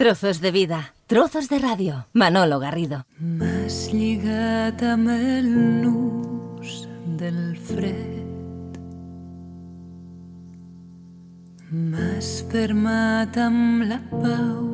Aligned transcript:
Trozos 0.00 0.40
de 0.40 0.50
vida, 0.50 0.94
trozos 1.06 1.50
de 1.50 1.58
radio. 1.58 2.06
Manolo 2.14 2.58
Garrido. 2.58 3.04
M'has 3.18 3.92
lligat 3.92 4.80
amb 4.80 5.10
el 5.12 5.50
nus 5.82 6.88
del 7.20 7.58
fred. 7.60 8.14
M'has 11.68 12.30
fermat 12.48 13.36
la 13.90 14.00
pau 14.08 14.64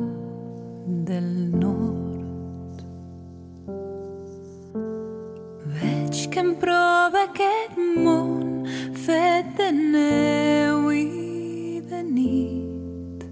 del 1.09 1.27
nord. 1.59 2.79
Veig 5.75 6.23
que 6.31 6.39
em 6.39 6.55
prova 6.55 7.25
aquest 7.27 7.75
món 7.99 8.63
fet 9.03 9.51
de 9.59 9.73
neu 9.75 10.87
i 10.95 11.81
de 11.83 12.01
nit. 12.15 13.27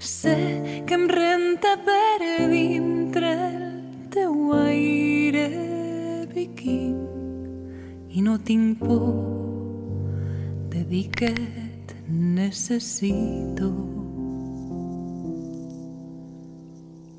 Sé 0.00 0.62
que 0.86 0.94
em 0.94 1.06
renta 1.08 1.76
per 1.86 2.48
dintre 2.50 3.30
el 3.32 4.08
teu 4.12 4.52
aire 4.56 5.46
viking 6.34 6.98
i 8.10 8.22
no 8.22 8.38
tinc 8.38 8.78
por 8.82 9.12
de 10.72 10.84
dir 10.90 11.08
que 11.10 11.32
et 11.32 11.94
necessito. 12.08 13.70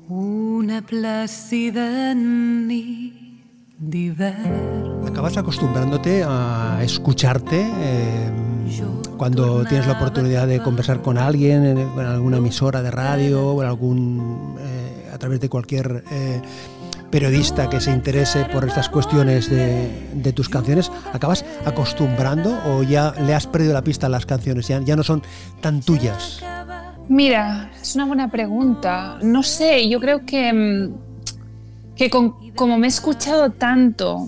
Una 0.08 0.82
plàcida 0.84 2.14
nit 2.14 3.14
d'hivern 3.78 5.06
Acabas 5.06 5.36
acostumbrándote 5.36 6.22
a 6.26 6.80
escucharte 6.82 7.60
eh, 7.60 8.43
cuando 9.16 9.64
tienes 9.64 9.86
la 9.86 9.94
oportunidad 9.94 10.46
de 10.46 10.60
conversar 10.60 11.02
con 11.02 11.18
alguien 11.18 11.64
en, 11.64 11.78
en 11.78 11.98
alguna 11.98 12.38
emisora 12.38 12.82
de 12.82 12.90
radio 12.90 13.54
o 13.54 13.60
algún 13.62 14.56
eh, 14.58 15.10
a 15.12 15.18
través 15.18 15.40
de 15.40 15.48
cualquier 15.48 16.04
eh, 16.10 16.42
periodista 17.14 17.70
que 17.70 17.80
se 17.80 17.92
interese 17.92 18.44
por 18.46 18.66
estas 18.66 18.88
cuestiones 18.88 19.48
de, 19.48 20.32
tus 20.32 20.48
canciones, 20.48 20.90
¿acabas 21.12 21.44
acostumbrando 21.64 22.58
o 22.66 22.82
ya 22.82 23.14
le 23.24 23.34
has 23.34 23.46
perdido 23.46 23.72
la 23.72 23.82
pista 23.82 24.06
a 24.06 24.10
las 24.10 24.26
canciones? 24.26 24.66
Ya, 24.66 24.96
no 24.96 25.04
son 25.04 25.22
tan 25.60 25.80
tuyas. 25.80 26.42
Mira, 27.08 27.70
es 27.80 27.94
una 27.94 28.06
buena 28.06 28.28
pregunta. 28.32 29.18
No 29.22 29.44
sé, 29.44 29.88
yo 29.88 30.00
creo 30.00 30.26
que, 30.26 30.52
mm, 30.52 31.94
que 31.94 32.10
como 32.10 32.78
me 32.78 32.86
he 32.86 32.88
escuchado 32.88 33.50
tanto, 33.50 34.26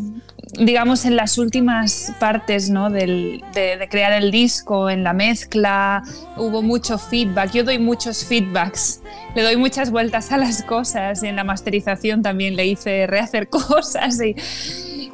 digamos 0.53 1.05
en 1.05 1.17
las 1.17 1.39
últimas 1.39 2.13
partes 2.21 2.71
¿no? 2.71 2.91
del- 2.91 3.43
de, 3.53 3.87
crear 3.91 4.13
el 4.13 4.31
disco, 4.31 4.89
en 4.89 5.03
la 5.03 5.13
mezcla, 5.13 6.03
hubo 6.37 6.63
mucho 6.63 6.99
feedback. 6.99 7.53
Yo 7.53 7.65
doy 7.65 7.79
muchos 7.79 8.25
feedbacks, 8.25 9.01
le 9.35 9.43
doy 9.43 9.57
muchas 9.57 9.91
vueltas 9.91 10.33
a 10.33 10.39
las 10.39 10.63
cosas 10.63 11.23
y 11.23 11.27
en 11.29 11.37
la 11.37 11.45
masterización 11.45 12.23
también 12.23 12.57
le 12.57 12.67
hice 12.67 13.07
rehacer 13.07 13.49
cosas 13.51 14.21
y 14.23 14.35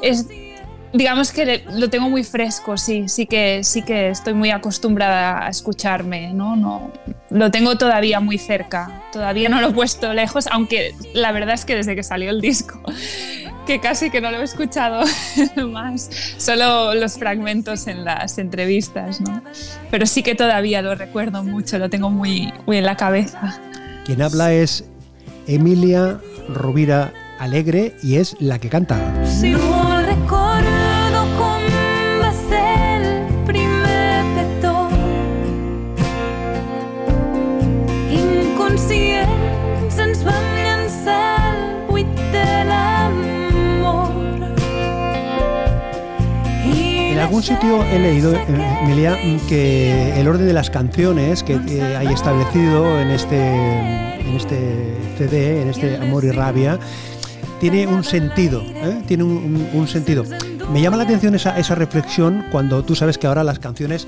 es, 0.03 0.27
digamos 0.93 1.33
que 1.33 1.65
lo 1.71 1.89
tengo 1.89 2.11
muy 2.11 2.23
fresco, 2.25 2.77
sí, 2.77 3.09
sí 3.09 3.25
que, 3.27 3.65
sí 3.65 3.83
que 3.83 4.11
estoy 4.11 4.35
muy 4.35 4.51
acostumbrada 4.51 5.47
a 5.47 5.49
escucharme, 5.49 6.33
¿no? 6.35 6.57
no 6.57 6.91
Lo 7.31 7.51
tengo 7.51 7.79
todavía 7.79 8.21
muy 8.21 8.37
cerca, 8.37 9.03
todavía 9.13 9.49
no 9.49 9.61
lo 9.61 9.69
he 9.69 9.73
puesto 9.73 10.13
lejos, 10.13 10.47
aunque 10.51 10.95
la 11.15 11.33
verdad 11.33 11.55
es 11.55 11.65
que 11.65 11.75
desde 11.77 11.97
que 11.97 12.03
salió 12.03 12.29
el 12.31 12.41
disco, 12.43 12.83
que 13.67 13.81
casi 13.81 14.11
que 14.11 14.21
no 14.21 14.31
lo 14.31 14.39
he 14.39 14.45
escuchado 14.45 15.05
más, 15.69 16.11
solo 16.37 16.95
los 16.95 17.19
fragmentos 17.19 17.87
en 17.87 18.05
las 18.05 18.39
entrevistas, 18.39 19.21
¿no? 19.21 19.43
Pero 19.91 20.07
sí 20.07 20.23
que 20.23 20.35
todavía 20.35 20.83
lo 20.83 20.95
recuerdo 20.95 21.45
mucho, 21.45 21.79
lo 21.79 21.89
tengo 21.91 22.11
muy, 22.11 22.53
muy 22.67 22.79
en 22.79 22.87
la 22.87 22.97
cabeza. 22.97 23.61
Quien 24.05 24.23
habla 24.23 24.53
es 24.53 24.85
Emilia 25.47 26.19
Rovira 26.49 27.13
Alegre 27.39 27.95
y 28.03 28.17
es 28.17 28.37
la 28.41 28.59
que 28.59 28.69
canta. 28.69 28.99
Si 29.25 29.51
no 29.51 30.03
algún 47.33 47.43
sitio 47.45 47.83
he 47.85 47.99
leído, 47.99 48.35
eh, 48.35 48.79
Emilia, 48.83 49.17
que 49.49 50.21
el 50.21 50.29
orden 50.29 50.47
de 50.47 50.53
las 50.53 50.69
canciones 50.69 51.43
que 51.43 51.55
eh, 51.55 51.97
hay 51.97 52.09
establecido 52.09 53.01
en 53.01 53.09
este, 53.09 54.19
en 54.21 54.37
este 54.37 54.99
CD, 55.17 55.63
en 55.63 55.71
este 55.71 55.97
Amor 55.97 56.27
y 56.27 56.31
Rabia, 56.31 56.79
tiene 57.59 57.87
un 57.87 58.05
sentido, 58.05 58.61
¿eh? 58.61 59.03
tiene 59.07 59.25
un 59.25 59.89
sentido. 59.89 60.25
Me 60.75 60.83
llama 60.83 60.99
la 60.99 61.05
atención 61.05 61.35
esa, 61.35 61.59
esa 61.59 61.75
reflexión 61.75 62.45
cuando 62.53 62.85
tú 62.85 62.95
sabes 62.95 63.17
que 63.17 63.27
ahora 63.27 63.45
las 63.45 63.59
canciones 63.59 64.07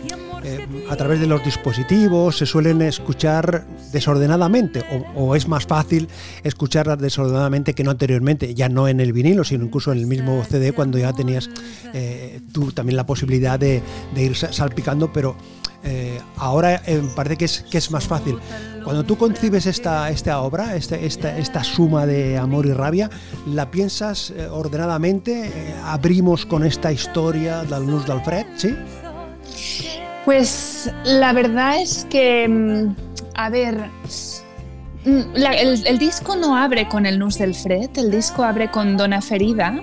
eh, 0.60 0.86
a 0.90 0.96
través 0.96 1.20
de 1.20 1.26
los 1.26 1.44
dispositivos 1.44 2.38
se 2.38 2.46
suelen 2.46 2.82
escuchar 2.82 3.64
desordenadamente 3.92 4.84
o, 5.14 5.34
es 5.36 5.48
más 5.48 5.66
fácil 5.66 6.08
escucharlas 6.42 6.98
desordenadamente 6.98 7.74
que 7.74 7.84
no 7.84 7.90
anteriormente, 7.90 8.54
ya 8.54 8.68
no 8.68 8.88
en 8.88 9.00
el 9.00 9.12
vinilo, 9.12 9.44
sino 9.44 9.64
incluso 9.64 9.92
en 9.92 9.98
el 9.98 10.06
mismo 10.06 10.42
CD 10.44 10.72
cuando 10.72 10.98
ya 10.98 11.12
tenías 11.12 11.48
eh, 11.92 12.40
tú 12.52 12.72
también 12.72 12.96
la 12.96 13.06
posibilidad 13.06 13.58
de, 13.58 13.82
de 14.14 14.22
ir 14.22 14.36
sa- 14.36 14.52
salpicando, 14.52 15.12
pero 15.12 15.36
eh, 15.86 16.18
ahora 16.36 16.80
parece 17.14 17.36
que 17.36 17.44
es, 17.44 17.60
que 17.70 17.76
es 17.78 17.90
más 17.90 18.04
fácil. 18.06 18.38
Cuando 18.84 19.04
tú 19.04 19.16
concibes 19.18 19.66
esta, 19.66 20.08
esta 20.10 20.40
obra, 20.40 20.76
esta, 20.76 20.96
esta, 20.96 21.36
esta 21.38 21.62
suma 21.64 22.06
de 22.06 22.38
amor 22.38 22.64
y 22.66 22.72
rabia, 22.72 23.10
¿la 23.46 23.70
piensas 23.70 24.32
ordenadamente? 24.50 25.50
¿Abrimos 25.84 26.46
con 26.46 26.64
esta 26.64 26.90
historia 26.92 27.64
del 27.64 27.86
Nus 27.86 28.06
d'Alfred? 28.06 28.46
¿Sí? 28.56 28.74
Pues 30.24 30.90
la 31.04 31.32
verdad 31.32 31.80
es 31.80 32.06
que, 32.08 32.48
mm, 32.48 32.94
a 33.34 33.50
ver, 33.50 33.76
mm, 35.04 35.36
el, 35.36 35.98
disco 35.98 36.34
no 36.34 36.56
abre 36.56 36.88
con 36.88 37.04
el 37.04 37.18
Nus 37.18 37.38
del 37.38 37.54
Fred, 37.54 37.90
el 37.96 38.10
disco 38.10 38.42
abre 38.42 38.70
con 38.70 38.96
Dona 38.96 39.20
Ferida. 39.20 39.78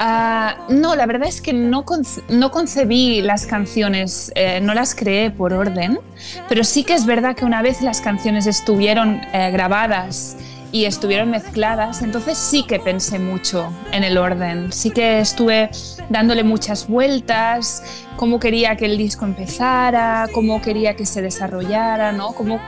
Ah, 0.00 0.56
no, 0.68 0.96
la 0.96 1.06
verdad 1.06 1.28
es 1.28 1.40
que 1.40 1.52
no, 1.52 1.84
no 2.28 2.50
concebí 2.50 3.22
las 3.22 3.46
canciones, 3.46 4.32
eh, 4.34 4.58
no 4.60 4.74
las 4.74 4.96
creé 4.96 5.30
por 5.30 5.52
orden, 5.52 6.00
pero 6.48 6.64
sí 6.64 6.82
que 6.82 6.94
es 6.94 7.06
verdad 7.06 7.36
que 7.36 7.44
una 7.44 7.62
vez 7.62 7.80
las 7.80 8.00
canciones 8.00 8.48
estuvieron 8.48 9.20
eh, 9.32 9.50
grabadas 9.52 10.36
y 10.74 10.86
estuvieron 10.86 11.30
mezcladas, 11.30 12.02
entonces 12.02 12.36
sí 12.36 12.64
que 12.64 12.80
pensé 12.80 13.20
mucho 13.20 13.72
en 13.92 14.02
el 14.02 14.18
orden, 14.18 14.72
sí 14.72 14.90
que 14.90 15.20
estuve 15.20 15.70
dándole 16.08 16.42
muchas 16.42 16.88
vueltas, 16.88 17.84
cómo 18.16 18.40
quería 18.40 18.74
que 18.74 18.86
el 18.86 18.98
disco 18.98 19.24
empezara, 19.24 20.26
cómo 20.34 20.60
quería 20.60 20.96
que 20.96 21.06
se 21.06 21.22
desarrollara, 21.22 22.10
¿no? 22.10 22.32
Como 22.32 22.58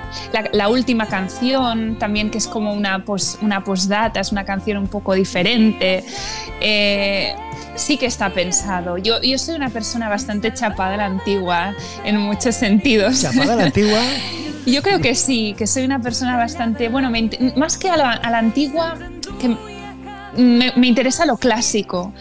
la, 0.53 0.69
última 0.69 1.09
canción 1.09 1.99
también 1.99 2.31
que 2.31 2.39
es 2.39 2.47
como 2.47 2.75
una 2.75 3.05
pos, 3.05 3.39
una 3.43 3.65
postdata, 3.65 4.21
es 4.21 4.31
una 4.31 4.45
canción 4.45 4.79
un 4.79 4.87
poco 4.87 5.13
diferente. 5.15 6.05
Eh, 6.61 7.35
sí 7.75 7.97
que 7.97 8.07
está 8.07 8.31
pensado. 8.31 8.99
Yo, 8.99 9.21
yo 9.23 9.39
soy 9.39 9.55
una 9.55 9.69
persona 9.69 10.09
bastante 10.09 10.53
chapada 10.53 10.95
a 10.95 10.97
la 10.97 11.07
antigua 11.07 11.75
en 12.05 12.19
muchos 12.19 12.55
sentidos. 12.55 13.23
Chapada 13.23 13.55
a 13.55 13.57
la 13.57 13.65
antigua. 13.65 14.01
Yo 14.67 14.83
creo 14.83 15.01
que 15.01 15.15
sí, 15.15 15.55
que 15.57 15.69
soy 15.69 15.85
una 15.85 16.01
persona 16.01 16.37
bastante, 16.37 16.89
bueno, 16.89 17.09
me 17.09 17.31
más 17.55 17.79
que 17.79 17.89
a 17.89 17.97
la, 17.97 18.11
a 18.11 18.31
la 18.31 18.39
antigua, 18.39 18.97
que 19.39 19.57
me, 20.37 20.73
me 20.75 20.87
interesa 20.89 21.25
lo 21.25 21.37
clásico. 21.37 22.13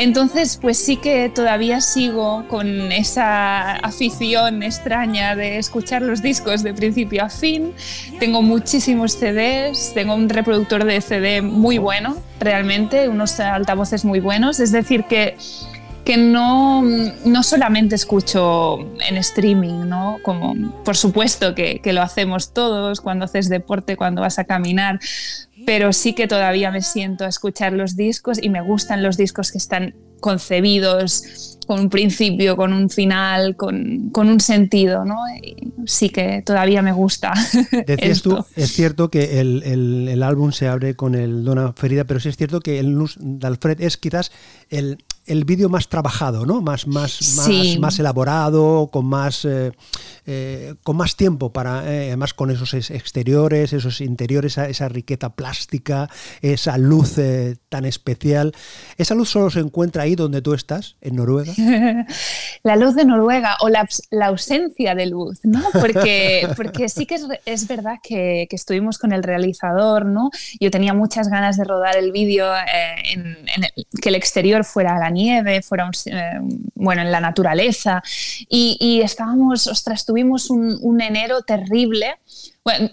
Entonces, 0.00 0.56
pues 0.56 0.78
sí 0.78 0.96
que 0.96 1.28
todavía 1.28 1.82
sigo 1.82 2.48
con 2.48 2.90
esa 2.90 3.72
afición 3.72 4.62
extraña 4.62 5.36
de 5.36 5.58
escuchar 5.58 6.00
los 6.00 6.22
discos 6.22 6.62
de 6.62 6.72
principio 6.72 7.22
a 7.22 7.28
fin. 7.28 7.74
Tengo 8.18 8.40
muchísimos 8.40 9.12
CDs, 9.12 9.92
tengo 9.92 10.14
un 10.14 10.30
reproductor 10.30 10.84
de 10.84 11.02
CD 11.02 11.42
muy 11.42 11.76
bueno, 11.76 12.16
realmente, 12.38 13.10
unos 13.10 13.38
altavoces 13.40 14.06
muy 14.06 14.20
buenos. 14.20 14.58
Es 14.58 14.72
decir, 14.72 15.04
que 15.04 15.36
que 16.10 16.16
no, 16.16 16.82
no 16.82 17.42
solamente 17.44 17.94
escucho 17.94 18.80
en 19.08 19.16
streaming, 19.18 19.88
¿no? 19.88 20.16
Como 20.24 20.54
por 20.82 20.96
supuesto 20.96 21.54
que, 21.54 21.78
que 21.80 21.92
lo 21.92 22.02
hacemos 22.02 22.52
todos 22.52 23.00
cuando 23.00 23.26
haces 23.26 23.48
deporte, 23.48 23.96
cuando 23.96 24.20
vas 24.22 24.40
a 24.40 24.44
caminar, 24.44 24.98
pero 25.66 25.92
sí 25.92 26.12
que 26.14 26.26
todavía 26.26 26.72
me 26.72 26.82
siento 26.82 27.24
a 27.24 27.28
escuchar 27.28 27.72
los 27.74 27.94
discos 27.94 28.42
y 28.42 28.48
me 28.48 28.60
gustan 28.60 29.04
los 29.04 29.16
discos 29.16 29.52
que 29.52 29.58
están 29.58 29.94
concebidos 30.18 31.58
con 31.68 31.78
un 31.80 31.90
principio, 31.90 32.56
con 32.56 32.72
un 32.72 32.90
final, 32.90 33.54
con, 33.54 34.10
con 34.10 34.28
un 34.28 34.40
sentido, 34.40 35.04
¿no? 35.04 35.16
Y 35.40 35.72
sí 35.86 36.08
que 36.10 36.42
todavía 36.44 36.82
me 36.82 36.90
gusta. 36.92 37.32
Decías 37.86 38.10
esto. 38.16 38.36
tú, 38.38 38.44
es 38.56 38.72
cierto 38.72 39.10
que 39.10 39.40
el, 39.40 39.62
el- 39.64 40.08
el 40.08 40.22
álbum 40.24 40.50
se 40.50 40.66
abre 40.66 40.96
con 40.96 41.14
el 41.14 41.44
Dona 41.44 41.72
Ferida, 41.74 42.02
pero 42.04 42.18
sí 42.18 42.28
es 42.28 42.36
cierto 42.36 42.60
que 42.60 42.80
el 42.80 42.96
Nus 42.98 43.16
d'Alfred 43.20 43.80
es 43.80 43.96
quizás 43.96 44.32
el, 44.70 44.98
el 45.30 45.44
vídeo 45.44 45.68
más 45.68 45.88
trabajado, 45.88 46.44
¿no? 46.44 46.60
Más, 46.60 46.88
más, 46.88 47.36
más, 47.36 47.78
más 47.78 47.98
elaborado, 48.00 48.88
con 48.92 49.06
más, 49.06 49.44
eh, 49.44 49.70
eh, 50.26 50.74
con 50.82 50.96
más 50.96 51.14
tiempo 51.14 51.52
para, 51.52 51.90
eh, 51.90 52.08
además 52.08 52.34
con 52.34 52.50
esos 52.50 52.74
exteriores, 52.74 53.72
esos 53.72 54.00
interiores, 54.00 54.52
esa, 54.52 54.68
esa 54.68 54.88
riqueza 54.88 55.30
plástica, 55.30 56.10
esa 56.42 56.78
luz 56.78 57.14
tan 57.68 57.84
especial. 57.84 58.52
¿Esa 58.96 59.14
luz 59.14 59.30
solo 59.30 59.50
se 59.50 59.60
encuentra 59.60 60.02
ahí 60.02 60.16
donde 60.16 60.42
tú 60.42 60.52
estás, 60.52 60.96
en 61.00 61.16
Noruega? 61.16 61.52
la 62.64 62.76
luz 62.76 62.96
de 62.96 63.04
Noruega 63.04 63.56
o 63.60 63.68
la, 63.68 63.88
la 64.10 64.26
ausencia 64.26 64.96
de 64.96 65.06
luz, 65.06 65.38
¿no? 65.44 65.62
Porque, 65.80 66.48
porque 66.56 66.88
sí 66.88 67.06
que 67.06 67.14
es, 67.14 67.26
es 67.46 67.68
verdad 67.68 67.98
que, 68.02 68.48
que, 68.50 68.56
estuvimos 68.56 68.98
con 68.98 69.12
el 69.12 69.22
realizador, 69.22 70.06
¿no? 70.06 70.30
Yo 70.58 70.70
tenía 70.70 70.92
muchas 70.92 71.28
ganas 71.28 71.56
de 71.56 71.64
rodar 71.64 71.96
el 71.96 72.10
vídeo 72.10 72.46
en, 73.12 73.36
que 74.02 74.08
el 74.08 74.14
exterior 74.16 74.64
fuera 74.64 74.98
la 74.98 75.10
nieve, 75.10 75.19
fuera 75.62 75.90
eh, 76.06 76.38
bueno, 76.74 77.02
en 77.02 77.12
la 77.12 77.20
naturaleza. 77.20 78.02
Y, 78.48 79.00
estábamos, 79.02 79.66
ostras, 79.66 80.04
tuvimos 80.04 80.50
un, 80.50 81.00
enero 81.00 81.42
terrible. 81.42 82.16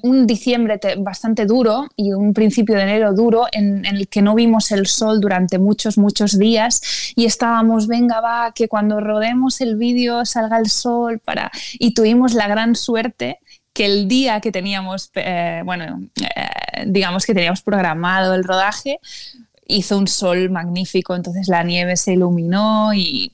un 0.01 0.25
diciembre 0.25 0.79
bastante 0.97 1.45
duro 1.45 1.87
y 1.95 2.13
un 2.13 2.33
principio 2.33 2.75
de 2.75 2.83
enero 2.83 3.13
duro 3.13 3.45
en, 3.51 3.85
el 3.85 4.07
que 4.07 4.21
no 4.21 4.33
vimos 4.33 4.71
el 4.71 4.87
sol 4.87 5.19
durante 5.19 5.59
muchos, 5.59 5.97
muchos 5.97 6.39
días 6.39 6.81
y 7.15 7.25
estábamos, 7.25 7.87
venga, 7.87 8.21
va, 8.21 8.51
que 8.53 8.67
cuando 8.67 8.99
rodemos 8.99 9.61
el 9.61 9.75
vídeo 9.75 10.25
salga 10.25 10.57
el 10.57 10.69
sol 10.69 11.19
para... 11.19 11.51
Y 11.79 11.93
tuvimos 11.93 12.33
la 12.33 12.47
gran 12.47 12.75
suerte 12.75 13.39
que 13.77 13.85
el 13.85 14.07
día 14.07 14.41
que 14.41 14.51
teníamos, 14.51 15.11
eh, 15.13 15.61
bueno, 15.63 16.01
eh, 16.19 16.83
digamos 16.87 17.27
que 17.27 17.35
teníamos 17.35 17.61
programado 17.61 18.33
el 18.33 18.43
rodaje, 18.43 18.99
hizo 19.67 19.97
un 19.97 20.07
sol 20.07 20.49
magnífico, 20.49 21.15
entonces 21.15 21.47
la 21.47 21.63
nieve 21.63 21.97
se 21.97 22.13
iluminó 22.13 22.93
y 22.93 23.31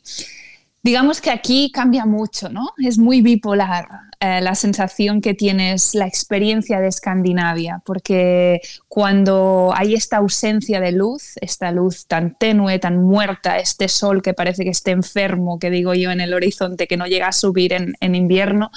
digamos 0.82 1.22
que 1.22 1.32
aquí 1.32 1.72
cambia 1.72 2.06
mucho, 2.06 2.50
¿no? 2.50 2.70
Es 2.78 2.98
muy 2.98 3.22
bipolar 3.22 3.88
eh, 4.26 4.40
la 4.40 4.56
sensación 4.56 5.20
que 5.20 5.34
tienes, 5.34 5.96
la 5.96 6.08
experiencia 6.08 6.80
de 6.80 6.88
Escandinavia, 6.88 7.82
porque 7.86 8.62
cuando 8.88 9.74
hay 9.76 9.96
esta 9.96 10.16
ausencia 10.16 10.80
de 10.80 10.94
luz, 10.94 11.34
esta 11.42 11.74
luz 11.74 12.08
tan 12.08 12.38
tenue, 12.38 12.80
tan 12.80 13.04
muerta, 13.04 13.60
este 13.60 13.90
sol 13.90 14.22
que 14.22 14.34
parece 14.34 14.64
que 14.64 14.70
esté 14.70 14.92
enfermo, 14.92 15.60
que 15.60 15.70
digo 15.70 15.94
yo 15.94 16.10
en 16.10 16.22
el 16.22 16.34
horizonte, 16.34 16.88
que 16.88 16.96
no 16.96 17.06
llega 17.06 17.28
a 17.28 17.34
subir 17.34 17.74
en, 17.74 18.16
invierno, 18.16 18.72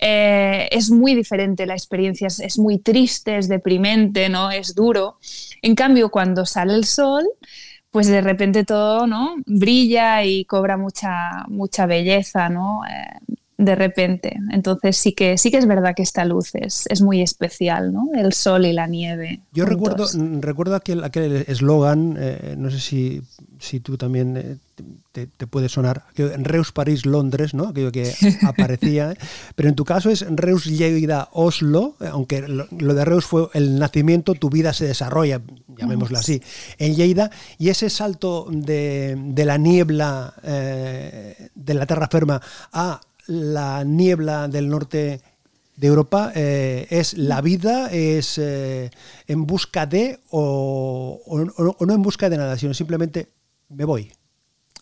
eh, 0.00 0.68
es 0.70 0.90
muy 0.90 1.14
diferente 1.14 1.64
la 1.64 1.72
experiencia, 1.72 2.26
es, 2.26 2.38
es 2.40 2.58
muy 2.58 2.76
triste, 2.76 3.38
es 3.38 3.48
deprimente, 3.48 4.28
¿no? 4.28 4.50
Es 4.50 4.74
duro. 4.74 5.18
En 5.62 5.76
cambio, 5.76 6.10
cuando 6.10 6.44
sale 6.44 6.74
el 6.74 6.84
sol, 6.84 7.24
pues 7.90 8.08
de 8.08 8.20
repente 8.20 8.64
todo 8.64 9.06
¿no? 9.06 9.36
brilla 9.46 10.24
y 10.24 10.44
cobra 10.44 10.76
mucha, 10.76 11.46
mucha 11.48 11.86
belleza, 11.86 12.50
¿no? 12.50 12.82
Eh, 12.84 13.34
de 13.56 13.74
repente. 13.74 14.36
Entonces 14.50 14.96
sí 14.96 15.12
que 15.12 15.38
sí 15.38 15.50
que 15.50 15.58
es 15.58 15.66
verdad 15.66 15.94
que 15.94 16.02
esta 16.02 16.24
luz 16.24 16.54
es, 16.54 16.86
es 16.88 17.00
muy 17.02 17.22
especial, 17.22 17.92
¿no? 17.92 18.08
El 18.14 18.32
sol 18.32 18.66
y 18.66 18.72
la 18.72 18.86
nieve. 18.86 19.40
Yo 19.52 19.64
recuerdo, 19.64 20.06
recuerdo 20.40 20.74
aquel 20.74 21.44
eslogan, 21.46 22.16
eh, 22.18 22.56
no 22.58 22.70
sé 22.70 22.80
si, 22.80 23.22
si 23.60 23.78
tú 23.78 23.96
también 23.96 24.36
eh, 24.36 24.56
te, 25.12 25.46
puede 25.46 25.68
sonar, 25.68 26.04
en 26.16 26.44
Reus, 26.44 26.72
París, 26.72 27.06
Londres, 27.06 27.54
¿no? 27.54 27.68
aquello 27.68 27.92
que 27.92 28.12
aparecía, 28.42 29.12
¿eh? 29.12 29.18
pero 29.54 29.68
en 29.68 29.76
tu 29.76 29.84
caso 29.84 30.10
es 30.10 30.26
Reus, 30.28 30.64
Lleida, 30.64 31.28
Oslo, 31.32 31.94
aunque 32.10 32.42
lo, 32.48 32.66
de 32.66 33.04
Reus 33.04 33.24
fue 33.24 33.48
el 33.54 33.78
nacimiento, 33.78 34.34
tu 34.34 34.50
vida 34.50 34.72
se 34.72 34.86
desarrolla, 34.86 35.40
llamémoslo 35.78 36.18
así, 36.18 36.42
en 36.78 36.96
Lleida, 36.96 37.30
y 37.58 37.68
ese 37.68 37.88
salto 37.88 38.48
de, 38.50 39.16
la 39.36 39.58
niebla 39.58 40.34
de 40.42 41.74
la 41.74 41.86
tierra 41.86 42.08
firma 42.10 42.42
a 42.72 43.00
la 43.26 43.84
niebla 43.84 44.48
del 44.48 44.68
norte 44.68 45.20
de 45.76 45.86
Europa 45.86 46.32
es 46.34 47.14
la 47.14 47.40
vida, 47.40 47.90
es 47.90 48.38
en 48.38 49.46
busca 49.46 49.86
de 49.86 50.20
o, 50.30 51.20
o, 51.26 51.84
no 51.86 51.94
en 51.94 52.02
busca 52.02 52.28
de 52.28 52.36
nada, 52.36 52.56
sino 52.56 52.74
simplemente 52.74 53.32
me 53.68 53.84
voy. 53.84 54.12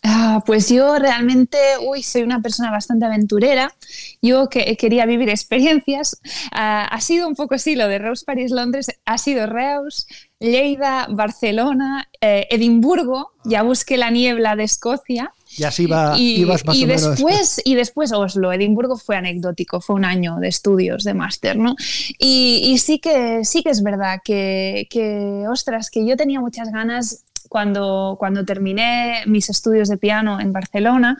Ah, 0.05 0.43
pues 0.45 0.67
yo 0.67 0.99
realmente, 0.99 1.57
uy, 1.81 2.03
soy 2.03 2.23
una 2.23 2.41
persona 2.41 2.69
bastante 2.71 3.05
aventurera. 3.05 3.73
Yo 4.21 4.49
que 4.49 4.75
quería 4.75 5.05
vivir 5.05 5.29
experiencias. 5.29 6.19
Ah, 6.51 6.85
ha 6.91 6.99
sido 6.99 7.25
un 7.27 7.35
poco 7.35 7.55
así, 7.55 7.75
lo 7.75 7.87
de 7.87 7.99
Reus, 7.99 8.25
París, 8.25 8.51
Londres, 8.51 8.87
ha 9.05 9.17
sido 9.17 9.47
Reus, 9.47 10.05
Lleida, 10.39 11.07
Barcelona, 11.09 12.09
eh, 12.19 12.47
Edimburgo, 12.49 13.31
ya 13.45 13.63
busqué 13.63 13.95
la 13.95 14.11
niebla 14.11 14.57
de 14.57 14.65
Escocia. 14.65 15.31
Y 15.57 15.63
así 15.63 15.87
y, 16.17 16.41
ibas 16.41 16.65
más 16.65 16.75
y 16.75 16.85
o 16.85 16.87
después, 16.87 17.61
Y 17.63 17.75
después 17.75 18.11
Oslo, 18.11 18.51
Edimburgo 18.51 18.97
fue 18.97 19.15
anecdótico, 19.15 19.81
fue 19.81 19.95
un 19.95 20.05
año 20.05 20.37
de 20.37 20.47
estudios, 20.47 21.03
de 21.03 21.13
máster, 21.13 21.57
¿no? 21.57 21.75
Y, 22.17 22.61
y, 22.65 22.77
sí, 22.79 22.99
que, 22.99 23.45
sí 23.45 23.63
que 23.63 23.69
es 23.69 23.83
verdad 23.83 24.21
que, 24.23 24.87
que, 24.89 25.45
ostras, 25.49 25.89
que 25.89 26.05
yo 26.05 26.15
tenía 26.17 26.39
muchas 26.39 26.71
ganas 26.71 27.23
cuando, 27.49 28.15
cuando 28.19 28.45
terminé 28.45 29.23
mis 29.27 29.49
estudios 29.49 29.89
de 29.89 29.97
piano 29.97 30.39
en 30.39 30.51
Barcelona, 30.51 31.17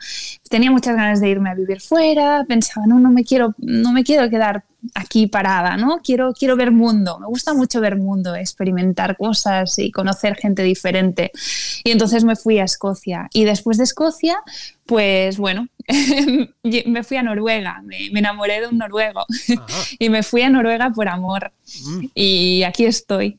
tenía 0.48 0.70
muchas 0.70 0.96
ganas 0.96 1.20
de 1.20 1.28
irme 1.28 1.50
a 1.50 1.54
vivir 1.54 1.80
fuera, 1.80 2.44
pensaba, 2.48 2.86
no, 2.86 2.98
no 2.98 3.10
me 3.10 3.24
quiero, 3.24 3.54
no 3.58 3.92
me 3.92 4.02
quiero 4.02 4.28
quedar 4.28 4.64
aquí 4.94 5.26
parada, 5.26 5.76
¿no? 5.76 6.00
Quiero, 6.02 6.32
quiero 6.32 6.56
ver 6.56 6.70
mundo, 6.70 7.18
me 7.18 7.26
gusta 7.26 7.54
mucho 7.54 7.80
ver 7.80 7.96
mundo, 7.96 8.34
experimentar 8.34 9.16
cosas 9.16 9.78
y 9.78 9.90
conocer 9.90 10.36
gente 10.36 10.62
diferente. 10.62 11.32
Y 11.84 11.90
entonces 11.90 12.24
me 12.24 12.36
fui 12.36 12.58
a 12.58 12.64
Escocia. 12.64 13.28
Y 13.32 13.44
después 13.44 13.78
de 13.78 13.84
Escocia, 13.84 14.36
pues 14.86 15.38
bueno, 15.38 15.68
me 16.62 17.02
fui 17.04 17.16
a 17.16 17.22
Noruega, 17.22 17.82
me, 17.82 18.06
enamoré 18.18 18.60
de 18.60 18.68
un 18.68 18.78
noruego 18.78 19.24
y 19.98 20.10
me 20.10 20.22
fui 20.22 20.42
a 20.42 20.50
Noruega 20.50 20.90
por 20.90 21.08
amor. 21.08 21.52
Mm. 21.86 22.04
Y 22.14 22.62
aquí 22.64 22.84
estoy, 22.84 23.38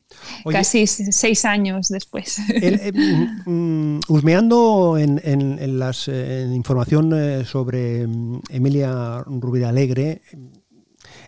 casi 0.51 0.87
seis 0.87 1.45
años 1.45 1.89
después. 1.89 2.39
Eh, 2.49 2.91
mm, 3.45 3.95
mm, 3.95 3.99
husmeando 4.07 4.97
en, 4.97 5.21
en, 5.23 5.79
las, 5.79 6.07
información 6.07 7.13
eh, 7.13 7.45
sobre 7.45 8.07
Emilia 8.49 9.23
Rubira 9.25 9.69
Alegre, 9.69 10.21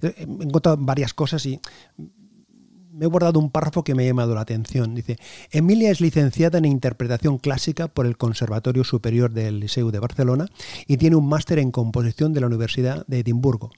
he 0.02 0.24
encontrado 0.24 0.78
varias 0.78 1.14
cosas 1.14 1.46
y 1.46 1.60
me 2.98 3.06
he 3.06 3.08
guardado 3.08 3.40
un 3.40 3.52
párrafo 3.52 3.84
que 3.84 3.94
me 3.94 4.04
ha 4.04 4.08
llamado 4.08 4.34
la 4.34 4.42
atención. 4.42 4.96
Dice, 4.96 5.18
Emilia 5.52 5.92
es 5.92 6.02
licenciada 6.02 6.58
en 6.58 6.66
interpretación 6.66 7.38
clásica 7.38 7.88
por 7.88 8.08
el 8.08 8.18
Conservatorio 8.18 8.84
Superior 8.84 9.32
del 9.32 9.60
Liceu 9.60 9.92
de 9.92 10.00
Barcelona 10.00 10.48
y 10.88 10.98
tiene 10.98 11.16
un 11.16 11.30
máster 11.30 11.60
en 11.60 11.72
composición 11.72 12.34
de 12.34 12.42
la 12.42 12.48
Universidad 12.48 13.06
de 13.08 13.20
Edimburgo. 13.20 13.72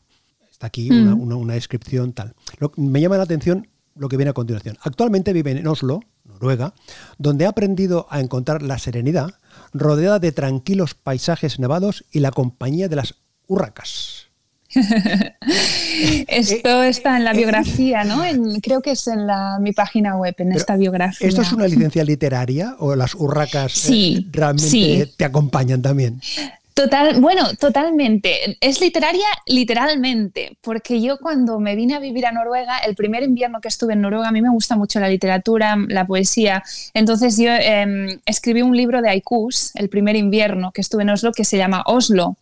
Está 0.49 0.67
aquí 0.67 0.89
una, 0.89 1.15
mm. 1.15 1.47
descripción 1.47 2.13
tal. 2.13 2.33
me 2.77 3.01
llama 3.01 3.17
la 3.17 3.23
atención 3.23 3.67
lo 3.95 4.07
que 4.07 4.17
viene 4.17 4.29
a 4.29 4.33
continuación. 4.33 4.77
Actualmente 4.81 5.33
vive 5.33 5.51
en 5.51 5.67
Oslo, 5.67 5.99
Noruega, 6.23 6.73
donde 7.17 7.45
ha 7.45 7.49
aprendido 7.49 8.07
a 8.09 8.21
encontrar 8.21 8.61
la 8.61 8.79
serenidad 8.79 9.33
rodeada 9.73 10.19
de 10.19 10.31
tranquilos 10.31 10.95
paisajes 10.95 11.59
nevados 11.59 12.05
y 12.11 12.19
la 12.19 12.31
compañía 12.31 12.87
de 12.87 12.95
las 12.95 13.15
urracas. 13.47 14.28
Esto 16.27 16.83
está 16.83 17.17
en 17.17 17.23
la 17.23 17.33
biografía, 17.33 18.03
¿no? 18.03 18.21
creo 18.61 18.81
que 18.81 18.91
es 18.91 19.07
en 19.07 19.25
la, 19.25 19.57
mi 19.59 19.71
página 19.71 20.15
web, 20.15 20.35
en 20.37 20.51
esta 20.51 20.75
biografía. 20.75 21.27
¿Esto 21.27 21.41
es 21.41 21.51
una 21.51 21.67
licencia 21.67 22.03
literaria 22.03 22.75
o 22.79 22.95
las 22.95 23.15
urracas 23.15 23.89
eh, 23.89 24.25
realmente 24.31 25.11
te 25.17 25.25
acompañan 25.25 25.81
también? 25.81 26.21
Total, 26.79 27.19
bueno, 27.19 27.43
totalmente. 27.59 28.57
Es 28.61 28.79
literaria 28.79 29.27
literalmente, 29.45 30.57
porque 30.61 31.01
yo 31.01 31.17
cuando 31.17 31.59
me 31.59 31.75
vine 31.75 31.93
a 31.95 31.99
vivir 31.99 32.25
a 32.25 32.31
Noruega, 32.31 32.77
el 32.77 32.95
primer 32.95 33.21
invierno 33.21 33.59
que 33.59 33.67
estuve 33.67 33.95
en 33.95 34.01
Noruega, 34.01 34.29
a 34.29 34.31
mí 34.31 34.41
me 34.41 34.49
gusta 34.49 34.77
mucho 34.77 35.01
la 35.01 35.09
literatura, 35.09 35.75
la 35.89 36.07
poesía, 36.07 36.63
entonces 36.93 37.35
yo 37.37 37.51
em, 37.51 38.21
escribí 38.25 38.61
un 38.61 38.77
libro 38.77 39.01
de 39.01 39.09
haikus, 39.09 39.71
el 39.75 39.89
primer 39.89 40.15
invierno 40.15 40.71
que 40.71 40.79
estuve 40.79 41.03
en 41.03 41.09
Oslo, 41.09 41.33
que 41.33 41.43
se 41.43 41.57
llama 41.57 41.83
Oslo, 41.85 42.37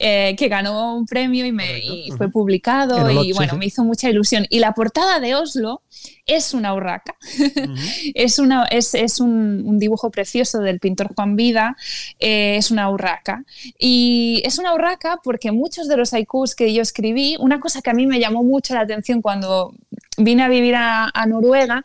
eh, 0.00 0.34
que 0.36 0.48
ganó 0.48 0.96
un 0.96 1.06
premio 1.06 1.46
y, 1.46 1.52
me, 1.52 1.80
fue 2.16 2.32
publicado 2.32 3.08
y 3.22 3.32
bueno, 3.32 3.56
me 3.56 3.66
hizo 3.66 3.84
mucha 3.84 4.10
ilusión. 4.10 4.44
Y 4.50 4.58
la 4.58 4.72
portada 4.72 5.20
de 5.20 5.36
Oslo 5.36 5.82
es 6.26 6.52
una 6.52 6.74
urraca, 6.74 7.16
es, 8.14 8.38
una, 8.40 8.64
es, 8.64 8.94
es 8.94 9.20
un, 9.20 9.78
dibujo 9.78 10.10
precioso 10.10 10.58
del 10.58 10.80
pintor 10.80 11.14
Juan 11.14 11.36
Vida, 11.36 11.76
eh, 12.18 12.56
es 12.56 12.72
una 12.72 12.90
urraca. 12.90 13.44
Y 13.78 14.42
es 14.44 14.58
una 14.58 14.74
urraca 14.74 15.20
porque 15.22 15.52
muchos 15.52 15.88
de 15.88 15.96
los 15.96 16.12
haikus 16.12 16.54
que 16.54 16.72
yo 16.72 16.82
escribí, 16.82 17.36
una 17.40 17.60
cosa 17.60 17.82
que 17.82 17.90
a 17.90 17.94
mí 17.94 18.06
me 18.06 18.20
llamó 18.20 18.44
mucho 18.44 18.74
la 18.74 18.80
atención 18.80 19.22
cuando 19.22 19.74
vine 20.18 20.42
a 20.42 20.48
vivir 20.48 20.74
a, 20.76 21.10
Noruega 21.26 21.82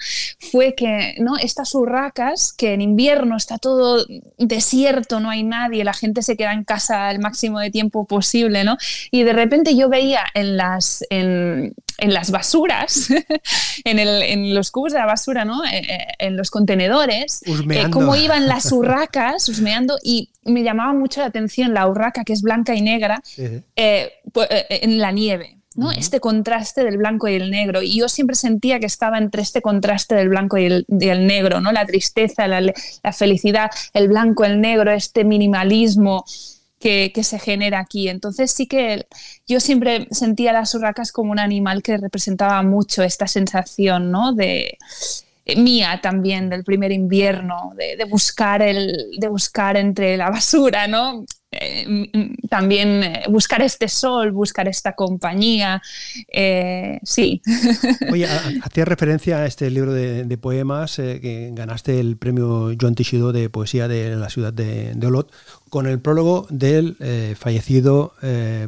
fue 0.52 0.74
que 0.76 1.16
¿no? 1.20 1.38
estas 1.38 1.74
urracas, 1.76 2.54
que 2.54 2.74
en 2.74 2.82
invierno 2.82 3.38
está 3.38 3.58
todo 3.58 4.06
desierto, 4.38 5.20
no 5.20 5.30
hay 5.30 5.44
nadie, 5.44 5.84
la 5.84 5.94
gente 5.94 6.22
se 6.22 6.36
queda 6.36 6.54
en 6.54 6.64
casa 6.64 7.12
el 7.12 7.20
máximo 7.20 7.60
de 7.60 7.72
tiempo 7.72 8.06
posible, 8.06 8.64
¿no? 8.64 8.78
Y 9.12 9.24
de 9.24 9.34
repente 9.34 9.76
yo 9.76 9.90
veía 9.90 10.24
en 10.34 10.58
las, 10.58 11.06
en, 11.10 11.74
las 12.00 12.32
basuras, 12.32 13.10
en, 13.84 14.56
los 14.56 14.72
cubos 14.72 14.94
de 14.94 15.00
la 15.00 15.06
basura, 15.06 15.46
¿no? 15.46 15.64
Eh, 15.66 15.82
eh, 15.88 16.08
en 16.20 16.38
los 16.38 16.50
contenedores, 16.52 17.42
eh, 17.46 17.90
cómo 17.92 18.16
iban 18.16 18.48
las 18.48 18.72
urracas 18.72 19.48
husmeando 19.50 19.98
y 20.02 20.30
me 20.44 20.64
llamaba 20.64 20.94
mucho 20.94 21.22
la 21.22 21.28
atención 21.28 21.74
la 21.74 21.88
urraca 21.88 22.24
que 22.24 22.34
es 22.34 22.42
blanca 22.42 22.76
y 22.76 22.82
negra 22.82 23.22
pues, 24.32 24.48
en 24.70 25.00
la 25.00 25.12
nieve. 25.12 25.63
¿No? 25.76 25.92
Este 25.92 26.20
contraste 26.20 26.84
del 26.84 26.98
blanco 26.98 27.28
y 27.28 27.36
el 27.36 27.52
negro. 27.52 27.82
Y 27.82 27.98
yo 28.00 28.10
siempre 28.10 28.36
sentía 28.36 28.80
que 28.80 28.86
estaba 28.86 29.18
entre 29.18 29.42
este 29.42 29.62
contraste 29.62 30.16
del 30.16 30.30
blanco 30.30 30.58
y 30.58 30.66
el, 30.66 30.86
negro, 31.28 31.62
¿no? 31.62 31.72
La 31.72 31.86
tristeza, 31.86 32.48
la, 32.48 32.74
felicidad, 33.14 33.72
el 33.94 34.08
blanco, 34.08 34.46
el 34.46 34.62
negro, 34.62 34.92
este 34.92 35.24
minimalismo 35.24 36.26
que, 36.80 37.12
se 37.24 37.40
genera 37.40 37.80
aquí. 37.80 38.10
Entonces 38.10 38.52
sí 38.52 38.68
que 38.68 39.08
yo 39.48 39.60
siempre 39.60 40.08
sentía 40.12 40.54
las 40.54 40.74
urracas 40.76 41.12
como 41.12 41.32
un 41.32 41.40
animal 41.40 41.82
que 41.82 41.98
representaba 41.98 42.62
mucho 42.64 43.04
esta 43.04 43.28
sensación, 43.28 44.12
¿no? 44.12 44.34
De 44.34 44.78
eh, 45.46 45.60
mía 45.60 46.00
también 46.02 46.50
del 46.50 46.64
primer 46.64 46.92
invierno, 46.92 47.74
de, 47.78 47.96
de, 47.98 48.06
buscar 48.06 48.62
el, 48.62 49.12
de 49.18 49.28
buscar 49.28 49.78
entre 49.78 50.18
la 50.18 50.30
basura, 50.30 50.88
¿no? 50.88 51.26
Eh, 51.60 52.36
también 52.50 53.04
eh, 53.04 53.24
buscar 53.30 53.62
este 53.62 53.88
sol, 53.88 54.32
buscar 54.32 54.68
esta 54.68 54.94
compañía. 54.94 55.82
Eh, 56.28 57.00
sí. 57.04 57.42
Oye, 58.12 58.26
hacías 58.26 58.88
referencia 58.88 59.38
a 59.38 59.46
este 59.46 59.70
libro 59.70 59.94
de, 59.94 60.38
poemas 60.38 60.96
que 60.96 61.52
ganaste 61.54 62.00
el 62.00 62.18
premio 62.18 62.72
Joan 62.80 62.96
Tishido 62.96 63.32
de 63.32 63.50
poesía 63.50 63.88
de 63.88 64.16
la 64.16 64.30
ciudad 64.30 64.52
de, 64.52 64.98
Olot 65.06 65.32
con 65.70 65.86
el 65.86 66.00
prólogo 66.00 66.48
del 66.50 66.98
fallecido 67.38 68.14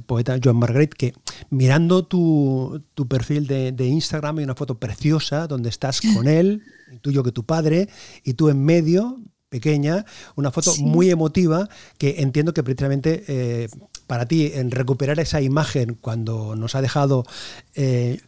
poeta 0.06 0.38
Joan 0.42 0.58
Margarit, 0.58 0.94
que 0.94 1.13
mirando 1.50 2.06
tu, 2.06 2.84
perfil 3.10 3.48
de, 3.48 3.72
de, 3.72 3.88
Instagram 3.88 4.38
hay 4.38 4.44
una 4.44 4.56
foto 4.56 4.77
preciosa 4.80 5.48
donde 5.48 5.70
estás 5.70 6.01
con 6.01 6.27
él, 6.27 6.62
tuyo 7.01 7.24
que 7.24 7.32
tu 7.32 7.44
padre, 7.44 7.89
y 8.24 8.36
tú 8.36 8.50
en 8.50 8.63
medio, 8.63 9.20
pequeña, 9.55 10.05
una 10.35 10.51
foto 10.51 10.75
muy 10.81 11.09
emotiva 11.09 11.69
que 11.97 12.15
entiendo 12.19 12.53
que 12.53 12.62
precisamente 12.62 13.24
eh, 13.29 13.69
para 14.05 14.25
ti 14.25 14.51
en 14.53 14.69
recuperar 14.69 15.17
esa 15.21 15.39
imagen 15.39 15.95
cuando 16.01 16.57
nos 16.57 16.75
ha 16.75 16.81
dejado 16.81 17.24
eh, 17.74 18.19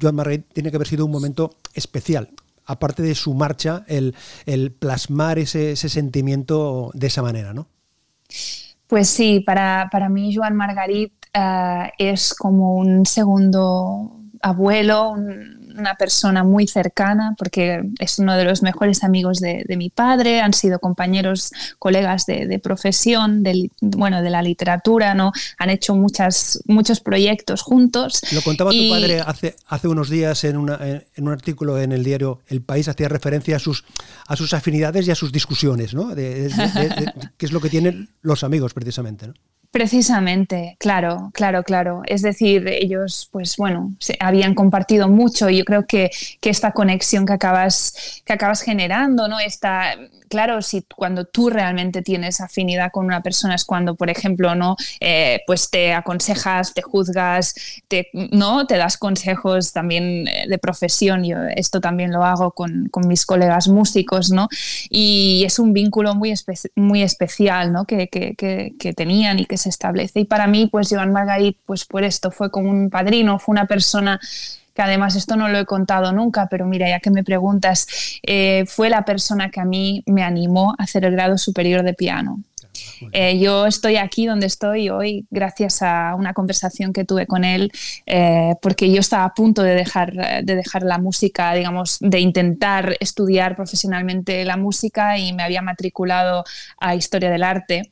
Joan 0.00 0.14
Margaret 0.14 0.44
tiene 0.52 0.70
que 0.70 0.76
haber 0.76 0.86
sido 0.86 1.04
un 1.04 1.10
momento 1.10 1.56
especial. 1.74 2.30
Aparte 2.66 3.02
de 3.02 3.16
su 3.16 3.34
marcha, 3.34 3.84
el, 3.88 4.14
plasmar 4.78 5.38
ese, 5.40 5.74
sentimiento 5.76 6.90
de 6.94 7.06
esa 7.08 7.22
manera, 7.22 7.52
¿no? 7.52 7.66
Pues 8.86 9.08
sí, 9.08 9.40
para, 9.40 9.88
mí 10.08 10.34
Joan 10.34 10.54
Margarit 10.54 11.12
eh, 11.32 11.90
es 11.98 12.32
como 12.34 12.76
un 12.76 13.06
segundo 13.06 14.20
abuelo, 14.40 15.10
un, 15.10 15.55
una 15.78 15.94
persona 15.94 16.44
muy 16.44 16.66
cercana 16.66 17.34
porque 17.38 17.82
es 17.98 18.18
uno 18.18 18.36
de 18.36 18.44
los 18.44 18.62
mejores 18.62 19.04
amigos 19.04 19.40
de, 19.40 19.64
mi 19.76 19.90
padre, 19.90 20.40
han 20.40 20.54
sido 20.54 20.78
compañeros, 20.78 21.52
colegas 21.78 22.26
de, 22.26 22.58
profesión, 22.62 23.42
de, 23.42 23.70
bueno, 23.80 24.22
de 24.22 24.30
la 24.30 24.42
literatura, 24.42 25.14
¿no? 25.14 25.32
Han 25.58 25.70
hecho 25.70 25.94
muchas, 25.94 26.62
muchos 26.66 27.00
proyectos 27.00 27.62
juntos. 27.62 28.20
Lo 28.32 28.42
contaba 28.42 28.70
tu 28.70 28.88
padre 28.88 29.20
hace, 29.20 29.56
hace 29.66 29.88
unos 29.88 30.08
días 30.08 30.44
en, 30.44 30.56
un 30.56 31.28
artículo 31.28 31.78
en 31.78 31.92
el 31.92 32.04
diario 32.04 32.40
El 32.48 32.62
País, 32.62 32.88
hacía 32.88 33.08
referencia 33.08 33.56
a 33.56 33.58
sus, 33.58 33.84
a 34.26 34.36
sus 34.36 34.54
afinidades 34.54 35.06
y 35.06 35.10
a 35.10 35.14
sus 35.14 35.32
discusiones, 35.32 35.94
¿no? 35.94 36.14
De, 36.14 36.50
qué 37.36 37.46
es 37.46 37.52
lo 37.52 37.60
que 37.60 37.68
tienen 37.68 38.08
los 38.22 38.44
amigos 38.44 38.74
precisamente, 38.74 39.26
¿no? 39.26 39.34
Precisamente, 39.76 40.78
claro, 40.80 41.30
claro, 41.34 41.62
claro. 41.62 42.00
Es 42.06 42.22
decir, 42.22 42.66
ellos, 42.66 43.28
pues 43.30 43.58
bueno, 43.58 43.92
se 43.98 44.16
habían 44.20 44.54
compartido 44.54 45.06
mucho 45.06 45.50
y 45.50 45.58
yo 45.58 45.64
creo 45.66 45.86
que, 45.86 46.10
que, 46.40 46.48
esta 46.48 46.72
conexión 46.72 47.26
que 47.26 47.34
acabas, 47.34 48.22
que 48.24 48.32
acabas 48.32 48.62
generando, 48.62 49.28
¿no? 49.28 49.38
Esta, 49.38 49.94
claro, 50.28 50.62
si 50.62 50.82
cuando 50.82 51.24
tú 51.24 51.50
realmente 51.50 52.02
tienes 52.02 52.40
afinidad 52.40 52.90
con 52.92 53.06
una 53.06 53.22
persona 53.22 53.54
es 53.54 53.64
cuando, 53.64 53.94
por 53.94 54.10
ejemplo, 54.10 54.54
no, 54.54 54.76
eh, 55.00 55.40
pues 55.46 55.70
te 55.70 55.92
aconsejas, 55.92 56.74
te 56.74 56.82
juzgas, 56.82 57.54
te, 57.88 58.08
no, 58.12 58.66
te 58.66 58.76
das 58.76 58.96
consejos 58.96 59.72
también 59.72 60.28
eh, 60.28 60.46
de 60.48 60.58
profesión. 60.58 61.24
Yo 61.24 61.38
esto 61.54 61.80
también 61.80 62.12
lo 62.12 62.24
hago 62.24 62.52
con, 62.52 62.88
con 62.88 63.06
mis 63.08 63.26
colegas 63.26 63.68
músicos, 63.68 64.30
¿no? 64.30 64.48
Y 64.90 65.44
es 65.44 65.58
un 65.58 65.72
vínculo 65.72 66.14
muy, 66.14 66.34
muy 66.74 67.02
especial, 67.02 67.72
¿no? 67.72 67.84
Que, 67.84 68.08
que, 68.08 68.34
que, 68.34 68.92
tenían 68.94 69.38
y 69.38 69.46
que 69.46 69.56
se 69.58 69.68
establece. 69.68 70.20
Y 70.20 70.24
para 70.24 70.46
mí, 70.46 70.68
pues 70.70 70.88
Joan 70.90 71.12
Margarit, 71.12 71.58
pues 71.66 71.84
por 71.84 72.04
esto 72.04 72.30
fue 72.30 72.50
como 72.50 72.70
un 72.70 72.88
padrino, 72.88 73.38
fue 73.38 73.52
una 73.52 73.66
persona 73.66 74.20
que 74.76 74.82
además 74.82 75.16
esto 75.16 75.36
no 75.36 75.48
lo 75.48 75.58
he 75.58 75.64
contado 75.64 76.12
nunca, 76.12 76.48
pero 76.50 76.66
mira, 76.66 76.88
ya 76.88 77.00
que 77.00 77.10
me 77.10 77.24
preguntas, 77.24 78.20
eh, 78.22 78.64
fue 78.66 78.90
la 78.90 79.04
persona 79.04 79.50
que 79.50 79.58
a 79.58 79.64
mí 79.64 80.02
me 80.06 80.22
animó 80.22 80.74
a 80.78 80.84
hacer 80.84 81.06
el 81.06 81.12
grado 81.12 81.38
superior 81.38 81.82
de 81.82 81.94
piano. 81.94 82.40
Eh, 83.12 83.38
yo 83.38 83.64
estoy 83.64 83.96
aquí 83.96 84.26
donde 84.26 84.46
estoy 84.46 84.90
hoy 84.90 85.26
gracias 85.30 85.80
a 85.80 86.14
una 86.14 86.34
conversación 86.34 86.92
que 86.92 87.06
tuve 87.06 87.26
con 87.26 87.42
él, 87.42 87.72
eh, 88.04 88.54
porque 88.60 88.92
yo 88.92 89.00
estaba 89.00 89.24
a 89.24 89.32
punto 89.32 89.62
de 89.62 89.74
dejar, 89.74 90.44
de 90.44 90.54
dejar 90.54 90.82
la 90.82 90.98
música, 90.98 91.54
digamos, 91.54 91.96
de 92.00 92.20
intentar 92.20 92.94
estudiar 93.00 93.56
profesionalmente 93.56 94.44
la 94.44 94.58
música 94.58 95.16
y 95.16 95.32
me 95.32 95.42
había 95.42 95.62
matriculado 95.62 96.44
a 96.78 96.94
Historia 96.94 97.30
del 97.30 97.44
Arte. 97.44 97.90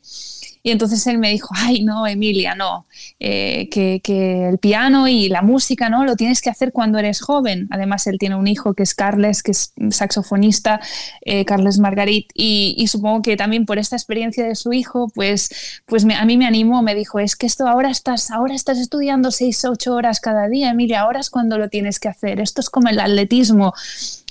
Y 0.67 0.71
entonces 0.71 1.07
él 1.07 1.19
me 1.19 1.31
dijo, 1.31 1.51
ay, 1.55 1.85
no, 1.85 2.07
Emilia, 2.07 2.55
no, 2.55 2.87
eh, 3.21 3.69
que, 3.71 4.01
que, 4.03 4.49
el 4.49 4.57
piano 4.57 5.07
y 5.09 5.29
la 5.29 5.43
música, 5.43 5.91
¿no? 5.91 6.07
Lo 6.07 6.17
tienes 6.17 6.41
que 6.41 6.49
hacer 6.49 6.73
cuando 6.73 6.99
eres 6.99 7.21
joven. 7.21 7.69
Además, 7.71 8.07
él 8.07 8.19
tiene 8.19 8.35
un 8.35 8.47
hijo 8.47 8.73
que 8.73 8.83
es 8.83 8.95
Carles, 8.95 9.43
que 9.43 9.51
es 9.51 9.75
saxofonista, 9.91 10.81
eh, 11.21 11.45
Carles 11.45 11.79
Margarit, 11.79 12.31
y, 12.33 12.87
supongo 12.89 13.21
que 13.21 13.37
también 13.37 13.67
por 13.67 13.79
esta 13.79 13.97
experiencia 13.97 14.47
de 14.47 14.55
su 14.55 14.73
hijo, 14.73 15.11
pues, 15.15 15.51
pues 15.85 16.07
a 16.07 16.25
mí 16.25 16.39
me 16.39 16.47
animó, 16.47 16.81
me 16.83 16.95
dijo, 16.95 17.19
es 17.19 17.37
que 17.37 17.45
esto 17.45 17.69
ahora 17.69 17.91
estás, 17.91 18.31
ahora 18.31 18.55
estás 18.55 18.79
estudiando 18.79 19.33
seis, 19.33 19.63
ocho 19.67 19.95
horas 19.95 20.19
cada 20.19 20.49
día, 20.49 20.71
Emilia, 20.71 21.03
ahora 21.03 21.21
es 21.21 21.29
cuando 21.29 21.59
lo 21.59 21.69
tienes 21.69 22.01
que 22.01 22.09
hacer. 22.09 22.41
Esto 22.41 22.63
es 22.63 22.71
como 22.71 22.89
el 22.89 23.01
atletismo 23.01 23.75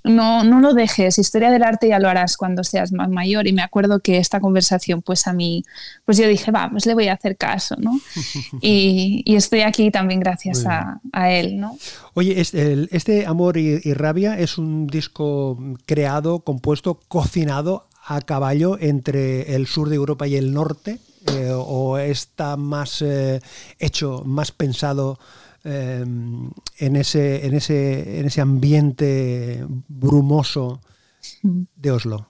no, 0.04 0.44
no 0.44 0.60
lo 0.60 0.74
dejes, 0.74 1.18
historia 1.18 1.50
del 1.50 1.64
arte 1.64 1.88
ya 1.88 2.00
lo 2.00 2.10
harás 2.10 2.36
cuando 2.36 2.64
seas 2.64 2.92
más 2.92 3.10
mayor. 3.10 3.48
Y 3.48 3.54
me 3.54 3.62
acuerdo 3.62 4.00
que 4.00 4.18
esta 4.18 4.40
conversación, 4.40 5.02
pues 5.02 5.28
a 5.28 5.34
mí, 5.34 5.64
pues 6.06 6.18
yo 6.18 6.28
dije, 6.28 6.52
va, 6.52 6.70
pues 6.70 6.86
le 6.86 6.94
voy 6.94 7.08
a 7.08 7.14
hacer 7.14 7.38
caso, 7.38 7.76
¿no? 7.80 7.92
y, 8.62 9.24
estoy 9.36 9.62
aquí 9.62 9.92
también 9.92 10.20
gracias 10.20 10.66
a, 10.66 11.00
él, 11.32 11.60
¿no? 11.60 11.78
Oye, 12.14 12.40
este, 12.40 12.88
este 12.92 13.26
Amor 13.26 13.58
y, 13.58 13.80
Rabia 13.94 14.38
es 14.38 14.58
un 14.58 14.88
disco 14.88 15.58
creado, 15.86 16.40
compuesto, 16.40 17.00
cocinado 17.08 17.88
a 18.06 18.22
caballo 18.22 18.78
entre 18.80 19.56
el 19.56 19.68
sur 19.68 19.90
de 19.90 19.96
Europa 19.96 20.28
y 20.28 20.36
el 20.36 20.54
norte, 20.54 21.00
eh, 21.28 21.52
o 21.54 21.98
está 21.98 22.58
más 22.58 23.02
eh, 23.02 23.40
hecho, 23.80 24.24
más 24.26 24.52
pensado 24.52 25.18
Em, 25.66 26.50
en, 26.78 26.96
ese, 26.98 27.46
en, 27.46 27.54
ese, 27.54 28.20
en 28.20 28.26
ese 28.26 28.42
ambiente 28.42 29.66
brumoso 29.88 30.82
de 31.42 31.92
Oslo? 31.92 32.28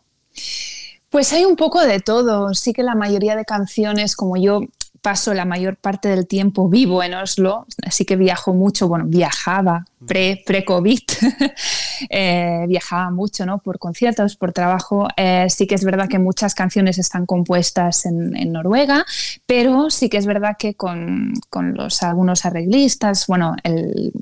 Pues 1.10 1.34
hay 1.34 1.44
un 1.46 1.56
poco 1.56 1.82
de 1.82 2.00
todo. 2.00 2.54
Sí 2.54 2.74
que 2.74 2.84
la 2.84 2.96
mayoría 2.96 3.36
de 3.36 3.44
canciones, 3.44 4.16
como 4.16 4.38
yo 4.38 4.62
paso 5.02 5.34
la 5.34 5.46
mayor 5.46 5.78
parte 5.78 6.10
del 6.10 6.28
tiempo 6.28 6.70
vivo 6.70 7.04
en 7.04 7.14
Oslo, 7.14 7.66
así 7.86 8.06
que 8.06 8.16
viajo 8.16 8.54
mucho, 8.54 8.88
bueno, 8.88 9.06
viajaba 9.08 9.86
pre-COVID, 10.08 11.00
eh, 12.10 12.66
viajaba 12.68 13.12
mucho 13.12 13.46
¿no? 13.46 13.60
por 13.60 13.80
conciertos, 13.80 14.36
por 14.36 14.52
trabajo. 14.52 15.08
Eh, 15.18 15.48
sí 15.50 15.68
que 15.68 15.76
es 15.76 15.84
verdad 15.84 16.08
que 16.10 16.20
muchas 16.20 16.56
canciones 16.56 16.98
están 16.98 17.26
compuestas 17.26 18.06
en, 18.06 18.34
Noruega, 18.54 19.06
pero 19.46 19.90
sí 19.90 20.10
que 20.10 20.18
es 20.18 20.26
verdad 20.26 20.56
que 20.60 20.76
con, 20.76 21.34
con 21.50 21.74
los, 21.74 22.04
algunos 22.04 22.46
arreglistas, 22.46 23.26
bueno, 23.26 23.56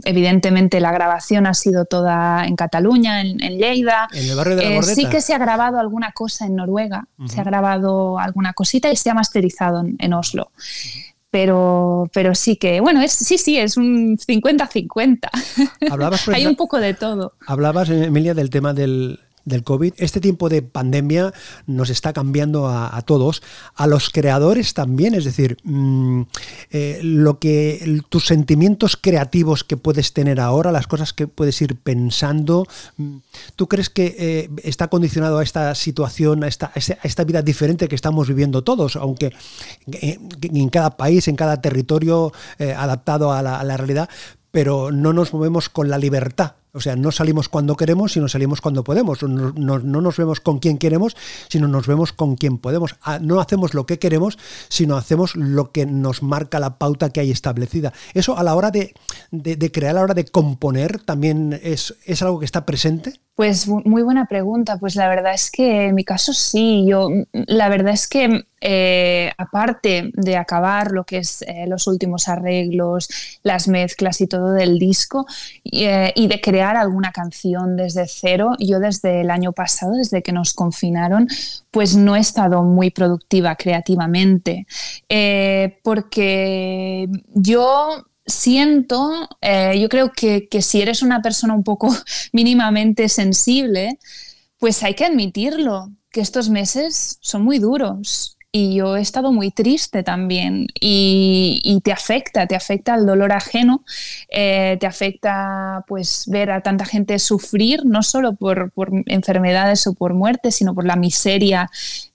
evidentemente 0.06 0.80
la 0.80 0.92
grabación 0.92 1.48
ha 1.48 1.54
sido 1.54 1.86
toda 1.86 2.46
en 2.46 2.56
Cataluña, 2.56 3.22
en, 3.22 3.38
Lleida. 3.38 4.08
En 4.14 4.30
el 4.30 4.36
barrio 4.36 4.56
de 4.56 4.64
la 4.64 4.76
eh, 4.78 4.84
Sí 4.84 5.08
que 5.08 5.22
se 5.22 5.34
ha 5.34 5.38
grabado 5.38 5.80
alguna 5.80 6.12
cosa 6.12 6.46
en 6.46 6.56
Noruega, 6.56 7.08
se 7.28 7.42
ha 7.42 7.44
grabado 7.44 8.20
alguna 8.20 8.54
cosita 8.54 8.92
y 8.92 8.96
se 8.96 9.10
ha 9.10 9.14
masterizado 9.14 9.84
en, 9.98 10.14
Oslo 10.14 10.52
pero, 11.32 12.10
pero 12.14 12.36
sí 12.36 12.58
que, 12.58 12.82
bueno, 12.82 13.02
es, 13.02 13.14
sí, 13.14 13.38
sí, 13.38 13.58
es 13.58 13.78
un 13.78 14.18
50-50. 14.18 15.30
Hay 16.34 16.46
un 16.46 16.56
poco 16.58 16.78
de 16.78 16.94
todo. 16.94 17.34
Hablabas, 17.48 17.90
Emilia, 17.90 18.34
del 18.34 18.50
tema 18.50 18.74
del 18.74 19.20
del 19.46 19.64
COVID. 19.64 19.94
Este 19.98 20.20
tiempo 20.20 20.50
de 20.50 20.62
pandemia 20.62 21.34
nos 21.66 21.90
está 21.90 22.14
cambiando 22.14 22.68
a, 22.68 23.02
todos, 23.04 23.42
a 23.76 23.88
los 23.88 24.10
creadores 24.10 24.74
también, 24.74 25.16
es 25.16 25.26
decir, 25.26 25.58
mm, 25.64 26.22
eh, 26.72 27.00
lo 27.04 27.40
que 27.40 28.02
tus 28.10 28.26
sentimientos 28.26 28.98
creativos 28.98 29.64
que 29.64 29.78
puedes 29.78 30.14
tener 30.14 30.40
ahora, 30.40 30.72
las 30.72 30.88
cosas 30.88 31.14
que 31.14 31.28
puedes 31.28 31.62
ir 31.62 31.76
pensando, 31.76 32.68
mm, 32.98 33.18
¿tú 33.56 33.68
crees 33.68 33.90
que 33.90 34.16
eh, 34.18 34.50
está 34.64 34.88
condicionado 34.88 35.40
a 35.40 35.44
esta 35.44 35.74
situación, 35.76 36.44
a 36.44 36.48
esta, 36.48 36.72
esta, 36.76 37.24
vida 37.24 37.42
diferente 37.42 37.88
que 37.88 37.96
estamos 37.96 38.28
viviendo 38.28 38.64
todos, 38.64 38.96
aunque 38.96 39.32
eh, 39.92 40.20
en 40.42 40.70
cada 40.70 40.98
país, 40.98 41.28
en 41.28 41.36
cada 41.36 41.62
territorio 41.62 42.32
adaptado 42.60 43.32
a 43.32 43.42
a 43.42 43.64
la 43.64 43.78
realidad, 43.78 44.10
pero 44.52 44.92
no 44.92 45.14
nos 45.14 45.34
movemos 45.34 45.70
con 45.70 45.90
la 45.90 45.98
libertad 45.98 46.56
o 46.74 46.80
sea, 46.80 46.96
no 46.96 47.12
salimos 47.12 47.50
cuando 47.50 47.76
queremos, 47.76 48.14
sino 48.14 48.28
salimos 48.30 48.62
cuando 48.62 48.84
podemos. 48.84 49.22
No, 49.24 49.52
no, 49.80 50.02
nos 50.02 50.18
vemos 50.18 50.40
con 50.40 50.60
quien 50.60 50.78
queremos, 50.78 51.16
sino 51.50 51.68
nos 51.68 51.86
vemos 51.86 52.14
con 52.14 52.36
quien 52.36 52.58
podemos. 52.58 52.96
Ah, 53.02 53.20
no 53.20 53.42
hacemos 53.42 53.74
lo 53.74 53.86
que 53.86 54.00
queremos, 54.00 54.38
sino 54.70 54.96
hacemos 54.96 55.36
lo 55.36 55.72
que 55.72 55.86
nos 55.86 56.24
marca 56.24 56.60
la 56.60 56.78
pauta 56.78 57.10
que 57.10 57.20
hay 57.20 57.32
establecida. 57.32 57.94
Eso 58.14 58.38
a 58.38 58.44
la 58.44 58.56
hora 58.56 58.72
de, 58.72 58.94
de, 59.32 59.72
crear, 59.72 59.92
a 59.92 60.00
la 60.00 60.04
hora 60.04 60.14
de 60.14 60.26
componer, 60.26 61.02
también 61.02 61.60
es, 61.62 61.96
es 62.06 62.22
algo 62.22 62.40
que 62.40 62.46
está 62.46 62.66
presente. 62.66 63.20
Pues 63.36 63.68
muy 63.68 64.04
buena 64.04 64.26
pregunta. 64.26 64.78
Pues 64.78 64.96
la 64.96 65.08
verdad 65.08 65.34
es 65.34 65.50
que 65.52 65.88
en 65.88 65.96
mi 65.96 66.04
caso 66.04 66.34
sí. 66.34 66.86
Yo, 66.88 67.10
la 67.32 67.70
verdad 67.70 67.94
es 67.94 68.08
que 68.08 68.46
eh, 68.64 69.32
aparte 69.38 70.12
de 70.14 70.38
acabar 70.38 70.92
lo 70.92 71.04
que 71.04 71.18
es 71.18 71.42
eh, 71.42 71.66
los 71.68 71.88
últimos 71.88 72.28
arreglos, 72.28 73.10
las 73.42 73.68
mezclas 73.68 74.22
y 74.22 74.28
todo 74.28 74.52
del 74.52 74.78
disco, 74.78 75.26
eh, 75.64 76.14
y 76.16 76.28
de 76.28 76.40
crear 76.40 76.78
alguna 76.78 77.12
canción 77.12 77.76
desde 77.76 78.06
cero, 78.08 78.52
yo 78.60 78.80
desde 78.80 79.22
el 79.22 79.32
año 79.32 79.52
pasado, 79.52 79.94
desde 79.94 80.22
que 80.22 80.32
nos 80.32 80.54
confinaron, 80.54 81.28
pues 81.72 81.96
no 81.96 82.16
he 82.16 82.20
estado 82.20 82.62
muy 82.64 82.92
productiva 82.92 83.56
creativamente, 83.56 84.68
porque 85.84 87.10
yo 87.34 88.06
siento, 88.32 89.30
yo 89.76 89.90
creo 89.90 90.12
que, 90.12 90.48
que 90.48 90.62
si 90.62 90.82
eres 90.82 91.02
una 91.02 91.22
persona 91.22 91.54
un 91.54 91.64
poco 91.64 91.96
mínimamente 92.34 93.10
sensible, 93.10 94.00
pues 94.58 94.84
hay 94.84 94.96
que 94.96 95.06
admitirlo, 95.06 95.92
que 96.12 96.22
estos 96.22 96.50
meses 96.50 97.18
son 97.22 97.44
muy 97.44 97.60
duros 97.60 98.38
y 98.52 98.76
yo 98.76 98.98
he 98.98 99.02
estado 99.02 99.32
muy 99.32 99.50
triste 99.52 100.04
también 100.04 100.68
y, 100.80 101.80
te 101.84 101.92
afecta, 101.94 102.48
te 102.48 102.56
afecta 102.56 102.96
el 102.96 103.06
dolor 103.06 103.32
ajeno, 103.32 103.84
eh, 104.30 104.78
te 104.80 104.86
afecta 104.86 105.86
pues 105.88 106.26
ver 106.28 106.52
a 106.52 106.62
tanta 106.62 106.86
gente 106.86 107.18
sufrir, 107.18 107.86
no 107.86 108.04
solo 108.04 108.36
por, 108.36 108.72
por 108.72 108.92
enfermedades 109.06 109.88
o 109.88 109.94
por 109.94 110.14
muerte, 110.14 110.52
sino 110.52 110.76
por 110.76 110.86
la 110.86 110.98
miseria 110.98 111.70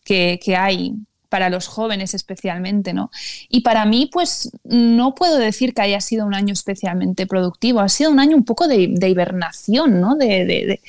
que, 0.04 0.38
que 0.42 0.56
hay 0.56 0.94
para 1.28 1.50
los 1.50 1.66
jóvenes 1.66 2.14
especialmente, 2.14 2.92
¿no? 2.92 3.10
Y 3.48 3.60
para 3.60 3.84
mí, 3.84 4.08
pues 4.12 4.50
no 4.64 5.14
puedo 5.14 5.38
decir 5.38 5.74
que 5.74 5.82
haya 5.82 6.00
sido 6.00 6.26
un 6.26 6.34
año 6.34 6.52
especialmente 6.52 7.26
productivo, 7.26 7.80
ha 7.80 7.88
sido 7.88 8.10
un 8.10 8.20
año 8.20 8.36
un 8.36 8.44
poco 8.44 8.68
de, 8.68 8.82
hibernación, 9.08 10.00
¿no? 10.00 10.16
De, 10.16 10.80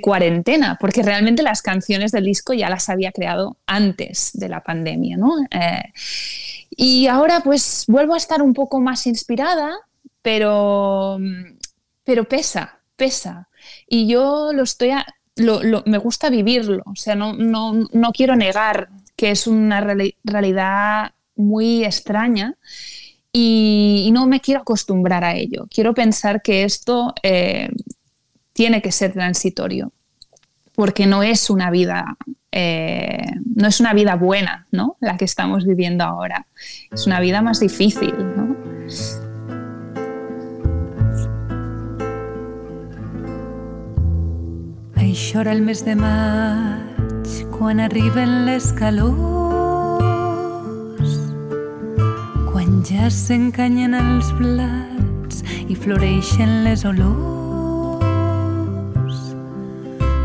cuarentena, 0.00 0.76
porque 0.80 1.02
realmente 1.02 1.42
las 1.42 1.62
canciones 1.62 2.10
del 2.12 2.24
disco 2.24 2.52
ya 2.52 2.68
las 2.68 2.88
había 2.88 3.12
creado 3.12 3.56
antes 3.66 4.30
de 4.34 4.48
la 4.48 4.62
pandemia, 4.62 5.16
¿no? 5.16 5.34
Eh, 5.50 5.92
y 6.70 7.06
ahora 7.06 7.40
pues 7.40 7.84
vuelvo 7.86 8.14
a 8.14 8.16
estar 8.16 8.42
un 8.42 8.54
poco 8.54 8.80
más 8.80 9.06
inspirada, 9.06 9.76
pero, 10.22 11.18
pero 12.02 12.24
pesa, 12.24 12.80
pesa. 12.96 13.48
Y 13.86 14.08
yo 14.08 14.52
lo 14.52 14.62
estoy... 14.62 14.90
me 15.36 15.98
gusta 15.98 16.30
vivirlo, 16.30 16.82
o 16.86 16.96
sea, 16.96 17.14
no, 17.14 17.34
no, 17.34 17.72
no 17.92 18.12
quiero 18.12 18.34
negar 18.36 18.88
que 19.16 19.30
es 19.30 19.46
una 19.46 19.80
realidad 19.80 21.12
muy 21.36 21.84
extraña 21.84 22.56
y, 23.32 24.10
no 24.12 24.26
me 24.26 24.40
quiero 24.40 24.60
acostumbrar 24.60 25.24
a 25.24 25.34
ello. 25.34 25.66
Quiero 25.68 25.92
pensar 25.92 26.40
que 26.40 26.62
esto 26.62 27.14
eh, 27.22 27.68
tiene 28.52 28.80
que 28.80 28.92
ser 28.92 29.12
transitorio, 29.12 29.92
porque 30.74 31.06
no 31.06 31.24
es 31.24 31.50
una 31.50 31.70
vida, 31.70 32.16
eh, 32.52 33.26
no 33.56 33.66
es 33.66 33.80
una 33.80 33.92
vida 33.92 34.14
buena, 34.14 34.68
¿no? 34.70 34.96
La 35.00 35.16
que 35.16 35.24
estamos 35.24 35.66
viviendo 35.66 36.04
ahora. 36.04 36.46
Es 36.92 37.08
una 37.08 37.18
vida 37.18 37.42
más 37.42 37.58
difícil, 37.58 38.14
¿no? 38.36 38.54
el 45.42 45.62
mes 45.62 45.84
de 45.84 45.96
mar 45.96 46.93
quan 47.58 47.78
arriben 47.80 48.46
les 48.46 48.72
calors, 48.74 49.12
quan 52.50 52.82
ja 52.82 53.06
s'encanyen 53.06 53.94
els 53.94 54.32
blats 54.34 55.44
i 55.70 55.76
floreixen 55.78 56.64
les 56.66 56.82
olors, 56.88 57.20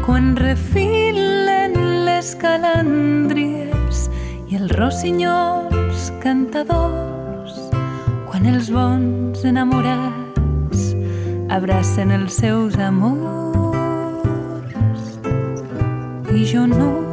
quan 0.07 0.33
refilen 0.41 1.77
les 2.07 2.33
calàndries 2.41 4.07
i 4.49 4.57
els 4.57 4.73
rossinyols 4.79 6.09
cantadors, 6.23 7.59
quan 8.31 8.49
els 8.49 8.73
bons 8.73 9.45
enamorats 9.45 10.95
abracen 11.53 12.09
els 12.17 12.41
seus 12.41 12.73
amors. 12.81 13.37
I 16.29 16.45
jo 16.45 16.65
no 16.69 17.08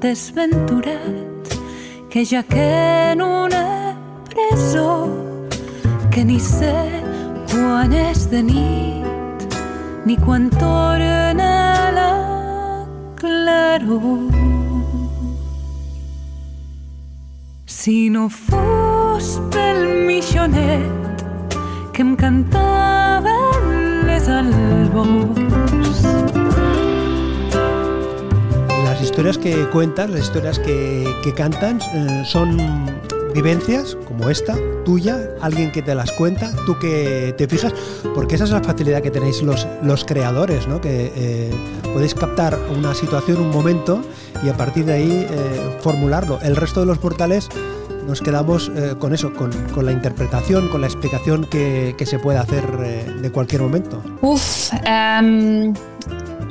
desventurat 0.00 1.48
que 2.08 2.24
ja 2.24 2.42
que 2.42 3.12
en 3.12 3.20
una 3.20 3.94
presó 4.28 5.08
que 6.10 6.24
ni 6.24 6.40
sé 6.40 6.74
quan 7.52 7.92
és 7.92 8.24
de 8.30 8.42
nit 8.42 9.56
ni 10.06 10.16
quan 10.16 10.48
torna 10.50 11.90
la 11.92 12.12
claror. 13.20 14.32
Si 17.66 18.08
no 18.08 18.28
fos 18.28 19.36
pel 19.52 19.84
missionet 20.08 21.24
que 21.92 22.02
em 22.02 22.16
cantava 22.16 23.36
les 24.08 24.28
albors 24.28 25.49
historias 29.10 29.38
que 29.38 29.68
cuentas, 29.70 30.08
las 30.08 30.20
historias 30.20 30.60
que, 30.60 31.04
que 31.24 31.34
cantan, 31.34 31.80
eh, 31.94 32.22
son 32.24 32.56
vivencias 33.34 33.96
como 34.06 34.30
esta, 34.30 34.56
tuya, 34.84 35.30
alguien 35.40 35.72
que 35.72 35.82
te 35.82 35.96
las 35.96 36.12
cuenta, 36.12 36.52
tú 36.64 36.78
que 36.78 37.34
te 37.36 37.48
fijas, 37.48 37.74
porque 38.14 38.36
esa 38.36 38.44
es 38.44 38.50
la 38.50 38.62
facilidad 38.62 39.02
que 39.02 39.10
tenéis 39.10 39.42
los, 39.42 39.66
los 39.82 40.04
creadores, 40.04 40.68
¿no? 40.68 40.80
que 40.80 41.12
eh, 41.16 41.50
podéis 41.92 42.14
captar 42.14 42.56
una 42.70 42.94
situación, 42.94 43.40
un 43.40 43.50
momento 43.50 44.00
y 44.44 44.48
a 44.48 44.56
partir 44.56 44.84
de 44.84 44.92
ahí 44.92 45.26
eh, 45.28 45.78
formularlo. 45.80 46.38
El 46.42 46.54
resto 46.54 46.78
de 46.78 46.86
los 46.86 46.98
portales 46.98 47.48
nos 48.06 48.20
quedamos 48.22 48.72
con 48.98 49.12
eso, 49.12 49.32
con, 49.34 49.52
con, 49.74 49.86
la 49.86 49.92
interpretación, 49.92 50.68
con 50.68 50.80
la 50.80 50.86
explicación 50.86 51.44
que, 51.44 51.94
que 51.98 52.06
se 52.06 52.18
puede 52.18 52.38
hacer 52.38 52.64
de 53.20 53.30
cualquier 53.30 53.62
momento. 53.62 54.02
Uf, 54.22 54.72
um, 54.72 55.74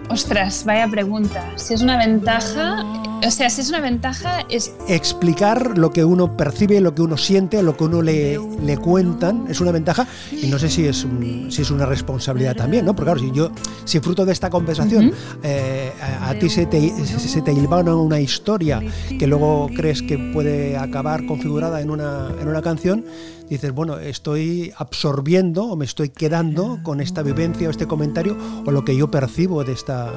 Ostras, 0.10 0.66
vaya 0.66 0.88
pregunta. 0.88 1.54
Si 1.56 1.76
es 1.76 1.82
una 1.82 1.98
ventaja, 1.98 2.84
o 3.26 3.30
sea, 3.30 3.48
si 3.52 3.62
es 3.62 3.70
una 3.70 3.80
ventaja 3.80 4.44
es... 4.50 4.74
Explicar 4.88 5.78
lo 5.78 5.92
que 5.92 6.04
uno 6.04 6.36
percibe, 6.36 6.82
lo 6.82 6.96
que 6.96 7.04
uno 7.04 7.16
siente, 7.16 7.62
lo 7.62 7.78
que 7.78 7.84
uno 7.84 8.02
le, 8.02 8.40
le 8.64 8.78
cuentan, 8.78 9.46
es 9.48 9.62
una 9.62 9.72
ventaja 9.72 10.08
y 10.32 10.48
no 10.48 10.58
sé 10.58 10.68
si 10.70 10.88
es, 10.88 11.06
si 11.50 11.62
es 11.62 11.70
una 11.70 11.86
responsabilidad 11.86 12.56
también, 12.56 12.86
¿no? 12.86 12.96
Porque 12.96 13.12
claro, 13.12 13.20
si 13.20 13.32
yo, 13.32 13.52
si 13.86 14.00
fruto 14.00 14.26
de 14.26 14.34
esta 14.34 14.50
conversación 14.50 15.14
eh, 15.44 15.92
a, 16.22 16.34
ti 16.34 16.50
se 16.50 16.66
te, 16.66 16.90
se 17.06 17.42
te 17.44 17.52
una 17.52 18.20
historia 18.20 18.82
que 19.20 19.28
luego 19.28 19.70
crees 19.76 20.02
que 20.02 20.18
puede 20.34 20.76
acabar 20.76 21.26
configurada 21.28 21.82
en 21.82 21.92
una, 21.92 22.30
en 22.42 22.48
una 22.48 22.64
canción, 22.64 23.06
dices, 23.50 23.72
bueno, 23.72 23.98
estoy 23.98 24.72
absorbiendo 24.78 25.66
o 25.66 25.76
me 25.76 25.86
estoy 25.86 26.10
quedando 26.10 26.80
con 26.84 27.02
esta 27.02 27.24
vivencia 27.24 27.68
o 27.68 27.72
este 27.72 27.88
comentario 27.88 28.38
o 28.66 28.72
lo 28.72 28.86
que 28.86 28.96
yo 28.96 29.10
percibo 29.10 29.64
de 29.64 29.74
esta, 29.74 30.12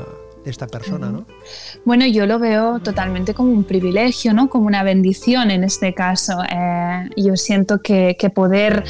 de 0.45 0.51
esta 0.51 0.67
persona, 0.67 1.11
¿no? 1.11 1.25
Bueno, 1.85 2.07
yo 2.07 2.27
lo 2.27 2.39
veo 2.39 2.81
totalmente 2.81 3.35
como 3.35 3.53
un 3.53 3.65
privilegio, 3.65 4.33
¿no? 4.33 4.49
Como 4.49 4.67
una 4.67 4.83
bendición 4.83 5.51
en 5.51 5.65
este 5.65 5.95
caso. 5.95 6.43
Eh, 6.51 7.09
yo 7.17 7.37
siento 7.37 7.81
que, 7.81 8.17
poder, 8.35 8.85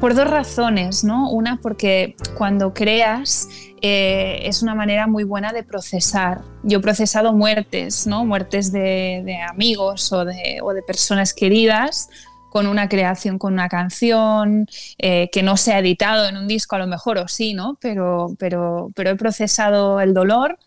por 0.00 0.14
dos 0.14 0.28
razones, 0.28 1.04
¿no? 1.04 1.30
Una, 1.30 1.58
porque 1.62 2.14
cuando 2.36 2.74
creas 2.74 3.48
eh, 3.80 4.40
es 4.42 4.62
una 4.62 4.74
manera 4.74 5.06
muy 5.06 5.24
buena 5.24 5.52
de 5.52 5.62
procesar. 5.62 6.42
Yo 6.62 6.78
he 6.78 6.82
procesado 6.82 7.32
muertes, 7.32 8.06
¿no? 8.06 8.24
Muertes 8.24 8.72
de, 8.72 9.22
de 9.24 9.40
amigos 9.42 10.12
o 10.12 10.24
de, 10.24 10.60
o 10.62 10.72
de 10.72 10.82
personas 10.82 11.32
queridas 11.32 12.10
con 12.50 12.66
una 12.66 12.88
creación, 12.88 13.38
con 13.38 13.52
una 13.52 13.68
canción, 13.68 14.66
eh, 14.98 15.28
que 15.32 15.42
no 15.42 15.56
se 15.56 15.72
ha 15.72 15.78
editado 15.78 16.28
en 16.28 16.36
un 16.36 16.48
disco 16.48 16.76
a 16.76 16.78
lo 16.78 16.86
mejor, 16.86 17.18
o 17.18 17.28
sí, 17.28 17.54
¿no? 17.54 17.78
Pero, 17.80 18.34
pero, 18.38 18.90
pero 18.94 19.10
he 19.10 19.16
procesado 19.16 20.00
el 20.00 20.14
dolor. 20.14 20.58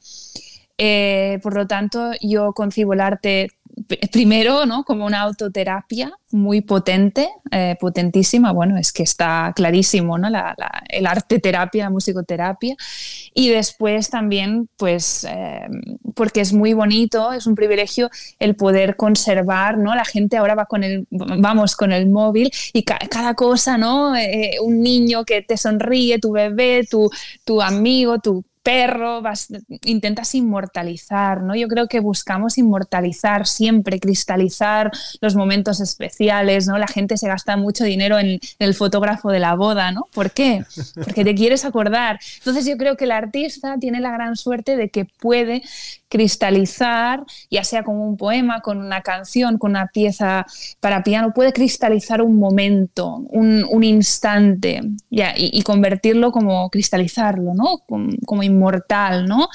Eh, 0.77 1.39
por 1.43 1.55
lo 1.55 1.67
tanto, 1.67 2.11
yo 2.21 2.53
concibo 2.53 2.93
el 2.93 3.01
arte 3.01 3.49
primero, 4.11 4.65
¿no? 4.65 4.83
Como 4.83 5.05
una 5.05 5.21
autoterapia 5.21 6.11
muy 6.31 6.61
potente, 6.61 7.29
eh, 7.51 7.75
potentísima, 7.79 8.51
bueno, 8.51 8.77
es 8.77 8.91
que 8.91 9.03
está 9.03 9.51
clarísimo, 9.55 10.17
¿no? 10.17 10.27
el 10.89 11.05
arte 11.05 11.39
terapia, 11.39 11.85
la 11.85 11.89
musicoterapia. 11.89 12.75
Y 13.33 13.49
después 13.49 14.09
también, 14.09 14.69
pues, 14.77 15.25
eh, 15.29 15.67
porque 16.15 16.41
es 16.41 16.53
muy 16.53 16.73
bonito, 16.73 17.31
es 17.33 17.47
un 17.47 17.55
privilegio 17.55 18.09
el 18.39 18.55
poder 18.55 18.95
conservar, 18.95 19.77
¿no? 19.77 19.95
La 19.95 20.05
gente 20.05 20.37
ahora 20.37 20.55
va 20.55 20.65
con 20.65 20.83
el, 20.83 21.07
vamos 21.09 21.75
con 21.75 21.91
el 21.91 22.09
móvil 22.09 22.51
y 22.73 22.83
cada 22.83 23.33
cosa, 23.35 23.77
¿no? 23.77 24.15
Eh, 24.15 24.57
un 24.61 24.81
niño 24.81 25.25
que 25.25 25.41
te 25.41 25.57
sonríe, 25.57 26.19
tu 26.19 26.31
bebé, 26.31 26.85
tu, 26.89 27.09
tu 27.45 27.61
amigo, 27.61 28.19
tu 28.19 28.43
perro, 28.63 29.23
intentas 29.85 30.35
inmortalizar, 30.35 31.41
¿no? 31.41 31.55
Yo 31.55 31.67
creo 31.67 31.87
que 31.87 31.99
buscamos 31.99 32.57
inmortalizar 32.57 33.47
siempre, 33.47 33.99
cristalizar 33.99 34.91
los 35.19 35.35
momentos 35.35 35.79
especiales, 35.79 36.67
¿no? 36.67 36.77
La 36.77 36.87
gente 36.87 37.17
se 37.17 37.27
gasta 37.27 37.57
mucho 37.57 37.83
dinero 37.83 38.19
en, 38.19 38.39
el 38.59 38.73
fotógrafo 38.75 39.31
de 39.31 39.39
la 39.39 39.55
boda, 39.55 39.91
¿no? 39.91 40.07
¿Por 40.13 40.31
qué? 40.31 40.63
Porque 40.95 41.23
te 41.23 41.33
quieres 41.33 41.65
acordar. 41.65 42.19
Entonces 42.37 42.65
yo 42.65 42.77
creo 42.77 42.95
que 42.95 43.05
el 43.05 43.11
artista 43.11 43.77
tiene 43.79 43.99
la 43.99 44.11
gran 44.11 44.35
suerte 44.35 44.77
de 44.77 44.89
que 44.89 45.05
puede 45.05 45.63
cristalizar, 46.11 47.23
ya 47.49 47.63
sea 47.63 47.83
con 47.83 47.97
un 47.97 48.17
poema, 48.17 48.59
con 48.59 48.79
una 48.79 49.01
canción, 49.01 49.57
con 49.57 49.71
una 49.71 49.87
pieza 49.87 50.45
para 50.81 51.03
piano, 51.03 51.33
puede 51.33 51.53
cristalizar 51.53 52.21
un 52.21 52.37
momento, 52.37 53.23
un, 53.29 53.83
instante 53.83 54.81
y, 55.09 55.63
convertirlo 55.63 56.31
como 56.31 56.69
cristalizarlo, 56.69 57.53
¿no? 57.53 57.79
Como 58.25 58.43
inmortal, 58.51 59.27
¿no? 59.27 59.49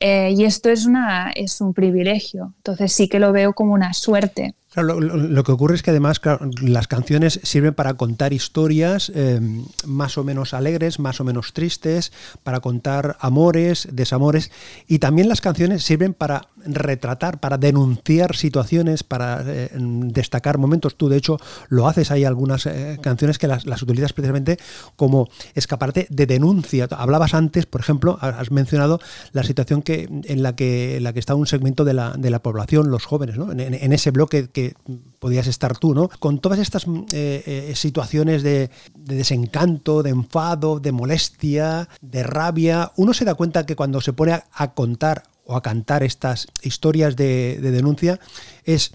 Eh, 0.00 0.34
y 0.36 0.44
esto 0.44 0.68
es, 0.70 0.86
una, 0.86 1.30
es 1.34 1.60
un 1.60 1.72
privilegio. 1.72 2.52
Entonces 2.58 2.92
sí 2.92 3.08
que 3.08 3.20
lo 3.20 3.32
veo 3.32 3.54
como 3.54 3.72
una 3.72 3.94
suerte 3.94 4.54
lo, 4.82 5.44
que 5.44 5.52
ocurre 5.52 5.76
es 5.76 5.82
que 5.82 5.90
además 5.90 6.20
las 6.60 6.88
canciones 6.88 7.40
sirven 7.42 7.74
para 7.74 7.94
contar 7.94 8.32
historias 8.32 9.12
eh, 9.14 9.40
más 9.86 10.18
o 10.18 10.24
menos 10.24 10.54
alegres, 10.54 10.98
más 10.98 11.20
o 11.20 11.24
menos 11.24 11.52
tristes, 11.52 12.12
para 12.42 12.60
contar 12.60 13.16
amores, 13.20 13.88
desamores, 13.92 14.50
y 14.88 14.98
también 14.98 15.28
las 15.28 15.40
canciones 15.40 15.84
sirven 15.84 16.14
para 16.14 16.48
retratar, 16.66 17.38
para 17.38 17.58
denunciar 17.58 18.34
situaciones, 18.34 19.04
para 19.04 19.42
eh, 19.46 19.70
destacar 19.74 20.58
momentos. 20.58 20.96
Tú, 20.96 21.08
de 21.08 21.18
hecho, 21.18 21.38
lo 21.68 21.86
haces. 21.86 22.10
Hay 22.10 22.24
algunas 22.24 22.66
eh, 22.66 22.98
canciones 23.00 23.38
que 23.38 23.46
las, 23.46 23.64
utilizas 23.82 24.12
precisamente 24.12 24.58
como 24.96 25.28
escaparate 25.54 26.06
de 26.10 26.26
denuncia. 26.26 26.88
Hablabas 26.90 27.34
antes, 27.34 27.66
por 27.66 27.80
ejemplo, 27.80 28.18
has 28.20 28.50
mencionado 28.50 29.00
la 29.32 29.42
situación 29.42 29.82
que, 29.82 30.08
en, 30.24 30.42
la 30.42 30.56
que, 30.56 30.98
la 31.00 31.12
que 31.12 31.20
está 31.20 31.34
un 31.34 31.46
segmento 31.46 31.84
de 31.84 31.94
la, 31.94 32.14
de 32.16 32.30
la 32.30 32.40
población, 32.42 32.90
los 32.90 33.04
jóvenes, 33.04 33.36
¿no? 33.36 33.52
en, 33.52 33.92
ese 33.92 34.10
bloque 34.10 34.48
que 34.48 34.63
podías 35.18 35.46
estar 35.46 35.76
tú, 35.76 35.94
¿no? 35.94 36.08
Con 36.18 36.38
todas 36.38 36.58
estas 36.58 36.86
eh, 37.12 37.72
situaciones 37.74 38.42
de, 38.42 38.70
desencanto, 38.94 40.02
de 40.02 40.10
enfado, 40.10 40.80
de 40.80 40.92
molestia, 40.92 41.88
de 42.00 42.22
rabia, 42.22 42.92
uno 42.96 43.12
se 43.12 43.24
da 43.24 43.34
cuenta 43.34 43.66
que 43.66 43.76
cuando 43.76 44.00
se 44.00 44.12
pone 44.12 44.42
a 44.52 44.74
contar 44.74 45.24
o 45.46 45.56
a 45.56 45.62
cantar 45.62 46.02
estas 46.02 46.48
historias 46.62 47.16
de, 47.16 47.58
denuncia 47.60 48.18
es 48.64 48.92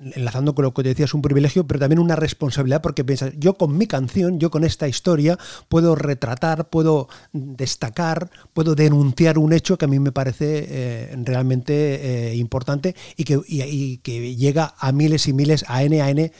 enlazando 0.00 0.54
con 0.54 0.64
lo 0.64 0.74
que 0.74 0.82
te 0.82 0.90
decía, 0.90 1.04
es 1.04 1.14
un 1.14 1.22
privilegio, 1.22 1.66
pero 1.66 1.80
también 1.80 1.98
una 1.98 2.16
responsabilidad 2.16 2.80
porque 2.80 3.04
piensas, 3.04 3.32
yo 3.36 3.54
con 3.54 3.76
mi 3.76 3.86
canción, 3.86 4.38
yo 4.38 4.50
con 4.50 4.64
esta 4.64 4.88
historia, 4.88 5.38
puedo 5.68 5.94
retratar, 5.94 6.68
puedo 6.68 7.08
destacar, 7.32 8.30
puedo 8.52 8.74
denunciar 8.74 9.38
un 9.38 9.52
hecho 9.52 9.78
que 9.78 9.84
a 9.84 9.88
mí 9.88 9.98
me 9.98 10.12
parece 10.12 10.66
eh, 10.68 11.16
realmente 11.24 12.30
eh, 12.30 12.36
importante 12.36 12.94
y 13.16 13.24
que, 13.24 13.40
y 13.46 13.98
que 13.98 14.34
llega 14.36 14.74
a 14.78 14.92
miles 14.92 15.28
y 15.28 15.32
miles, 15.32 15.64
a 15.68 15.82
N 15.82 16.00
a 16.00 16.10
N 16.10 16.32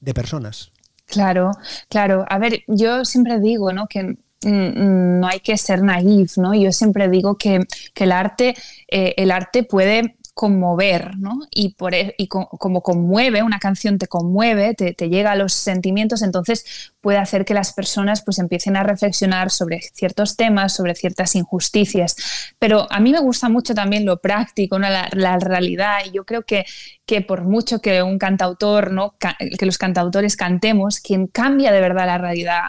de 0.00 0.14
personas. 0.14 0.70
Claro, 1.06 1.52
claro. 1.88 2.24
A 2.28 2.38
ver, 2.38 2.62
yo 2.66 3.04
siempre 3.04 3.40
digo, 3.40 3.72
¿no? 3.72 3.86
Que 3.86 4.18
Mm, 4.44 4.50
mm, 4.50 5.20
no 5.20 5.26
hay 5.26 5.40
que 5.40 5.56
ser 5.56 5.82
naif, 5.82 6.38
¿no? 6.38 6.54
Yo 6.54 6.70
siempre 6.70 7.08
digo 7.08 7.36
que, 7.36 7.66
el, 7.96 8.12
arte, 8.12 8.54
eh, 8.88 9.14
el 9.16 9.32
arte 9.32 9.64
puede 9.64 10.16
conmover, 10.38 11.18
¿no? 11.18 11.40
Y, 11.50 11.70
por, 11.70 11.94
e, 11.96 12.14
y 12.16 12.28
como 12.28 12.80
conmueve, 12.80 13.42
una 13.42 13.58
canción 13.58 13.98
te 13.98 14.06
conmueve, 14.06 14.72
te, 14.74 14.94
te, 14.94 15.08
llega 15.08 15.32
a 15.32 15.34
los 15.34 15.52
sentimientos, 15.52 16.22
entonces 16.22 16.92
puede 17.08 17.20
hacer 17.20 17.46
que 17.46 17.54
las 17.54 17.72
personas 17.72 18.20
pues 18.20 18.38
empiecen 18.38 18.76
a 18.76 18.82
reflexionar 18.82 19.50
sobre 19.50 19.80
ciertos 19.94 20.36
temas, 20.36 20.74
sobre 20.74 20.94
ciertas 20.94 21.36
injusticias. 21.36 22.16
Pero 22.58 22.86
a 22.90 23.00
mí 23.00 23.12
me 23.12 23.18
gusta 23.18 23.48
mucho 23.48 23.74
también 23.74 24.04
lo 24.04 24.20
práctico, 24.20 24.78
la, 24.78 25.08
la, 25.12 25.38
realidad, 25.38 26.00
y 26.04 26.10
yo 26.10 26.26
creo 26.26 26.42
que, 26.42 26.66
que 27.06 27.22
por 27.22 27.44
mucho 27.44 27.80
que 27.80 28.02
un 28.02 28.18
cantautor, 28.18 28.92
¿no? 28.92 29.14
que 29.58 29.64
los 29.64 29.78
cantautores 29.78 30.36
cantemos, 30.36 31.00
quien 31.00 31.28
cambia 31.28 31.72
de 31.72 31.80
verdad 31.80 32.04
la 32.04 32.18
realidad 32.18 32.64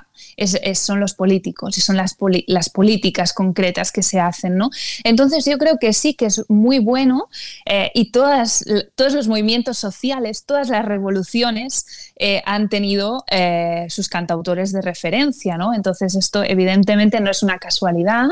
son 0.73 1.01
los 1.01 1.13
políticos 1.13 1.77
y 1.77 1.81
son 1.81 1.97
las, 1.97 2.15
las 2.47 2.69
políticas 2.69 3.33
concretas 3.33 3.91
que 3.91 4.01
se 4.01 4.21
hacen. 4.21 4.55
¿no? 4.55 4.69
Entonces 5.03 5.43
yo 5.43 5.57
creo 5.57 5.77
que 5.77 5.91
sí 5.91 6.13
que 6.13 6.27
es 6.27 6.45
muy 6.47 6.79
bueno 6.79 7.27
eh, 7.65 7.91
y 7.93 8.11
todas, 8.11 8.63
todos 8.95 9.13
los 9.13 9.27
movimientos 9.27 9.77
sociales, 9.77 10.45
todas 10.45 10.69
las 10.69 10.85
revoluciones 10.85 12.13
eh, 12.15 12.41
han 12.45 12.69
tenido 12.69 13.25
eh, 13.29 13.87
sus 13.89 14.07
cantautores 14.29 14.71
de 14.71 14.81
referencia. 14.81 15.57
¿no? 15.57 15.73
Entonces 15.73 16.15
esto 16.15 16.43
evidentemente 16.43 17.19
no 17.19 17.31
es 17.31 17.41
una 17.43 17.57
casualidad 17.57 18.27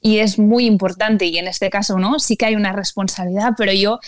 y 0.00 0.18
es 0.18 0.38
muy 0.38 0.66
importante 0.66 1.26
y 1.26 1.38
en 1.38 1.48
este 1.48 1.70
caso 1.70 1.98
no 1.98 2.18
sí 2.18 2.36
que 2.36 2.46
hay 2.46 2.56
una 2.56 2.72
responsabilidad 2.72 3.52
pero 3.56 3.72
yo 3.72 4.00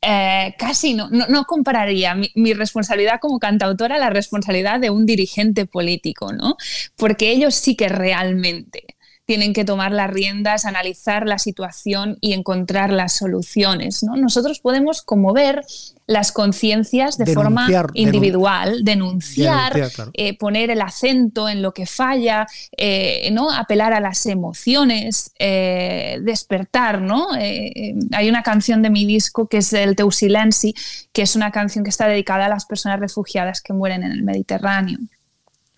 eh, 0.00 0.54
casi 0.58 0.94
no, 0.94 1.10
no, 1.10 1.44
compararía 1.44 2.14
mi, 2.14 2.54
responsabilidad 2.54 3.18
como 3.20 3.38
cantautora 3.38 3.96
a 3.96 3.98
la 3.98 4.10
responsabilidad 4.10 4.80
de 4.80 4.88
un 4.88 5.04
dirigente 5.04 5.66
político, 5.66 6.32
¿no? 6.32 6.56
Porque 6.96 7.30
ellos 7.30 7.54
sí 7.54 7.76
que 7.76 7.90
realmente 7.90 8.96
tienen 9.30 9.52
que 9.52 9.64
tomar 9.64 9.92
las 9.92 10.10
riendas, 10.10 10.64
analizar 10.64 11.24
la 11.24 11.38
situación 11.38 12.18
y 12.20 12.32
encontrar 12.32 12.90
las 12.90 13.12
soluciones. 13.12 14.02
¿no? 14.02 14.16
Nosotros 14.16 14.58
podemos 14.58 15.02
conmover 15.02 15.64
las 16.08 16.32
conciencias 16.32 17.16
de 17.16 17.32
forma 17.32 17.68
individual, 17.94 18.82
denunciar, 18.82 19.88
eh, 20.14 20.36
poner 20.36 20.72
el 20.72 20.80
acento 20.80 21.48
en 21.48 21.62
lo 21.62 21.72
que 21.72 21.86
falla, 21.86 22.48
eh, 22.76 23.30
¿no? 23.30 23.52
apelar 23.52 23.92
a 23.92 24.00
las 24.00 24.26
emociones, 24.26 25.30
eh, 25.38 26.18
despertar. 26.22 27.00
¿no? 27.00 27.28
hay 27.30 28.28
una 28.28 28.42
canción 28.42 28.82
de 28.82 28.90
mi 28.90 29.06
disco 29.06 29.46
que 29.46 29.58
es 29.58 29.72
el 29.72 29.94
Teu 29.94 30.10
Silenci, 30.10 30.74
que 31.12 31.22
es 31.22 31.36
una 31.36 31.52
canción 31.52 31.84
que 31.84 31.90
está 31.90 32.08
dedicada 32.08 32.46
a 32.46 32.48
las 32.48 32.66
personas 32.66 32.98
refugiadas 32.98 33.60
que 33.60 33.74
mueren 33.74 34.02
en 34.02 34.10
el 34.10 34.24
Mediterráneo 34.24 34.98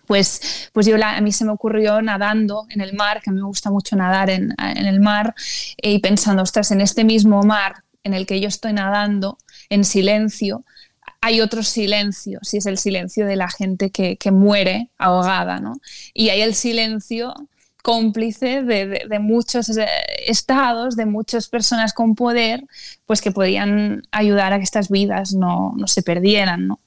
pues, 0.05 0.69
pues 0.73 0.85
yo 0.85 0.97
a 1.01 1.21
mí 1.21 1.31
se 1.31 1.45
me 1.45 1.51
ocurrió 1.51 2.01
nadando 2.01 2.65
en 2.69 2.81
el 2.81 2.93
mar, 2.93 3.21
que 3.21 3.31
me 3.31 3.41
gusta 3.41 3.71
mucho 3.71 3.95
nadar 3.95 4.29
en, 4.29 4.53
el 4.59 4.99
mar, 4.99 5.33
y 5.77 5.99
pensando, 5.99 6.43
ostras, 6.43 6.71
en 6.71 6.81
este 6.81 7.03
mismo 7.03 7.41
mar 7.43 7.83
en 8.03 8.13
el 8.13 8.25
que 8.25 8.41
yo 8.41 8.47
estoy 8.47 8.73
nadando 8.73 9.37
en 9.69 9.85
silencio, 9.85 10.65
hay 11.21 11.39
otro 11.39 11.63
silencio, 11.63 12.39
si 12.41 12.57
es 12.57 12.65
el 12.65 12.77
silencio 12.77 13.25
de 13.25 13.37
la 13.37 13.49
gente 13.49 13.91
que, 13.91 14.17
muere 14.31 14.89
ahogada, 14.97 15.59
¿no? 15.59 15.75
Y 16.13 16.29
hay 16.29 16.41
el 16.41 16.53
silencio 16.53 17.33
cómplice 17.81 18.61
de, 18.63 19.19
muchos 19.19 19.69
eh, 19.77 19.87
estados, 20.27 20.97
de 20.97 21.05
muchas 21.05 21.47
personas 21.47 21.93
con 21.93 22.15
poder, 22.15 22.65
pues 23.05 23.21
que 23.21 23.31
podían 23.31 24.03
ayudar 24.11 24.51
a 24.51 24.57
que 24.57 24.63
estas 24.63 24.89
vidas 24.89 25.33
no, 25.33 25.73
no 25.77 25.87
se 25.87 26.01
perdieran, 26.01 26.67
¿no? 26.67 26.81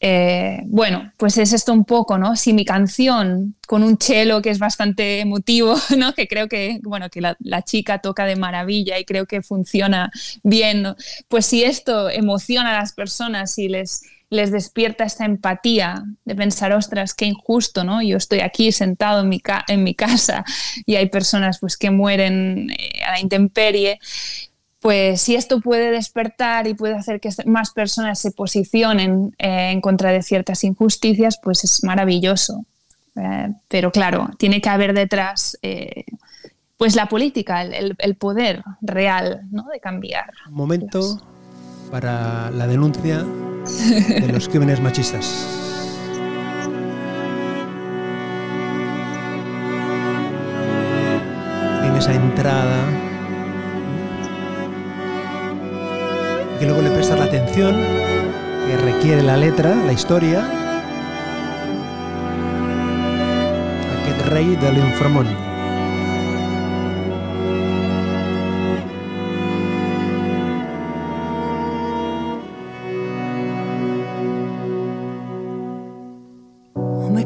Eh, 0.00 0.60
bueno, 0.66 1.12
pues 1.16 1.38
es 1.38 1.52
esto 1.52 1.72
un 1.72 1.84
poco, 1.84 2.18
¿no? 2.18 2.36
Si 2.36 2.52
mi 2.52 2.64
canción 2.64 3.56
con 3.66 3.82
un 3.82 3.98
cello 3.98 4.40
que 4.40 4.50
es 4.50 4.58
bastante 4.60 5.20
emotivo, 5.20 5.74
¿no? 5.96 6.12
Que 6.14 6.28
creo 6.28 6.48
que, 6.48 6.78
bueno, 6.84 7.10
que 7.10 7.20
la, 7.20 7.36
chica 7.64 7.98
toca 7.98 8.24
de 8.24 8.36
maravilla 8.36 8.98
y 8.98 9.04
creo 9.04 9.26
que 9.26 9.42
funciona 9.42 10.10
bien, 10.42 10.86
Pues 11.28 11.46
si 11.46 11.64
esto 11.64 12.08
emociona 12.10 12.76
a 12.76 12.80
las 12.80 12.92
personas 12.92 13.58
y 13.58 13.68
les, 13.68 14.02
les 14.30 14.52
despierta 14.52 15.04
esta 15.04 15.24
empatía 15.24 16.04
de 16.24 16.34
pensar, 16.34 16.72
ostras, 16.72 17.14
qué 17.14 17.26
injusto, 17.26 17.82
¿no? 17.82 18.00
Yo 18.02 18.16
estoy 18.16 18.40
aquí 18.40 18.72
sentado 18.72 19.22
en 19.22 19.28
mi, 19.28 19.42
en 19.68 19.82
mi 19.82 19.94
casa 19.94 20.44
y 20.86 20.96
hay 20.96 21.08
personas 21.08 21.58
pues 21.58 21.76
que 21.76 21.90
mueren 21.90 22.70
eh, 22.70 23.02
a 23.04 23.12
la 23.12 23.20
intemperie, 23.20 23.98
pues 24.88 25.20
si 25.20 25.34
esto 25.34 25.60
puede 25.60 25.90
despertar 25.90 26.66
y 26.66 26.72
puede 26.72 26.94
hacer 26.94 27.20
que 27.20 27.28
más 27.44 27.72
personas 27.72 28.18
se 28.18 28.30
posicionen 28.30 29.34
eh, 29.36 29.68
en 29.70 29.82
contra 29.82 30.12
de 30.12 30.22
ciertas 30.22 30.64
injusticias, 30.64 31.38
pues 31.42 31.62
es 31.62 31.84
maravilloso. 31.84 32.64
Eh, 33.14 33.52
pero 33.68 33.92
claro, 33.92 34.30
tiene 34.38 34.62
que 34.62 34.70
haber 34.70 34.94
detrás 34.94 35.58
eh, 35.60 36.06
pues 36.78 36.96
la 36.96 37.04
política, 37.04 37.60
el, 37.60 38.14
poder 38.14 38.62
real 38.80 39.42
¿no? 39.50 39.66
de 39.70 39.78
cambiar. 39.78 40.32
Momento 40.48 41.20
para 41.90 42.50
la 42.50 42.66
denuncia 42.66 43.18
de 43.18 44.30
los 44.32 44.48
crímenes 44.48 44.80
machistas. 44.80 45.46
En 51.84 51.94
esa 51.94 52.14
entrada 52.14 53.07
que 56.58 56.66
luego 56.66 56.82
le 56.82 56.90
prestas 56.90 57.18
la 57.18 57.26
atención 57.26 57.74
que 58.66 58.76
requiere 58.76 59.22
la 59.22 59.36
letra, 59.36 59.74
la 59.74 59.92
historia. 59.92 60.44
Aquest 64.02 64.26
rei 64.28 64.56
de 64.56 64.72
l'inframont. 64.72 65.48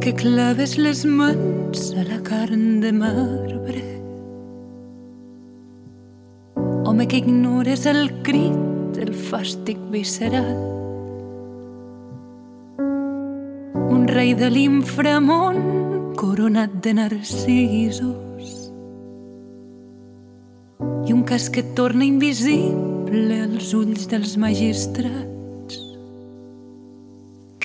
Que 0.03 0.17
claves 0.17 0.79
les 0.79 1.05
mans 1.07 1.93
a 1.95 2.03
la 2.03 2.19
carn 2.25 2.81
de 2.81 2.91
marbre. 2.93 3.85
Home, 6.57 7.07
que 7.07 7.19
ignores 7.19 7.87
el 7.87 8.11
crit 8.25 8.72
del 9.03 9.15
fàstic 9.19 9.79
visceral. 9.91 10.55
Un 13.93 14.07
rei 14.07 14.35
de 14.39 14.49
l'inframont 14.53 16.15
coronat 16.19 16.77
de 16.85 16.93
narcisos 16.95 18.53
i 21.09 21.15
un 21.17 21.25
cas 21.27 21.49
que 21.51 21.65
torna 21.79 22.07
invisible 22.07 23.41
als 23.43 23.73
ulls 23.75 24.07
dels 24.13 24.37
magistrats. 24.39 25.81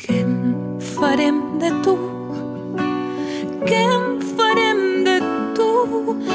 Què 0.01 0.21
en 0.23 0.35
farem 0.95 1.41
de 1.61 1.73
tu? 1.85 1.97
Què 3.67 3.83
en 3.83 4.07
farem 4.33 4.81
de 5.05 5.19
tu 5.57 5.69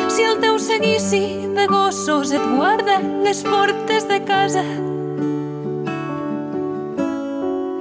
si 0.07 0.31
el 0.31 0.39
teu 0.45 0.61
seguici 0.63 1.25
de 1.63 1.69
gossos 1.69 2.33
et 2.33 2.43
guarda 2.57 2.99
les 3.23 3.43
portes 3.45 4.07
de 4.09 4.19
casa? 4.27 4.63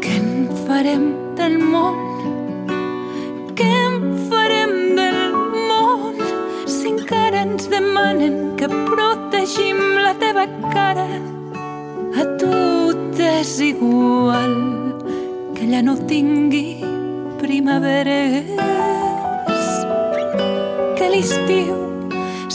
Què 0.03 0.11
en 0.19 0.49
farem 0.67 1.05
del 1.39 1.55
món? 1.71 1.97
Què 3.57 3.69
en 3.87 3.95
farem 4.29 4.73
del 4.99 5.17
món 5.69 6.19
si 6.69 6.91
encara 6.91 7.41
ens 7.47 7.69
demanen 7.71 8.35
que 8.59 8.69
protegim 8.69 9.79
la 9.97 10.13
teva 10.21 10.45
cara? 10.75 11.07
A 12.21 12.25
tu 12.41 12.51
t'és 13.17 13.55
igual 13.71 14.57
que 15.55 15.65
ella 15.65 15.81
no 15.87 15.95
tingui 16.11 16.83
primaveres 17.41 18.51
que 20.99 21.09
l'estiu 21.15 21.81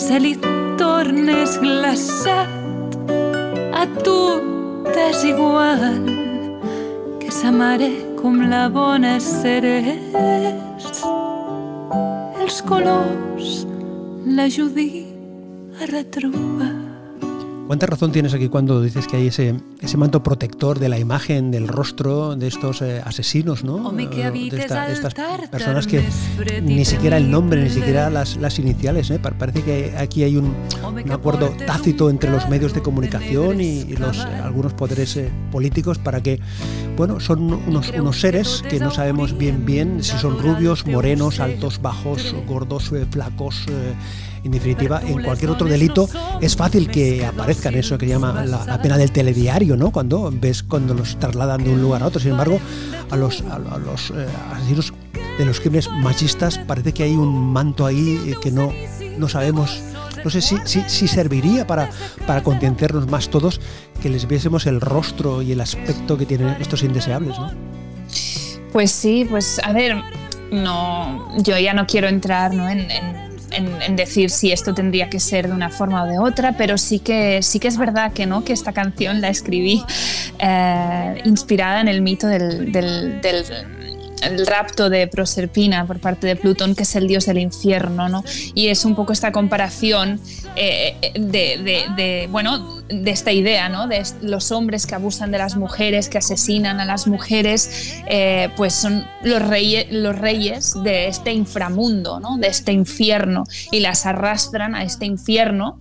se 0.07 0.21
li 0.23 0.37
tornes 0.79 1.59
glaçat 1.59 2.51
a 3.83 3.85
tu 4.05 4.19
t'és 4.93 5.25
igual 5.33 5.83
que 7.21 7.31
sa 7.33 7.51
mare 7.51 7.91
com 8.21 8.41
la 8.53 8.65
bona 8.79 9.19
ceres 9.21 11.05
els 12.41 12.59
colors 12.71 13.53
l'ajudi 14.37 14.91
a 15.81 15.93
retrobar 15.97 16.86
¿Cuánta 17.67 17.87
razón 17.87 18.13
tienes 18.13 18.33
aquí 18.33 18.49
cuando 18.49 18.81
dices 18.81 19.09
que 19.09 19.17
hay 19.17 19.27
ese, 19.27 19.55
ese 19.81 19.97
manto 19.97 20.23
protector 20.23 20.79
de 20.79 20.89
la 20.89 21.01
imagen, 21.01 21.51
del 21.51 21.67
rostro 21.67 22.37
de 22.37 22.47
estos 22.47 22.81
eh, 22.81 23.03
asesinos, 23.05 23.65
¿no? 23.65 23.79
Eh, 24.29 24.31
de, 24.51 24.63
esta- 24.63 24.87
de 24.87 24.93
estas 24.95 25.15
personas 25.51 25.87
que 25.89 25.99
ni 26.63 26.85
siquiera 26.85 27.17
el 27.17 27.29
nombre, 27.29 27.61
ni 27.65 27.71
siquiera 27.71 28.09
las, 28.09 28.37
las 28.37 28.61
iniciales. 28.61 29.11
¿eh? 29.11 29.19
Pa- 29.19 29.33
Parece 29.33 29.63
que 29.63 29.95
aquí 29.99 30.23
hay 30.23 30.37
un, 30.37 30.55
un 31.05 31.11
acuerdo 31.13 31.49
tácito 31.67 32.09
entre 32.09 32.31
los 32.31 32.49
medios 32.49 32.73
de 32.73 32.83
comunicación 32.83 33.61
y, 33.61 33.81
y 33.81 33.97
los, 33.97 34.17
algunos 34.21 34.73
poderes 34.73 35.17
eh, 35.17 35.29
políticos 35.51 35.99
para 35.99 36.23
que, 36.23 36.39
bueno, 36.97 37.19
son 37.19 37.53
unos, 37.53 37.91
unos 37.99 38.21
seres 38.21 38.63
que 38.71 38.79
no 38.79 38.93
sabemos 38.93 39.37
bien 39.37 39.67
bien 39.67 40.05
si 40.05 40.17
son 40.19 40.39
rubios, 40.39 40.87
morenos, 40.87 41.41
altos, 41.41 41.83
bajos, 41.83 42.33
gordos, 42.47 42.93
flacos. 43.11 43.65
En 44.47 44.53
definitiva, 44.53 45.01
en 45.05 45.23
cualquier 45.23 45.51
otro 45.51 45.67
delito 45.69 46.09
es 46.41 46.57
fácil 46.57 46.89
que 46.91 47.25
aparezcan 47.27 47.75
eso 47.75 47.99
que 47.99 48.07
llama 48.07 48.45
la, 48.45 48.65
la 48.65 48.81
pena 48.81 48.97
del 48.97 49.13
telediario, 49.13 49.77
¿no? 49.77 49.91
Cuando 49.91 50.33
ves 50.33 50.63
cuando 50.63 50.95
los 50.95 51.19
trasladan 51.19 51.63
de 51.65 51.71
un 51.71 51.83
lugar 51.83 52.03
a 52.03 52.07
otro. 52.07 52.21
Sin 52.21 52.31
embargo, 52.33 52.59
a 53.11 53.17
los, 53.17 53.43
a, 53.43 53.57
a 53.57 53.79
los 53.79 54.11
eh, 54.11 54.27
asesinos 54.53 54.93
de 55.39 55.45
los 55.45 55.61
crímenes 55.61 55.91
machistas 55.91 56.59
parece 56.59 56.93
que 56.95 57.03
hay 57.03 57.13
un 57.13 57.53
manto 57.53 57.85
ahí 57.85 58.21
eh, 58.29 58.35
que 58.41 58.51
no, 58.51 58.73
no 59.19 59.29
sabemos. 59.29 59.83
No 60.25 60.31
sé 60.31 60.41
si, 60.41 60.57
si, 60.65 60.83
si 60.89 61.07
serviría 61.07 61.67
para, 61.67 61.91
para 62.27 62.43
concienciarnos 62.43 63.07
más 63.09 63.29
todos 63.29 63.61
que 64.03 64.09
les 64.09 64.27
viésemos 64.27 64.67
el 64.67 64.81
rostro 64.81 65.43
y 65.43 65.53
el 65.53 65.61
aspecto 65.61 66.17
que 66.17 66.27
tienen 66.27 66.57
estos 66.61 66.83
indeseables, 66.83 67.39
¿no? 67.39 67.51
Pues 68.73 68.91
sí, 68.91 69.27
pues 69.29 69.61
a 69.63 69.73
ver, 69.73 69.97
no, 70.51 71.29
yo 71.43 71.59
ya 71.59 71.75
no 71.75 71.87
quiero 71.87 72.09
entrar 72.09 72.53
¿no? 72.55 72.69
en, 72.69 72.91
en- 72.91 73.26
en- 73.57 73.83
en 73.83 73.97
decir 73.97 74.31
si 74.31 74.53
esto 74.53 74.75
tendría 74.75 75.09
que 75.11 75.19
ser 75.21 75.49
de 75.49 75.55
una 75.55 75.71
forma 75.71 76.03
o 76.05 76.07
de 76.07 76.19
otra, 76.19 76.53
pero 76.57 76.79
sí 76.79 76.99
que, 76.99 77.42
sí 77.42 77.59
que 77.59 77.69
es 77.69 77.77
verdad 77.79 78.12
que, 78.12 78.27
¿no? 78.27 78.45
que 78.45 78.53
esta 78.53 78.73
canción 78.73 79.21
la 79.21 79.29
escribí 79.29 79.83
eh, 80.38 81.21
inspirada 81.25 81.81
en 81.81 81.88
el 81.88 82.03
mito 82.03 82.27
del, 82.27 82.71
del- 82.73 83.21
del- 83.21 83.45
el 84.23 84.47
rapto 84.47 84.89
de 84.91 85.07
Proserpina 85.07 85.87
por 85.87 85.99
parte 86.01 86.27
de 86.27 86.37
Plutón, 86.37 86.75
que 86.75 86.85
es 86.85 86.97
el 86.97 87.07
dios 87.07 87.27
del 87.27 87.39
infierno, 87.39 88.09
¿no? 88.09 88.25
Y 88.55 88.69
es 88.69 88.85
un 88.85 88.95
poco 88.95 89.13
esta 89.13 89.31
comparación 89.33 90.21
eh, 90.57 90.97
de, 91.15 91.85
de- 91.97 92.29
bueno, 92.31 92.77
de 92.89 93.11
esta 93.11 93.33
idea, 93.33 93.69
¿no? 93.69 93.89
De 93.89 94.03
los 94.23 94.53
hombres 94.53 94.87
que 94.87 94.95
abusan 94.95 95.31
de 95.33 95.39
las 95.39 95.57
mujeres, 95.57 96.09
que 96.09 96.19
asesinan 96.19 96.81
a 96.81 96.85
las 96.85 97.07
mujeres, 97.07 97.95
eh, 98.09 98.49
pues 98.57 98.75
son 98.75 99.05
los 99.23 99.43
reyes, 99.43 99.87
los 99.91 100.17
reyes 100.19 100.73
de 100.85 101.09
este 101.09 101.33
inframundo, 101.33 102.21
¿no? 102.21 102.37
De 102.39 102.49
este 102.49 102.73
infierno 102.73 103.45
y 103.71 103.81
las 103.81 104.07
arrastran 104.07 104.75
a 104.75 104.83
este 104.85 105.05
infierno. 105.07 105.79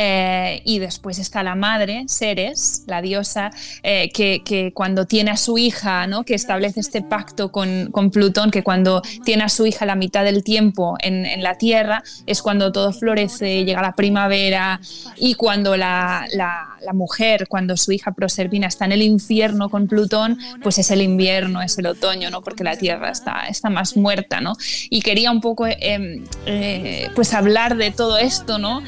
Eh, 0.00 0.62
y 0.64 0.78
después 0.78 1.18
está 1.18 1.42
la 1.42 1.56
madre, 1.56 2.04
Ceres, 2.08 2.84
la 2.86 3.02
diosa, 3.02 3.50
eh, 3.82 4.10
que, 4.14 4.70
cuando 4.72 5.06
tiene 5.06 5.32
a 5.32 5.36
su 5.36 5.58
hija, 5.58 6.06
¿no? 6.06 6.22
que 6.22 6.34
establece 6.34 6.78
este 6.78 7.02
pacto 7.02 7.50
con, 7.50 7.90
con 7.90 8.12
Plutón, 8.12 8.52
que 8.52 8.62
cuando 8.62 9.02
tiene 9.24 9.42
a 9.42 9.48
su 9.48 9.66
hija 9.66 9.86
la 9.86 9.96
mitad 9.96 10.22
del 10.22 10.44
tiempo 10.44 10.96
en, 11.00 11.42
la 11.42 11.58
Tierra, 11.58 12.04
es 12.26 12.42
cuando 12.42 12.70
todo 12.70 12.92
florece, 12.92 13.64
llega 13.64 13.82
la 13.82 13.96
primavera, 13.96 14.80
y 15.16 15.34
cuando 15.34 15.76
la, 15.76 16.24
la- 16.32 16.64
mujer, 16.94 17.48
cuando 17.48 17.76
su 17.76 17.92
hija 17.92 18.12
Proserpina 18.12 18.66
está 18.66 18.84
en 18.86 18.92
el 18.92 19.02
infierno 19.02 19.68
con 19.68 19.88
Plutón, 19.88 20.38
pues 20.62 20.78
es 20.78 20.90
el 20.90 21.02
invierno, 21.02 21.60
es 21.60 21.76
el 21.76 21.86
otoño, 21.86 22.30
¿no? 22.30 22.40
porque 22.42 22.64
la 22.64 22.76
Tierra 22.76 23.10
está, 23.10 23.46
está 23.48 23.68
más 23.68 23.96
muerta. 23.96 24.40
¿no? 24.40 24.54
Y 24.88 25.02
quería 25.02 25.30
un 25.30 25.40
poco 25.40 25.66
eh, 25.66 26.22
eh, 26.46 27.08
pues 27.14 27.34
hablar 27.34 27.76
de 27.76 27.90
todo 27.90 28.16
esto, 28.16 28.58
¿no? 28.58 28.82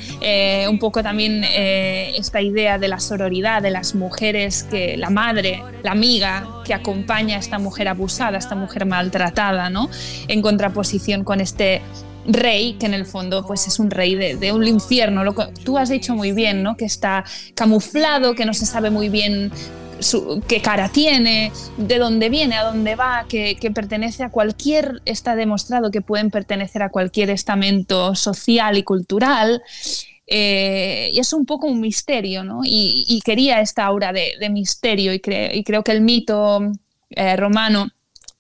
Un 0.71 0.79
poco 0.79 1.00
también 1.03 1.45
eh, 1.45 2.13
esta 2.17 2.41
idea 2.41 2.79
de 2.79 2.89
la 2.89 3.01
sororidad, 3.01 3.63
de 3.63 3.71
las 3.71 3.95
mujeres, 3.95 4.65
que 4.65 4.97
la 4.97 5.11
madre, 5.11 5.63
la 5.83 5.93
amiga 5.93 6.47
que 6.65 6.75
acompaña 6.75 7.37
a 7.37 7.41
esta 7.41 7.59
mujer 7.59 7.89
abusada, 7.89 8.37
a 8.37 8.39
esta 8.39 8.55
mujer 8.55 8.87
maltratada, 8.87 9.71
¿no? 9.71 9.89
en 10.29 10.43
contraposición 10.43 11.25
con 11.25 11.41
este 11.41 11.83
rey 12.27 12.75
que 12.79 12.87
en 12.87 12.95
el 12.95 13.07
fondo 13.07 13.47
pues 13.47 13.67
es 13.67 13.79
un 13.79 13.91
rey 13.91 14.15
de, 14.15 14.53
un 14.53 14.67
infierno 14.67 15.25
lo 15.25 15.35
que 15.35 15.47
tú 15.65 15.79
has 15.79 15.89
dicho 15.89 16.15
muy 16.15 16.33
bien 16.33 16.63
no 16.63 16.77
que 16.77 16.85
está 16.85 17.25
camuflado 17.55 18.35
que 18.35 18.45
no 18.45 18.53
se 18.53 18.67
sabe 18.67 18.91
muy 18.91 19.09
bien 19.09 19.51
su- 20.01 20.43
qué 20.49 20.61
cara 20.61 20.89
tiene, 20.89 21.53
de 21.77 21.99
dónde 21.99 22.29
viene, 22.31 22.57
a 22.57 22.65
dónde 22.65 22.97
va, 22.97 23.27
que, 23.29 23.57
que 23.57 23.71
pertenece 23.71 24.23
a 24.23 24.31
cualquier, 24.31 25.01
está 25.05 25.37
demostrado 25.37 25.91
que 25.91 26.01
pueden 26.01 26.31
pertenecer 26.31 26.83
a 26.83 26.89
cualquier 26.89 27.31
estamento 27.31 28.15
social 28.15 28.77
y 28.79 28.83
cultural. 28.83 29.63
Eh, 30.33 31.11
y 31.13 31.19
es 31.19 31.33
un 31.33 31.45
poco 31.45 31.67
un 31.67 31.81
misterio, 31.81 32.45
¿no? 32.45 32.61
Y, 32.65 33.21
quería 33.25 33.61
esta 33.61 33.85
aura 33.85 34.13
de, 34.13 34.49
misterio 34.49 35.13
y, 35.13 35.19
cre- 35.19 35.51
y 35.53 35.65
creo 35.65 35.83
que 35.83 35.93
el 35.93 36.01
mito 36.01 36.61
eh, 37.11 37.37
romano 37.37 37.91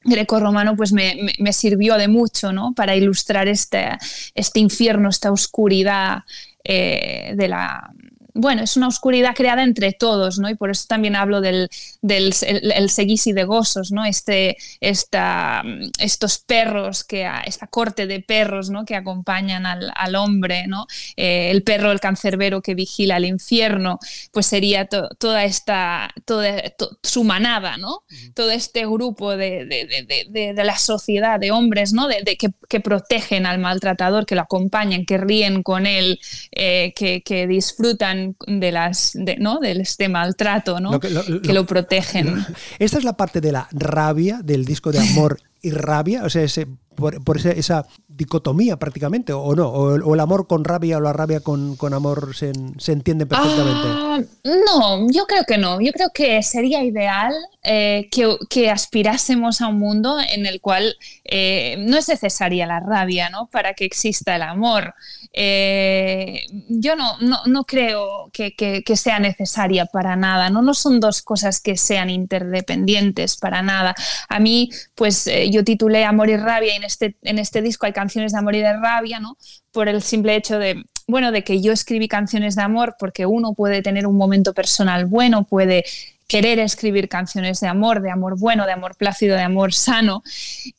greco-romano 0.03 0.76
pues 0.76 0.92
me 0.92 1.53
sirvió 1.53 1.96
de 1.96 2.09
mucho 2.09 2.53
¿no? 2.53 2.72
para 2.74 2.96
ilustrar 2.96 3.48
este, 3.48 3.98
este 4.35 4.61
infierno, 4.61 5.11
esta 5.11 5.31
oscuridad 5.31 6.22
eh, 6.64 7.33
de 7.37 7.48
la... 7.48 7.92
Bueno, 8.34 8.62
es 8.62 8.76
una 8.76 8.88
oscuridad 8.88 9.34
creada 9.34 9.62
entre 9.62 9.92
todos, 9.92 10.38
¿no? 10.38 10.48
Y 10.48 10.54
por 10.54 10.70
eso 10.70 10.84
también 10.88 11.16
hablo 11.16 11.40
del, 11.40 11.68
del 12.02 12.34
el, 12.46 12.72
el 12.72 12.90
seguisi 12.90 13.32
de 13.32 13.44
gozos, 13.44 13.92
¿no? 13.92 14.04
Este, 14.04 14.56
esta, 14.80 15.62
estos 15.98 16.38
perros, 16.38 17.02
que, 17.04 17.28
esta 17.46 17.66
corte 17.66 18.06
de 18.06 18.20
perros, 18.20 18.70
¿no? 18.70 18.84
Que 18.84 18.94
acompañan 18.96 19.66
al, 19.66 19.90
al 19.96 20.14
hombre, 20.16 20.66
¿no? 20.66 20.86
Eh, 21.16 21.50
el 21.50 21.62
perro, 21.62 21.90
el 21.92 22.00
cancerbero 22.00 22.62
que 22.62 22.74
vigila 22.74 23.16
el 23.16 23.24
infierno, 23.24 23.98
pues 24.32 24.46
sería 24.46 24.86
to- 24.86 25.08
toda 25.18 25.44
esta, 25.44 26.10
toda 26.24 26.60
to- 26.70 26.98
su 27.02 27.24
manada, 27.24 27.76
¿no? 27.78 28.04
Todo 28.34 28.50
este 28.50 28.86
grupo 28.86 29.36
de, 29.36 29.64
de- 29.64 30.06
de- 30.30 30.52
de- 30.54 30.64
la 30.64 30.76
sociedad, 30.78 31.40
de 31.40 31.50
hombres, 31.52 31.92
¿no? 31.94 32.06
Que, 32.08 32.50
que 32.68 32.80
protegen 32.80 33.46
al 33.46 33.58
maltratador, 33.58 34.26
que 34.26 34.34
lo 34.34 34.42
acompañan, 34.42 35.04
que 35.06 35.16
ríen 35.18 35.62
con 35.62 35.86
él, 35.86 36.20
eh, 36.52 36.92
que, 36.94 37.22
que 37.22 37.46
disfrutan 37.46 38.19
de 38.46 38.72
las, 38.72 39.12
de, 39.14 39.37
¿no? 39.37 39.59
Del 39.59 39.80
este 39.80 40.09
maltrato, 40.09 40.80
¿no? 40.80 40.98
que, 41.00 41.11
lo, 41.11 41.66
protegen. 41.66 42.44
Esta 42.78 42.98
es 42.98 43.04
la 43.04 43.16
parte 43.16 43.40
de 43.40 43.52
la 43.52 43.68
rabia 43.72 44.40
del 44.42 44.64
disco 44.64 44.92
de 44.92 45.00
amor 45.00 45.40
y 45.62 45.70
rabia, 45.70 46.24
o 46.24 46.30
sea, 46.30 46.42
ese, 46.42 46.66
por, 46.94 47.38
esa 47.38 47.87
dicotomía 48.20 48.76
prácticamente, 48.76 49.33
o 49.33 49.54
no, 49.54 49.68
o, 49.68 50.14
el 50.14 50.20
amor 50.20 50.46
con 50.46 50.62
rabia 50.62 50.98
o 50.98 51.00
la 51.00 51.14
rabia 51.14 51.40
con, 51.40 51.76
amor 51.94 52.37
se, 52.37 52.52
se 52.76 52.92
entiende 52.92 53.24
perfectamente. 53.24 53.88
Ah, 53.88 54.20
no, 54.44 55.11
yo 55.11 55.26
creo 55.26 55.44
que 55.44 55.56
no, 55.56 55.80
yo 55.80 55.90
creo 55.92 56.11
que 56.12 56.42
sería 56.42 56.85
ideal 56.85 57.33
eh, 57.62 58.09
que, 58.11 58.70
aspirásemos 58.70 59.61
a 59.61 59.66
un 59.66 59.78
mundo 59.78 60.18
en 60.18 60.46
el 60.46 60.62
cual 60.62 60.96
eh, 61.24 61.76
no 61.78 61.98
es 61.98 62.09
necesaria 62.09 62.66
la 62.66 62.80
rabia 62.80 63.28
¿no? 63.28 63.48
para 63.48 63.74
que 63.74 63.85
exista 63.85 64.35
el 64.37 64.42
amor. 64.42 64.94
Eh, 65.35 66.46
yo 66.68 66.96
no, 66.96 67.18
no, 67.20 67.64
creo 67.64 68.30
que, 68.33 68.83
sea 68.96 69.18
necesaria 69.18 69.85
para 69.85 70.16
nada, 70.16 70.48
¿no? 70.48 70.62
no 70.62 70.72
son 70.72 71.00
dos 71.00 71.20
cosas 71.20 71.61
que 71.61 71.76
sean 71.76 72.09
interdependientes 72.09 73.37
para 73.37 73.62
nada. 73.62 73.94
A 74.28 74.40
mí, 74.40 74.70
pues 74.94 75.28
yo 75.50 75.62
titulé 75.62 76.04
Amor 76.04 76.30
y 76.30 76.37
Rabia 76.37 76.72
y 76.72 76.76
en 76.76 76.85
este, 76.85 77.16
en 77.22 77.38
este 77.38 77.61
disco 77.61 77.85
hay 77.85 77.92
de 78.14 78.38
amor 78.38 78.54
y 78.54 78.60
de 78.60 78.72
rabia, 78.72 79.20
¿no? 79.20 79.36
por 79.72 79.88
el 79.88 80.02
simple 80.02 80.36
hecho 80.36 80.58
de, 80.58 80.84
bueno, 81.06 81.32
de 81.32 81.44
que 81.44 81.60
yo 81.60 81.72
escribí 81.72 82.08
canciones 82.08 82.56
de 82.56 82.62
amor 82.62 82.96
porque 82.98 83.26
uno 83.26 83.54
puede 83.54 83.82
tener 83.82 84.06
un 84.06 84.16
momento 84.16 84.52
personal 84.52 85.06
bueno, 85.06 85.44
puede 85.44 85.84
querer 86.30 86.60
escribir 86.60 87.08
canciones 87.08 87.58
de 87.58 87.66
amor, 87.66 88.02
de 88.02 88.10
amor 88.12 88.38
bueno, 88.38 88.64
de 88.64 88.70
amor 88.70 88.94
plácido, 88.94 89.34
de 89.34 89.42
amor 89.42 89.74
sano. 89.74 90.22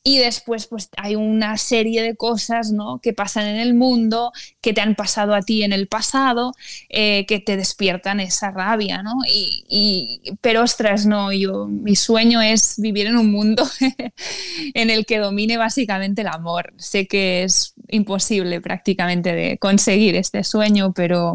Y 0.02 0.16
después 0.16 0.66
pues 0.66 0.88
hay 0.96 1.14
una 1.14 1.58
serie 1.58 2.00
de 2.00 2.16
cosas 2.16 2.72
¿no? 2.72 3.00
que 3.02 3.12
pasan 3.12 3.46
en 3.46 3.56
el 3.56 3.74
mundo, 3.74 4.32
que 4.62 4.72
te 4.72 4.80
han 4.80 4.94
pasado 4.94 5.34
a 5.34 5.42
ti 5.42 5.62
en 5.62 5.74
el 5.74 5.88
pasado, 5.88 6.54
eh, 6.88 7.26
que 7.26 7.38
te 7.38 7.58
despiertan 7.58 8.18
esa 8.18 8.50
rabia. 8.50 9.02
¿no? 9.02 9.12
Y, 9.28 10.22
pero 10.40 10.62
ostras, 10.62 11.04
no, 11.04 11.30
yo, 11.32 11.66
mi 11.66 11.96
sueño 11.96 12.40
es 12.40 12.76
vivir 12.78 13.08
en 13.08 13.18
un 13.18 13.30
mundo 13.30 13.68
en 14.72 14.88
el 14.88 15.04
que 15.04 15.18
domine 15.18 15.58
básicamente 15.58 16.22
el 16.22 16.28
amor. 16.28 16.72
Sé 16.78 17.06
que 17.06 17.42
es 17.42 17.74
imposible 17.88 18.62
prácticamente 18.62 19.34
de 19.34 19.58
conseguir 19.58 20.16
este 20.16 20.44
sueño, 20.44 20.94
pero 20.94 21.34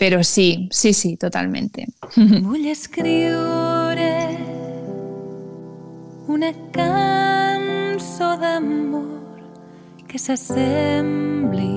pero 0.00 0.24
sí, 0.24 0.66
sí, 0.72 0.94
sí, 0.94 1.18
totalmente. 1.18 1.86
Vull 2.16 2.64
escriure 2.72 4.38
una 6.26 6.54
cançó 6.72 8.30
d'amor 8.40 9.44
que 10.08 10.16
s'assembli 10.16 11.68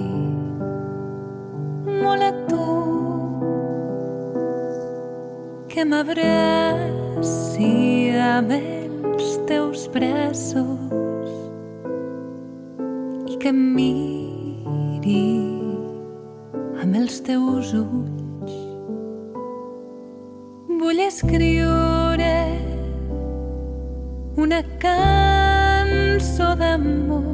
molt 1.99 2.23
a 2.23 2.31
tu 2.47 2.63
que 5.67 5.83
m'abraci 5.83 7.73
amb 8.23 8.55
els 8.55 9.35
teus 9.51 9.89
braços 9.91 11.27
i 13.27 13.35
que 13.35 13.51
em 13.51 13.59
miri 13.75 15.52
amb 16.93 17.01
els 17.01 17.15
teus 17.25 17.71
ulls. 17.73 18.57
Vull 20.77 20.99
escriure 21.01 22.33
una 24.37 24.59
cançó 24.83 26.51
d'amor 26.59 27.25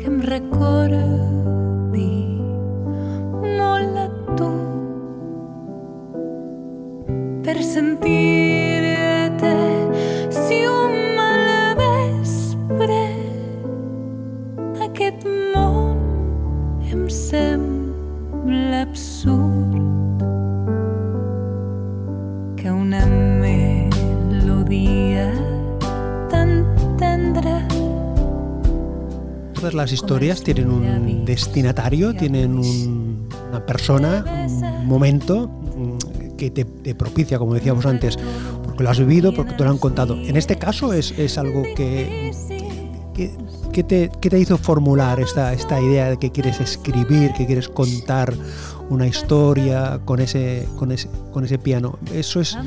que 0.00 0.08
em 0.08 0.18
recordi 0.24 1.41
Las 29.72 29.92
historias 29.92 30.42
tienen 30.42 30.70
un 30.70 31.24
destinatario, 31.24 32.14
tienen 32.14 32.58
una 32.58 33.64
persona, 33.66 34.46
un 34.48 34.86
momento 34.86 35.48
mm, 35.48 36.36
que 36.36 36.50
te, 36.50 36.94
propicia, 36.94 37.38
como 37.38 37.54
decíamos 37.54 37.86
antes, 37.86 38.18
porque 38.64 38.82
lo 38.82 38.90
has 38.90 38.98
vivido, 38.98 39.32
porque 39.32 39.54
te 39.54 39.64
lo 39.64 39.70
han 39.70 39.78
contado. 39.78 40.14
En 40.14 40.36
este 40.36 40.56
caso 40.56 40.92
es, 40.92 41.12
es 41.18 41.38
algo 41.38 41.62
que, 41.74 42.32
que 43.14 43.30
¿Qué 43.72 43.82
te, 43.82 44.38
hizo 44.38 44.58
formular 44.58 45.18
esta, 45.18 45.54
esta 45.54 45.80
idea 45.80 46.10
de 46.10 46.18
que 46.18 46.30
quieres 46.30 46.60
escribir, 46.60 47.32
que 47.32 47.46
quieres 47.46 47.70
contar 47.70 48.34
una 48.90 49.06
historia 49.06 49.98
con 50.04 50.20
ese, 50.20 50.68
con 50.76 50.92
ese, 50.92 51.08
con 51.32 51.44
ese 51.44 51.58
piano? 51.58 51.98
¿Eso 52.12 52.40
es. 52.40 52.58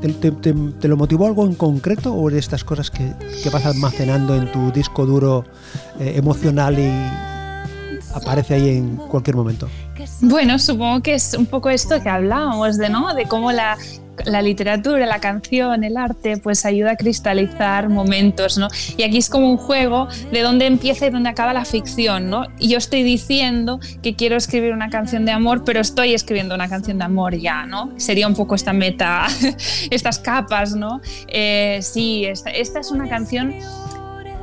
Te, 0.00 0.88
lo 0.88 0.96
motivó 0.96 1.26
algo 1.26 1.44
en 1.44 1.54
concreto 1.54 2.14
o 2.14 2.30
de 2.30 2.38
estas 2.38 2.64
cosas 2.64 2.90
que, 2.90 3.12
vas 3.52 3.66
almacenando 3.66 4.34
en 4.34 4.50
tu 4.50 4.72
disco 4.72 5.04
duro 5.04 5.44
eh, 5.98 6.14
emocional 6.16 6.78
y 6.78 6.90
aparece 8.14 8.54
ahí 8.54 8.78
en 8.78 8.96
cualquier 8.96 9.36
momento? 9.36 9.68
Bueno, 10.20 10.58
supongo 10.58 11.02
que 11.02 11.14
es 11.14 11.34
un 11.34 11.46
poco 11.46 11.68
esto 11.70 12.02
que 12.02 12.08
hablábamos 12.08 12.78
de, 12.78 12.88
¿no? 12.88 13.14
De 13.14 13.26
cómo 13.26 13.52
la, 13.52 13.76
la 14.24 14.42
literatura, 14.42 15.06
la 15.06 15.20
canción, 15.20 15.84
el 15.84 15.96
arte, 15.96 16.36
pues 16.36 16.64
ayuda 16.64 16.92
a 16.92 16.96
cristalizar 16.96 17.88
momentos, 17.88 18.58
¿no? 18.58 18.68
Y 18.96 19.02
aquí 19.02 19.18
es 19.18 19.28
como 19.28 19.50
un 19.50 19.56
juego 19.56 20.08
de 20.32 20.40
dónde 20.40 20.66
empieza 20.66 21.06
y 21.06 21.10
dónde 21.10 21.28
acaba 21.28 21.52
la 21.52 21.64
ficción, 21.64 22.30
¿no? 22.30 22.46
Y 22.58 22.68
yo 22.68 22.78
estoy 22.78 23.02
diciendo 23.02 23.80
que 24.02 24.16
quiero 24.16 24.36
escribir 24.36 24.72
una 24.72 24.90
canción 24.90 25.24
de 25.24 25.32
amor, 25.32 25.64
pero 25.64 25.80
estoy 25.80 26.14
escribiendo 26.14 26.54
una 26.54 26.68
canción 26.68 26.98
de 26.98 27.04
amor 27.04 27.36
ya, 27.36 27.66
¿no? 27.66 27.92
Sería 27.96 28.26
un 28.26 28.34
poco 28.34 28.54
esta 28.54 28.72
meta, 28.72 29.26
estas 29.90 30.18
capas, 30.18 30.74
¿no? 30.74 31.00
Eh, 31.28 31.80
sí, 31.82 32.24
esta, 32.24 32.50
esta 32.50 32.80
es 32.80 32.90
una 32.90 33.08
canción 33.08 33.54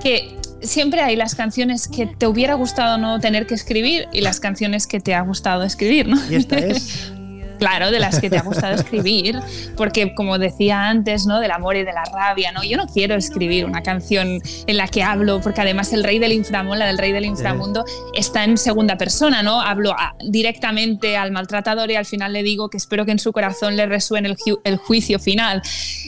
que 0.02 0.38
siempre 0.62 1.02
hay 1.02 1.16
las 1.16 1.36
canciones 1.36 1.88
que 1.88 2.08
te 2.08 2.28
hubiera 2.28 2.56
gustado 2.56 2.98
no 2.98 3.20
tener 3.20 3.48
que 3.48 3.56
escribir 3.56 4.08
y 4.12 4.22
las 4.22 4.40
canciones 4.40 4.88
que 4.88 5.00
te 5.00 5.14
ha 5.14 5.22
gustado 5.22 5.64
escribir, 5.64 6.08
¿no? 6.08 6.18
Y 6.30 6.36
esta 6.36 6.58
es 6.58 7.12
Claro, 7.58 7.92
de 7.92 8.00
las 8.00 8.20
que 8.20 8.30
te 8.30 8.38
ha 8.38 8.44
gustado 8.44 8.76
escribir, 8.76 9.40
porque 9.76 10.14
como 10.16 10.38
decía 10.38 10.90
antes, 10.90 11.26
¿no? 11.26 11.40
Del 11.40 11.52
amor 11.52 11.76
y 11.76 11.84
de 11.84 11.94
la 11.94 12.04
rabia, 12.06 12.52
¿no? 12.52 12.64
Yo 12.64 12.78
no 12.78 12.88
quiero 12.88 13.16
escribir 13.16 13.66
una 13.66 13.82
canción 13.82 14.40
en 14.68 14.78
la 14.78 14.88
que 14.88 15.04
hablo, 15.04 15.42
porque 15.42 15.62
además 15.62 15.92
el 15.94 16.04
rey 16.04 16.20
del 16.20 16.34
inframundo, 16.34 16.78
la 16.78 16.88
del 16.88 16.98
rey 16.98 17.12
del 17.12 17.26
inframundo, 17.26 17.86
está 18.14 18.44
en 18.44 18.58
segunda 18.58 18.98
persona, 18.98 19.42
¿no? 19.42 19.62
Hablo 19.62 19.96
directamente 20.30 21.18
al 21.18 21.32
maltratador 21.32 21.90
y 21.92 21.96
al 21.96 22.06
final 22.06 22.34
le 22.34 22.44
digo 22.44 22.70
que 22.70 22.78
espero 22.78 23.06
que 23.06 23.12
en 23.12 23.20
su 23.20 23.32
corazón 23.32 23.76
le 23.76 23.86
resuene 23.86 24.36
el, 24.64 24.78
juicio 24.78 25.20
final. 25.20 25.62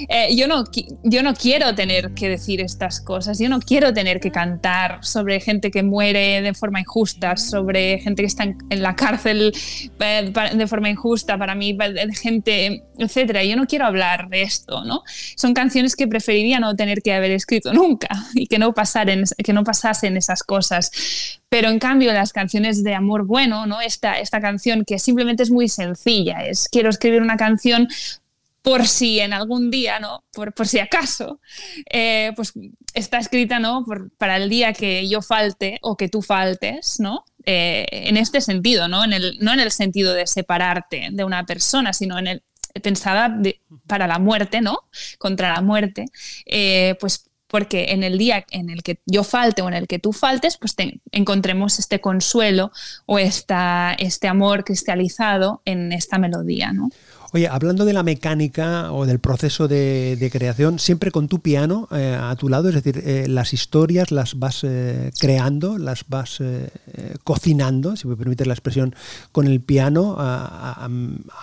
Eh, 0.07 0.35
yo, 0.35 0.47
no, 0.47 0.65
yo 1.03 1.23
no 1.23 1.33
quiero 1.33 1.73
tener 1.73 2.11
que 2.11 2.29
decir 2.29 2.61
estas 2.61 3.01
cosas, 3.01 3.39
yo 3.39 3.49
no 3.49 3.59
quiero 3.59 3.93
tener 3.93 4.19
que 4.19 4.31
cantar 4.31 5.03
sobre 5.03 5.39
gente 5.39 5.71
que 5.71 5.81
muere 5.81 6.41
de 6.41 6.53
forma 6.53 6.79
injusta, 6.79 7.37
sobre 7.37 7.99
gente 7.99 8.21
que 8.21 8.27
está 8.27 8.43
en, 8.43 8.57
en 8.69 8.83
la 8.83 8.95
cárcel 8.95 9.51
eh, 9.99 10.31
de 10.53 10.67
forma 10.67 10.89
injusta 10.89 11.38
para 11.39 11.55
mí, 11.55 11.77
gente, 12.21 12.83
etcétera. 12.97 13.43
Yo 13.43 13.55
no 13.55 13.65
quiero 13.65 13.85
hablar 13.85 14.29
de 14.29 14.43
esto, 14.43 14.83
¿no? 14.83 15.03
Son 15.35 15.53
canciones 15.53 15.95
que 15.95 16.07
preferiría 16.07 16.59
no 16.59 16.75
tener 16.75 17.01
que 17.01 17.13
haber 17.13 17.31
escrito 17.31 17.73
nunca 17.73 18.09
y 18.35 18.47
que 18.47 18.59
no, 18.59 18.73
pasaren, 18.73 19.23
que 19.43 19.53
no 19.53 19.63
pasasen 19.63 20.17
esas 20.17 20.43
cosas. 20.43 20.91
Pero 21.49 21.69
en 21.69 21.79
cambio, 21.79 22.13
las 22.13 22.33
canciones 22.33 22.83
de 22.83 22.93
amor 22.93 23.25
bueno, 23.25 23.65
¿no? 23.65 23.81
Esta, 23.81 24.19
esta 24.19 24.39
canción 24.39 24.83
que 24.85 24.99
simplemente 24.99 25.41
es 25.43 25.49
muy 25.49 25.69
sencilla, 25.69 26.45
es 26.45 26.67
quiero 26.69 26.89
escribir 26.89 27.21
una 27.21 27.37
canción 27.37 27.87
por 28.61 28.87
si 28.87 29.19
en 29.19 29.33
algún 29.33 29.71
día, 29.71 29.99
¿no? 29.99 30.23
Por, 30.31 30.53
por 30.53 30.67
si 30.67 30.79
acaso, 30.79 31.39
eh, 31.89 32.33
pues 32.35 32.53
está 32.93 33.19
escrita, 33.19 33.59
¿no? 33.59 33.85
para 34.17 34.37
el 34.37 34.49
día 34.49 34.73
que 34.73 35.07
yo 35.07 35.21
falte 35.21 35.79
o 35.81 35.95
que 35.95 36.09
tú 36.09 36.21
faltes, 36.21 36.99
¿no? 36.99 37.23
Eh, 37.45 37.85
en 37.91 38.17
este 38.17 38.41
sentido, 38.41 38.87
¿no? 38.87 39.03
En 39.03 39.13
el, 39.13 39.37
no 39.39 39.53
en 39.53 39.59
el 39.59 39.71
sentido 39.71 40.13
de 40.13 40.27
separarte 40.27 41.09
de 41.11 41.23
una 41.23 41.45
persona, 41.45 41.93
sino 41.93 42.19
en 42.19 42.27
el 42.27 42.43
pensada 42.83 43.35
para 43.87 44.07
la 44.07 44.19
muerte, 44.19 44.61
¿no? 44.61 44.79
Contra 45.17 45.53
la 45.53 45.61
muerte, 45.61 46.05
eh, 46.45 46.95
pues 46.99 47.29
porque 47.47 47.87
en 47.89 48.03
el 48.03 48.19
día 48.19 48.45
en 48.51 48.69
el 48.69 48.83
que 48.83 48.99
yo 49.07 49.23
falte 49.23 49.63
o 49.63 49.67
en 49.67 49.73
el 49.73 49.87
que 49.87 49.97
tú 49.97 50.13
faltes, 50.13 50.57
pues 50.57 50.75
encontremos 51.11 51.79
este 51.79 51.99
consuelo 51.99 52.71
o 53.07 53.17
esta, 53.17 53.95
este 53.97 54.27
amor 54.27 54.63
cristalizado 54.63 55.63
en 55.65 55.91
esta 55.91 56.19
melodía, 56.19 56.71
¿no? 56.71 56.91
Oye, 57.31 57.47
hablando 57.47 57.85
de 57.85 57.93
la 57.93 58.01
mecánica 58.01 58.91
o 58.91 59.05
del 59.05 59.19
proceso 59.19 59.67
de, 59.67 60.29
creación, 60.31 60.79
siempre 60.79 61.11
con 61.11 61.27
tu 61.27 61.41
piano 61.41 61.87
eh, 61.91 62.17
a 62.19 62.35
tu 62.35 62.49
lado, 62.49 62.69
es 62.69 62.75
decir, 62.75 63.03
eh, 63.05 63.27
las 63.27 63.53
historias 63.53 64.09
las 64.09 64.39
vas 64.39 64.63
eh, 64.63 65.11
creando, 65.19 65.77
las 65.77 66.05
vas 66.07 66.41
cocinando, 67.23 67.95
si 67.95 68.07
me 68.07 68.15
permite 68.15 68.47
la 68.47 68.53
expresión, 68.53 68.95
con 69.31 69.45
el 69.45 69.61
piano 69.61 70.15
a, 70.17 70.87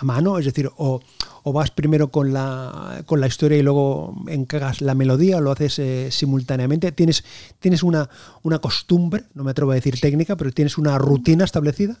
mano, 0.01 0.37
es 0.39 0.45
decir, 0.45 0.69
o, 0.75 1.01
vas 1.45 1.71
primero 1.71 2.09
con 2.09 2.33
la, 2.33 3.03
con 3.05 3.21
la 3.21 3.27
historia 3.27 3.57
y 3.57 3.61
luego 3.61 4.13
encagas 4.27 4.81
la 4.81 4.93
melodía 4.93 5.37
o 5.37 5.41
lo 5.41 5.51
haces 5.53 6.13
simultáneamente. 6.13 6.91
¿Tienes, 6.91 7.23
tienes 7.59 7.83
una, 7.83 8.09
una 8.43 8.59
costumbre, 8.59 9.23
no 9.33 9.45
me 9.45 9.51
atrevo 9.51 9.71
a 9.71 9.75
decir 9.75 9.97
técnica, 10.01 10.35
pero 10.35 10.51
tienes 10.51 10.77
una 10.77 10.97
rutina 10.97 11.45
establecida? 11.45 11.97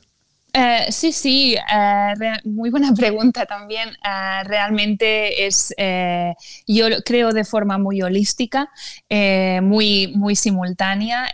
Eh, 0.53 0.91
sí, 0.91 1.11
sí, 1.11 1.55
eh, 1.55 2.13
muy 2.45 2.69
buena 2.69 2.91
pregunta 2.95 3.45
también. 3.45 3.89
Eh, 3.89 4.43
realmente 4.45 5.45
es, 5.45 5.73
yo 6.65 6.87
creo 7.05 7.31
de 7.31 7.43
forma 7.43 7.77
muy 7.77 8.01
holística, 8.01 8.69
muy, 9.61 10.13
muy 10.15 10.35
simultánea. 10.35 11.29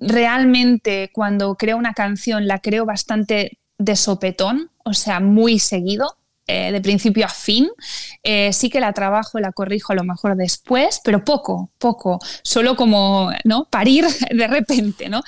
realmente 0.00 1.10
cuando 1.12 1.54
creo 1.56 1.76
una 1.76 1.92
canción 1.92 2.46
la 2.46 2.58
creo 2.60 2.86
bastante 2.86 3.58
de 3.78 3.96
sopetón, 3.96 4.70
o 4.84 4.94
sea, 4.94 5.20
muy 5.20 5.58
seguido. 5.58 6.19
Eh, 6.50 6.72
de 6.72 6.80
principio 6.80 7.26
a 7.26 7.28
fin. 7.28 7.68
Eh, 8.24 8.52
sí 8.52 8.70
que 8.70 8.80
la 8.80 8.92
trabajo, 8.92 9.38
la 9.38 9.52
corrijo 9.52 9.92
a 9.92 9.96
lo 9.96 10.02
mejor 10.02 10.36
después, 10.36 11.00
pero 11.04 11.24
poco, 11.24 11.70
poco, 11.78 12.18
solo 12.42 12.74
como 12.74 13.30
¿no? 13.44 13.66
parir 13.66 14.04
de 14.30 14.46
repente. 14.48 15.08
¿no? 15.08 15.22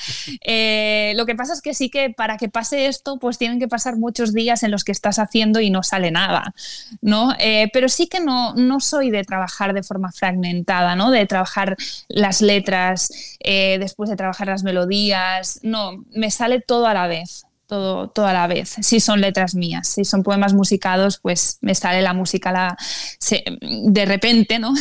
Eh, 0.45 1.13
lo 1.17 1.25
que 1.25 1.37
pasa 1.37 1.53
es 1.53 1.63
que 1.63 1.75
sí 1.75 1.91
que 1.91 2.11
para 2.11 2.37
que 2.39 2.49
pase 2.49 2.87
esto, 2.87 3.19
pues 3.21 3.39
tienen 3.39 3.61
que 3.61 3.69
pasar 3.69 3.97
muchos 3.97 4.35
días 4.35 4.65
en 4.65 4.73
los 4.73 4.83
que 4.83 4.91
estás 4.91 5.21
haciendo 5.21 5.61
y 5.61 5.71
no 5.71 5.85
sale 5.85 6.11
nada. 6.11 6.55
¿no? 7.01 7.33
pero 7.73 7.89
sí 7.89 8.09
que 8.09 8.21
no, 8.21 8.55
no 8.55 8.81
soy 8.81 9.11
de 9.11 9.25
trabajar 9.25 9.75
de 9.75 9.83
forma 9.83 10.13
fragmentada, 10.13 10.97
¿no? 10.97 11.11
de 11.11 11.27
trabajar 11.27 11.77
las 12.09 12.41
letras, 12.41 13.11
después 13.41 14.11
de 14.11 14.17
trabajar 14.17 14.49
las 14.49 14.63
melodías, 14.63 15.61
no, 15.63 16.05
me 16.11 16.31
sale 16.31 16.61
todo 16.61 16.87
a 16.87 16.95
la 16.95 17.07
vez 17.07 17.45
todo, 17.67 18.09
toda 18.09 18.33
la 18.33 18.47
vez. 18.47 18.77
Si 18.81 19.01
son 19.01 19.21
letras 19.21 19.55
mías, 19.55 19.89
si 19.89 20.05
son 20.05 20.23
poemas 20.23 20.55
musicados, 20.55 21.19
pues 21.19 21.59
me 21.61 21.75
sale 21.75 22.03
la 22.03 22.13
música 22.13 22.53
la, 22.53 22.77
de 23.61 24.05
repente, 24.05 24.59
¿no? 24.59 24.75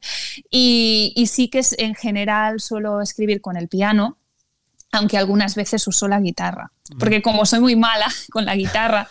y, 0.50 1.26
sí 1.30 1.48
que 1.48 1.60
es, 1.60 1.74
en 1.78 1.94
general 1.94 2.60
suelo 2.60 3.00
escribir 3.00 3.40
con 3.40 3.56
el 3.56 3.68
piano, 3.68 4.16
aunque 4.92 5.18
algunas 5.18 5.54
veces 5.54 5.86
uso 5.86 6.08
la 6.08 6.20
guitarra, 6.20 6.72
porque 6.98 7.20
como 7.20 7.44
soy 7.44 7.60
muy 7.60 7.76
mala 7.76 8.06
con 8.30 8.46
la 8.46 8.56
guitarra 8.56 9.06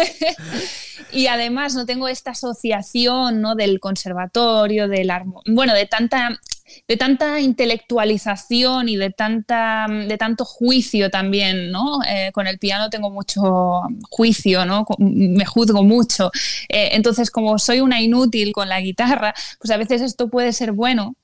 y 1.12 1.26
además 1.26 1.74
no 1.74 1.84
tengo 1.84 2.08
esta 2.08 2.30
asociación 2.30 3.42
¿no? 3.42 3.54
del 3.54 3.80
conservatorio, 3.80 4.88
del 4.88 5.10
bueno, 5.46 5.74
de 5.74 5.84
tanta 5.84 6.40
de 6.86 6.96
tanta 6.96 7.40
intelectualización 7.40 8.88
y 8.88 8.96
de, 8.96 9.10
tanta, 9.10 9.86
de 9.88 10.18
tanto 10.18 10.44
juicio 10.44 11.10
también, 11.10 11.70
¿no? 11.70 12.00
Eh, 12.08 12.30
con 12.32 12.46
el 12.46 12.58
piano 12.58 12.90
tengo 12.90 13.10
mucho 13.10 13.82
juicio, 14.10 14.64
¿no? 14.64 14.86
Me 14.98 15.44
juzgo 15.44 15.82
mucho. 15.82 16.30
Eh, 16.68 16.90
entonces, 16.92 17.30
como 17.30 17.58
soy 17.58 17.80
una 17.80 18.00
inútil 18.00 18.52
con 18.52 18.68
la 18.68 18.80
guitarra, 18.80 19.34
pues 19.58 19.70
a 19.70 19.76
veces 19.76 20.02
esto 20.02 20.28
puede 20.28 20.52
ser 20.52 20.72
bueno 20.72 21.16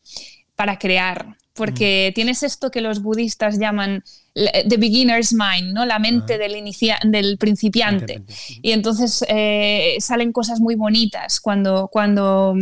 para 0.56 0.78
crear, 0.78 1.36
porque 1.54 2.10
mm. 2.10 2.14
tienes 2.14 2.42
esto 2.42 2.70
que 2.70 2.80
los 2.80 3.02
budistas 3.02 3.58
llaman 3.58 4.02
the 4.34 4.76
beginner's 4.76 5.32
mind, 5.32 5.72
¿no? 5.72 5.86
la 5.86 5.98
mente 5.98 6.34
ah. 6.34 6.38
del, 6.38 6.64
del 7.04 7.38
principiante. 7.38 8.22
Y 8.62 8.72
entonces 8.72 9.24
eh, 9.28 9.96
salen 10.00 10.32
cosas 10.32 10.60
muy 10.60 10.74
bonitas 10.74 11.40
cuando, 11.40 11.88
cuando 11.90 12.56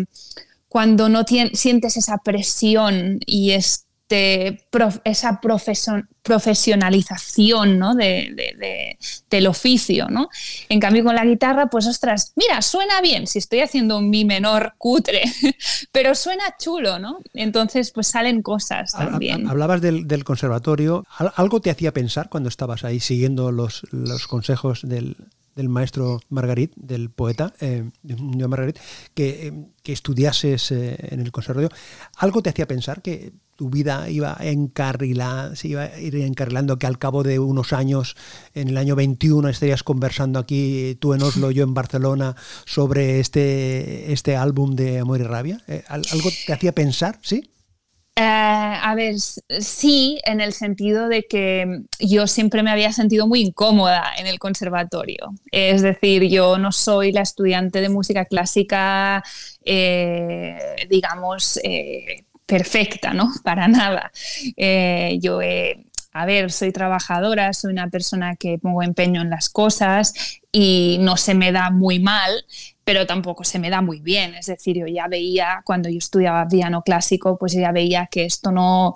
cuando 0.72 1.10
no 1.10 1.24
sientes 1.52 1.98
esa 1.98 2.16
presión 2.24 3.20
y 3.26 3.50
este, 3.50 4.66
esa 5.04 5.38
profesionalización 6.22 7.78
¿no? 7.78 7.94
de, 7.94 8.96
del 9.28 9.46
oficio. 9.48 10.08
¿no? 10.08 10.30
En 10.70 10.80
cambio, 10.80 11.04
con 11.04 11.14
la 11.14 11.26
guitarra, 11.26 11.66
pues 11.66 11.86
ostras, 11.86 12.32
mira, 12.36 12.62
suena 12.62 13.02
bien 13.02 13.26
si 13.26 13.38
estoy 13.38 13.60
haciendo 13.60 13.98
un 13.98 14.08
mi 14.08 14.24
menor 14.24 14.72
cutre, 14.78 15.24
pero 15.92 16.14
suena 16.14 16.44
chulo, 16.58 16.98
¿no? 16.98 17.18
Entonces, 17.34 17.90
pues 17.90 18.06
salen 18.06 18.40
cosas 18.40 18.92
también. 18.92 19.46
Hablabas 19.46 19.82
del, 19.82 20.24
conservatorio. 20.24 21.04
¿Algo 21.36 21.60
te 21.60 21.68
hacía 21.68 21.92
pensar 21.92 22.30
cuando 22.30 22.48
estabas 22.48 22.82
ahí 22.84 22.98
siguiendo 22.98 23.52
los, 23.52 23.82
los 23.90 24.26
consejos 24.26 24.88
del, 24.88 25.18
del 25.54 25.68
maestro 25.68 26.20
Margarit, 26.28 26.72
del 26.76 27.10
poeta 27.10 27.52
eh, 27.60 27.90
Margarit, 28.48 28.78
que, 29.14 29.48
eh, 29.48 29.52
que 29.82 29.92
estudiases 29.92 30.70
eh, 30.72 30.96
en 31.10 31.20
el 31.20 31.32
conservatorio, 31.32 31.76
¿algo 32.16 32.42
te 32.42 32.50
hacía 32.50 32.66
pensar 32.66 33.02
que 33.02 33.32
tu 33.56 33.70
vida 33.70 34.08
iba 34.10 34.36
a 34.38 34.44
iba 34.44 35.98
ir 36.00 36.16
encarrilando, 36.16 36.78
que 36.78 36.86
al 36.86 36.98
cabo 36.98 37.22
de 37.22 37.38
unos 37.38 37.72
años, 37.72 38.16
en 38.54 38.68
el 38.68 38.76
año 38.76 38.96
21, 38.96 39.48
estarías 39.48 39.82
conversando 39.82 40.38
aquí, 40.38 40.96
tú 41.00 41.14
en 41.14 41.22
Oslo, 41.22 41.50
yo 41.50 41.62
en 41.62 41.74
Barcelona, 41.74 42.34
sobre 42.64 43.20
este, 43.20 44.12
este 44.12 44.36
álbum 44.36 44.74
de 44.74 45.00
Amor 45.00 45.20
y 45.20 45.24
Rabia? 45.24 45.62
Eh, 45.68 45.84
¿Algo 45.86 46.30
te 46.46 46.52
hacía 46.52 46.72
pensar, 46.72 47.18
sí? 47.22 47.50
Eh, 48.14 48.22
a 48.22 48.94
ver, 48.94 49.18
sí, 49.18 50.20
en 50.24 50.42
el 50.42 50.52
sentido 50.52 51.08
de 51.08 51.22
que 51.22 51.80
yo 51.98 52.26
siempre 52.26 52.62
me 52.62 52.70
había 52.70 52.92
sentido 52.92 53.26
muy 53.26 53.40
incómoda 53.40 54.04
en 54.18 54.26
el 54.26 54.38
conservatorio. 54.38 55.32
Es 55.50 55.80
decir, 55.80 56.24
yo 56.28 56.58
no 56.58 56.72
soy 56.72 57.12
la 57.12 57.22
estudiante 57.22 57.80
de 57.80 57.88
música 57.88 58.26
clásica, 58.26 59.24
eh, 59.64 60.58
digamos, 60.90 61.58
eh, 61.64 62.26
perfecta, 62.44 63.14
¿no? 63.14 63.32
Para 63.44 63.66
nada. 63.68 64.12
yo 65.20 65.40
a 66.14 66.26
ver, 66.26 66.52
soy 66.52 66.72
trabajadora, 66.72 67.54
soy 67.54 67.72
una 67.72 67.88
persona 67.88 68.36
que 68.36 68.58
pongo 68.58 68.82
empeño 68.82 69.22
en 69.22 69.30
las 69.30 69.48
cosas 69.48 70.12
y 70.52 70.98
no 71.00 71.16
se 71.16 71.34
me 71.34 71.52
da 71.52 71.70
muy 71.70 71.98
mal, 71.98 72.44
pero 72.84 73.06
tampoco 73.06 73.44
se 73.44 73.58
me 73.58 73.70
da 73.70 73.80
muy 73.80 74.00
bien. 74.00 74.34
Es 74.34 74.46
decir, 74.46 74.76
yo 74.76 74.86
ya 74.86 75.08
veía, 75.08 75.62
cuando 75.64 75.88
yo 75.88 75.98
estudiaba 75.98 76.46
piano 76.48 76.82
clásico, 76.82 77.36
pues 77.38 77.52
ya 77.52 77.72
veía 77.72 78.08
que 78.10 78.24
esto 78.24 78.50
no, 78.50 78.94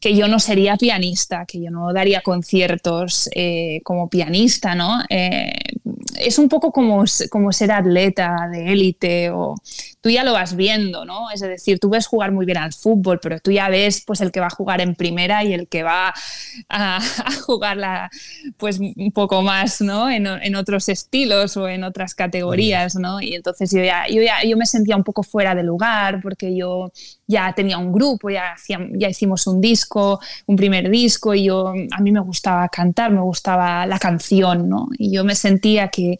que 0.00 0.14
yo 0.14 0.28
no 0.28 0.38
sería 0.38 0.76
pianista, 0.76 1.44
que 1.46 1.60
yo 1.60 1.70
no 1.70 1.92
daría 1.92 2.20
conciertos 2.20 3.28
eh, 3.34 3.80
como 3.82 4.08
pianista, 4.08 4.74
¿no? 4.74 5.00
Eh, 5.08 5.52
es 6.18 6.38
un 6.38 6.48
poco 6.48 6.72
como, 6.72 7.04
como 7.30 7.52
ser 7.52 7.72
atleta 7.72 8.48
de 8.52 8.72
élite 8.72 9.30
o 9.30 9.54
tú 10.00 10.10
ya 10.10 10.22
lo 10.22 10.32
vas 10.32 10.54
viendo, 10.54 11.04
¿no? 11.04 11.30
Es 11.30 11.40
decir, 11.40 11.78
tú 11.78 11.90
ves 11.90 12.06
jugar 12.06 12.30
muy 12.30 12.46
bien 12.46 12.58
al 12.58 12.72
fútbol, 12.72 13.18
pero 13.20 13.40
tú 13.40 13.50
ya 13.50 13.68
ves 13.68 14.04
pues 14.06 14.20
el 14.20 14.30
que 14.30 14.40
va 14.40 14.46
a 14.46 14.50
jugar 14.50 14.80
en 14.80 14.94
primera 14.94 15.42
y 15.44 15.52
el 15.52 15.66
que 15.68 15.82
va 15.82 16.14
a, 16.68 17.00
jugarla 17.46 18.10
pues 18.56 18.78
un 18.78 19.12
poco 19.12 19.42
más, 19.42 19.80
¿no? 19.80 20.10
En, 20.10 20.26
en, 20.26 20.54
otros 20.54 20.88
estilos 20.88 21.56
o 21.56 21.68
en 21.68 21.84
otras 21.84 22.14
categorías, 22.14 22.94
¿no? 22.94 23.20
Y 23.20 23.34
entonces 23.34 23.70
yo 23.72 23.82
ya, 23.82 24.06
yo 24.08 24.22
ya 24.22 24.42
yo 24.44 24.56
me 24.56 24.66
sentía 24.66 24.96
un 24.96 25.04
poco 25.04 25.22
fuera 25.22 25.54
de 25.54 25.62
lugar 25.62 26.20
porque 26.22 26.54
yo 26.56 26.92
ya 27.26 27.52
tenía 27.52 27.78
un 27.78 27.92
grupo, 27.92 28.30
ya, 28.30 28.54
ya 28.92 29.08
hicimos 29.08 29.46
un 29.46 29.60
disco, 29.60 30.20
un 30.46 30.56
primer 30.56 30.90
disco 30.90 31.34
y 31.34 31.44
yo, 31.44 31.68
a 31.68 32.00
mí 32.00 32.12
me 32.12 32.20
gustaba 32.20 32.68
cantar, 32.68 33.10
me 33.10 33.20
gustaba 33.20 33.86
la 33.86 33.98
canción, 33.98 34.68
¿no? 34.68 34.88
Y 34.96 35.12
yo 35.12 35.24
me 35.24 35.34
sentía 35.34 35.88
que, 35.88 36.16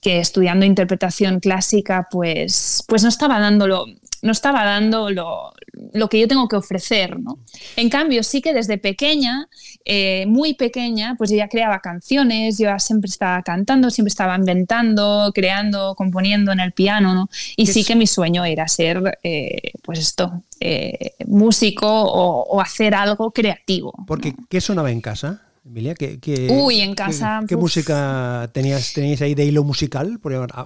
que 0.00 0.18
estudiando 0.18 0.64
interpretación 0.64 1.40
clásica, 1.40 2.08
pues, 2.10 2.84
pues 2.88 3.02
no 3.02 3.08
estaba 3.08 3.38
dándolo, 3.38 3.84
no 4.22 4.32
estaba 4.32 4.64
dando 4.64 5.10
lo, 5.10 5.52
lo, 5.92 6.08
que 6.08 6.20
yo 6.20 6.28
tengo 6.28 6.48
que 6.48 6.56
ofrecer, 6.56 7.20
¿no? 7.20 7.38
En 7.76 7.90
cambio, 7.90 8.22
sí 8.22 8.40
que 8.40 8.54
desde 8.54 8.78
pequeña, 8.78 9.48
eh, 9.84 10.24
muy 10.26 10.54
pequeña, 10.54 11.16
pues 11.16 11.30
yo 11.30 11.36
ya 11.36 11.48
creaba 11.48 11.80
canciones, 11.80 12.58
yo 12.58 12.70
siempre 12.78 13.08
estaba 13.08 13.42
cantando, 13.42 13.90
siempre 13.90 14.08
estaba 14.08 14.36
inventando, 14.36 15.32
creando, 15.34 15.94
componiendo 15.94 16.52
en 16.52 16.60
el 16.60 16.72
piano, 16.72 17.14
¿no? 17.14 17.28
Y 17.56 17.66
sí 17.66 17.84
que 17.84 17.94
mi 17.94 18.06
sueño 18.06 18.44
era 18.44 18.68
ser, 18.68 19.18
eh, 19.22 19.72
pues 19.82 19.98
esto, 19.98 20.42
eh, 20.60 21.12
músico 21.26 21.86
o, 21.88 22.60
hacer 22.60 22.94
algo 22.94 23.30
creativo. 23.32 23.92
Porque, 24.06 24.34
¿qué 24.48 24.60
sonaba 24.60 24.90
en 24.90 25.00
casa? 25.00 25.42
Emilia, 25.62 25.94
¿qué, 25.94 26.48
Uy, 26.50 26.80
en 26.80 26.94
casa. 26.94 27.42
¿Qué, 27.46 27.54
música 27.54 28.48
tenías, 28.54 28.94
teníais 28.94 29.20
ahí 29.20 29.34
de 29.34 29.44
hilo 29.44 29.62
musical? 29.62 30.18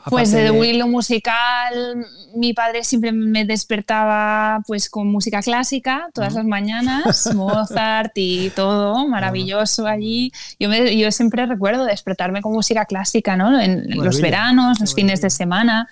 pues 0.09 0.31
de, 0.31 0.51
hilo 0.69 0.87
musical, 0.87 2.07
mi 2.37 2.53
padre 2.55 2.85
siempre 2.85 3.11
me 3.11 3.45
despertaba 3.45 4.63
pues 4.69 4.89
con 4.89 5.09
música 5.09 5.43
clásica 5.43 6.09
todas 6.15 6.35
las 6.35 6.45
mañanas, 6.45 7.29
Mozart 7.35 8.13
y 8.15 8.51
todo, 8.51 9.09
maravilloso 9.09 9.85
allí. 9.85 10.31
Yo, 10.61 10.69
me, 10.69 10.97
yo 10.97 11.11
siempre 11.11 11.45
recuerdo 11.45 11.87
despertarme 11.87 12.41
con 12.41 12.53
música 12.53 12.85
clásica, 12.85 13.37
¿no? 13.37 13.61
En, 13.61 13.91
los 13.97 14.21
veranos, 14.21 14.79
los 14.79 14.95
fines 14.95 15.21
de 15.21 15.31
semana. 15.31 15.89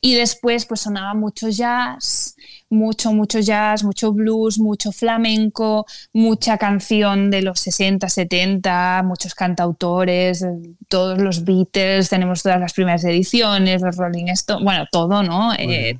Y 0.00 0.14
después 0.14 0.66
pues 0.66 0.80
sonaba 0.80 1.14
mucho 1.14 1.50
jazz 1.50 2.34
mucho, 2.70 3.12
mucho 3.12 3.40
jazz, 3.40 3.82
mucho 3.82 4.12
blues, 4.12 4.58
mucho 4.58 4.92
flamenco, 4.92 5.86
mucha 6.12 6.56
canción 6.56 7.30
de 7.30 7.42
los 7.42 7.58
60, 7.60 8.08
70, 8.08 9.02
muchos 9.04 9.34
cantautores, 9.34 10.46
todos 10.88 11.18
los 11.18 11.44
Beatles, 11.44 12.08
tenemos 12.08 12.42
todas 12.42 12.60
las 12.60 12.72
primeras 12.72 13.04
ediciones, 13.04 13.82
los 13.82 13.96
Rolling 13.96 14.28
Stones, 14.28 14.64
bueno, 14.64 14.86
todo, 14.90 15.22
¿no? 15.24 15.52
Eh, 15.58 15.98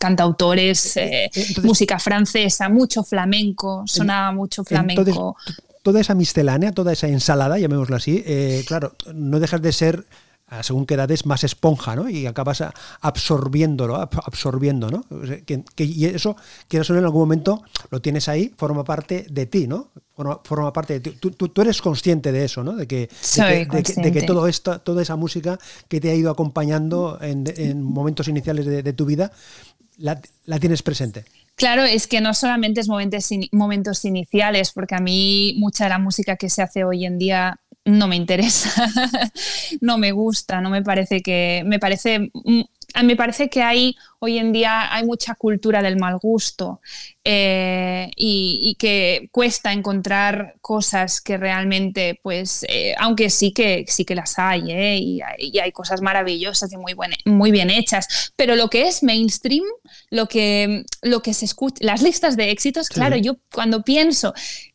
cantautores, 0.00 0.96
eh, 0.96 1.30
música 1.62 2.00
francesa, 2.00 2.68
mucho 2.68 3.04
flamenco, 3.04 3.84
sonaba 3.86 4.32
mucho 4.32 4.64
flamenco. 4.64 5.36
toda 5.82 6.00
esa 6.00 6.14
miscelánea, 6.14 6.72
toda 6.72 6.92
esa 6.92 7.06
ensalada, 7.06 7.58
llamémoslo 7.58 7.94
así, 7.94 8.24
eh, 8.26 8.64
claro, 8.66 8.94
no 9.14 9.38
dejas 9.38 9.62
de 9.62 9.72
ser 9.72 10.04
según 10.62 10.86
qué 10.86 10.94
edades, 10.94 11.26
más 11.26 11.44
esponja, 11.44 11.96
¿no? 11.96 12.08
Y 12.08 12.26
acabas 12.26 12.62
absorbiéndolo, 13.00 13.96
absorbiendo, 13.96 14.90
¿no? 14.90 15.04
Que, 15.44 15.84
y 15.84 16.04
eso, 16.06 16.36
quieras 16.68 16.90
o 16.90 16.96
en 16.96 17.04
algún 17.04 17.22
momento 17.22 17.62
lo 17.90 18.00
tienes 18.00 18.28
ahí, 18.28 18.52
forma 18.56 18.84
parte 18.84 19.26
de 19.28 19.46
ti, 19.46 19.66
¿no? 19.66 19.90
Forma, 20.14 20.72
parte 20.72 20.94
de 20.94 21.00
ti. 21.00 21.10
Tú, 21.18 21.30
tú, 21.30 21.60
eres 21.60 21.82
consciente 21.82 22.30
de 22.30 22.44
eso, 22.44 22.62
¿no? 22.62 22.76
De 22.76 22.86
que, 22.86 23.08
de 23.36 24.12
que, 24.12 24.22
todo 24.22 24.46
esto, 24.46 24.80
toda 24.80 25.02
esa 25.02 25.16
música 25.16 25.58
que 25.88 26.00
te 26.00 26.10
ha 26.10 26.14
ido 26.14 26.30
acompañando 26.30 27.18
en, 27.20 27.82
momentos 27.82 28.28
iniciales 28.28 28.66
de, 28.66 28.92
tu 28.92 29.06
vida, 29.06 29.32
la, 29.96 30.20
la 30.44 30.58
tienes 30.58 30.82
presente. 30.82 31.24
Claro, 31.56 31.84
es 31.84 32.08
que 32.08 32.20
no 32.20 32.34
solamente 32.34 32.80
es 32.80 32.88
momentos, 32.88 33.28
momentos 33.52 34.04
iniciales, 34.04 34.72
porque 34.72 34.96
a 34.96 35.00
mí 35.00 35.54
mucha 35.58 35.84
de 35.84 35.90
la 35.90 35.98
música 36.00 36.36
que 36.36 36.50
se 36.50 36.62
hace 36.62 36.82
hoy 36.84 37.06
en 37.06 37.16
día 37.16 37.60
no 37.84 38.08
me 38.08 38.16
interesa, 38.16 38.70
no 39.80 39.98
me 39.98 40.12
gusta, 40.12 40.60
no 40.60 40.70
me 40.70 40.82
parece 40.82 41.20
que 41.20 41.62
me 41.66 41.78
parece 41.78 42.30
mm, 42.32 42.62
me 43.02 43.16
parece 43.16 43.48
que 43.48 43.62
hay 43.62 43.96
hoy 44.20 44.38
en 44.38 44.52
día 44.52 44.94
hay 44.94 45.04
mucha 45.04 45.34
cultura 45.34 45.82
del 45.82 45.96
mal 45.98 46.18
gusto 46.18 46.80
eh, 47.24 48.10
y, 48.16 48.76
que 48.78 49.28
cuesta 49.32 49.72
encontrar 49.72 50.56
cosas 50.60 51.20
que 51.20 51.36
realmente, 51.36 52.20
pues, 52.22 52.64
eh, 52.68 52.94
aunque 52.98 53.30
sí 53.30 53.52
que, 53.52 53.84
sí 53.88 54.04
que 54.04 54.14
las 54.14 54.38
hay, 54.38 54.70
eh, 54.70 54.98
y, 54.98 55.58
hay 55.58 55.72
cosas 55.72 56.00
maravillosas 56.00 56.72
y 56.72 56.76
muy, 56.76 56.94
muy 57.24 57.50
bien 57.50 57.70
hechas, 57.70 58.32
pero 58.36 58.56
lo 58.56 58.68
que 58.68 58.88
es 58.88 59.02
mainstream, 59.02 59.64
lo 60.10 60.26
que, 60.26 60.84
lo 61.02 61.22
que 61.22 61.34
se 61.34 61.44
escucha, 61.44 61.84
las 61.84 62.02
listas 62.02 62.36
de 62.36 62.50
éxitos, 62.50 62.88
claro, 62.88 63.16
yo 63.16 63.36
cuando 63.52 63.82
pienso 63.82 64.34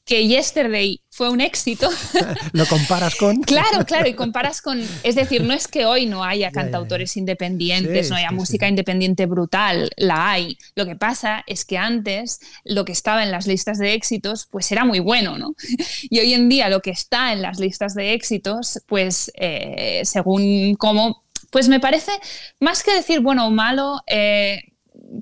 que 0.09 0.27
Yesterday 0.27 0.99
fue 1.11 1.29
un 1.29 1.39
éxito. 1.39 1.87
¿Lo 2.53 2.65
comparas 2.65 3.13
con? 3.15 3.41
Claro, 3.49 3.85
claro, 3.85 4.09
y 4.09 4.15
comparas 4.15 4.59
con. 4.59 4.81
Es 5.03 5.13
decir, 5.13 5.43
no 5.43 5.53
es 5.53 5.67
que 5.67 5.85
hoy 5.85 6.07
no 6.07 6.23
haya 6.23 6.49
cantautores 6.49 7.15
independientes, 7.15 8.09
no 8.09 8.15
haya 8.15 8.31
música 8.31 8.67
independiente 8.67 9.27
brutal, 9.27 9.91
la 9.97 10.31
hay. 10.31 10.57
Lo 10.73 10.87
que 10.87 10.95
pasa 10.95 11.43
es 11.45 11.63
que 11.63 11.77
antes 11.77 12.39
lo 12.63 12.85
que 12.85 12.91
estaba 12.91 13.21
en 13.21 13.29
las 13.29 13.45
listas 13.45 13.77
de 13.77 13.93
éxitos, 13.93 14.47
pues 14.49 14.71
era 14.71 14.83
muy 14.83 14.99
bueno, 14.99 15.37
¿no? 15.37 15.53
Y 16.09 16.19
hoy 16.19 16.33
en 16.33 16.49
día 16.49 16.69
lo 16.69 16.81
que 16.81 16.89
está 16.89 17.31
en 17.31 17.43
las 17.43 17.59
listas 17.59 17.93
de 17.93 18.13
éxitos, 18.13 18.81
pues 18.87 19.31
eh, 19.35 20.01
según 20.05 20.73
cómo. 20.75 21.23
Pues 21.51 21.67
me 21.67 21.79
parece, 21.79 22.11
más 22.59 22.81
que 22.81 22.95
decir 22.95 23.19
bueno 23.19 23.45
o 23.45 23.51
malo, 23.51 24.01
eh, 24.07 24.69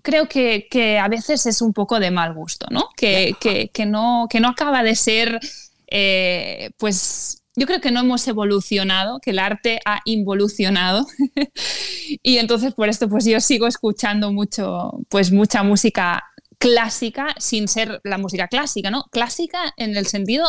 creo 0.01 0.27
que, 0.27 0.99
a 1.01 1.07
veces 1.07 1.45
es 1.45 1.61
un 1.61 1.73
poco 1.73 1.99
de 1.99 2.11
mal 2.11 2.33
gusto, 2.33 2.67
¿no? 2.69 2.89
Que, 2.95 3.35
no, 3.85 4.27
que 4.29 4.39
no 4.39 4.49
acaba 4.49 4.83
de 4.83 4.95
ser, 4.95 5.39
eh, 5.87 6.71
pues 6.77 7.43
yo 7.55 7.65
creo 7.65 7.81
que 7.81 7.91
no 7.91 8.01
hemos 8.01 8.27
evolucionado, 8.27 9.19
que 9.19 9.31
el 9.31 9.39
arte 9.39 9.79
ha 9.85 10.01
involucionado. 10.05 11.07
y 12.23 12.37
entonces 12.37 12.73
por 12.73 12.89
esto 12.89 13.09
pues 13.09 13.25
yo 13.25 13.39
sigo 13.39 13.67
escuchando 13.67 14.31
mucho, 14.31 14.91
pues 15.09 15.31
mucha 15.31 15.63
música 15.63 16.23
clásica 16.57 17.35
sin 17.37 17.67
ser 17.67 18.01
la 18.03 18.17
música 18.17 18.47
clásica, 18.47 18.89
¿no? 18.89 19.05
Clásica 19.11 19.73
en 19.77 19.95
el 19.95 20.07
sentido 20.07 20.47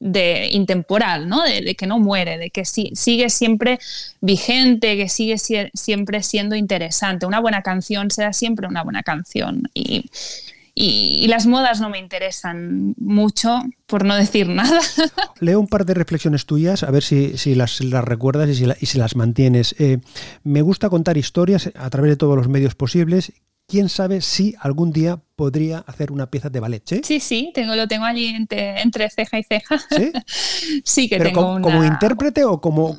de 0.00 0.48
intemporal, 0.52 1.28
¿no? 1.28 1.42
De, 1.42 1.74
que 1.74 1.86
no 1.86 1.98
muere, 1.98 2.38
de 2.38 2.50
que 2.50 2.64
sigue 2.64 3.30
siempre 3.30 3.78
vigente, 4.20 4.96
que 4.96 5.08
sigue 5.08 5.36
siempre 5.38 6.22
siendo 6.22 6.56
interesante. 6.56 7.26
Una 7.26 7.40
buena 7.40 7.62
canción 7.62 8.10
será 8.10 8.32
siempre 8.32 8.66
una 8.66 8.82
buena 8.82 9.02
canción. 9.02 9.70
Y, 9.74 11.26
las 11.28 11.46
modas 11.46 11.80
no 11.80 11.88
me 11.88 11.98
interesan 11.98 12.94
mucho, 12.98 13.60
por 13.86 14.04
no 14.04 14.16
decir 14.16 14.48
nada. 14.48 14.80
Leo 15.40 15.60
un 15.60 15.66
par 15.66 15.86
de 15.86 15.94
reflexiones 15.94 16.44
tuyas, 16.44 16.82
a 16.82 16.90
ver 16.90 17.02
si, 17.02 17.54
las, 17.54 17.78
recuerdas 17.80 18.48
y 18.50 18.86
si, 18.86 18.98
las 18.98 19.16
mantienes. 19.16 19.74
Eh, 19.78 19.98
me 20.44 20.60
gusta 20.60 20.90
contar 20.90 21.16
historias 21.16 21.70
a 21.74 21.88
través 21.90 22.10
de 22.10 22.16
todos 22.16 22.36
los 22.36 22.48
medios 22.48 22.74
posibles 22.74 23.32
quién 23.72 23.88
sabe 23.88 24.20
si 24.20 24.54
algún 24.60 24.92
día 24.92 25.20
podría 25.36 25.78
hacer 25.86 26.12
una 26.12 26.26
pieza 26.30 26.50
de 26.50 26.60
ballet, 26.60 26.82
¿sí? 26.84 27.00
Sí, 27.04 27.20
sí, 27.20 27.50
tengo, 27.54 27.74
lo 27.74 27.88
tengo 27.88 28.04
allí 28.04 28.34
entre, 28.34 29.10
ceja 29.10 29.38
y 29.38 29.42
ceja. 29.42 29.78
Sí, 29.90 30.12
sí 30.84 31.08
que 31.08 31.18
tengo 31.18 31.42
como, 31.42 31.62
como 31.62 31.84
intérprete 31.84 32.44
o 32.44 32.60
como, 32.60 32.96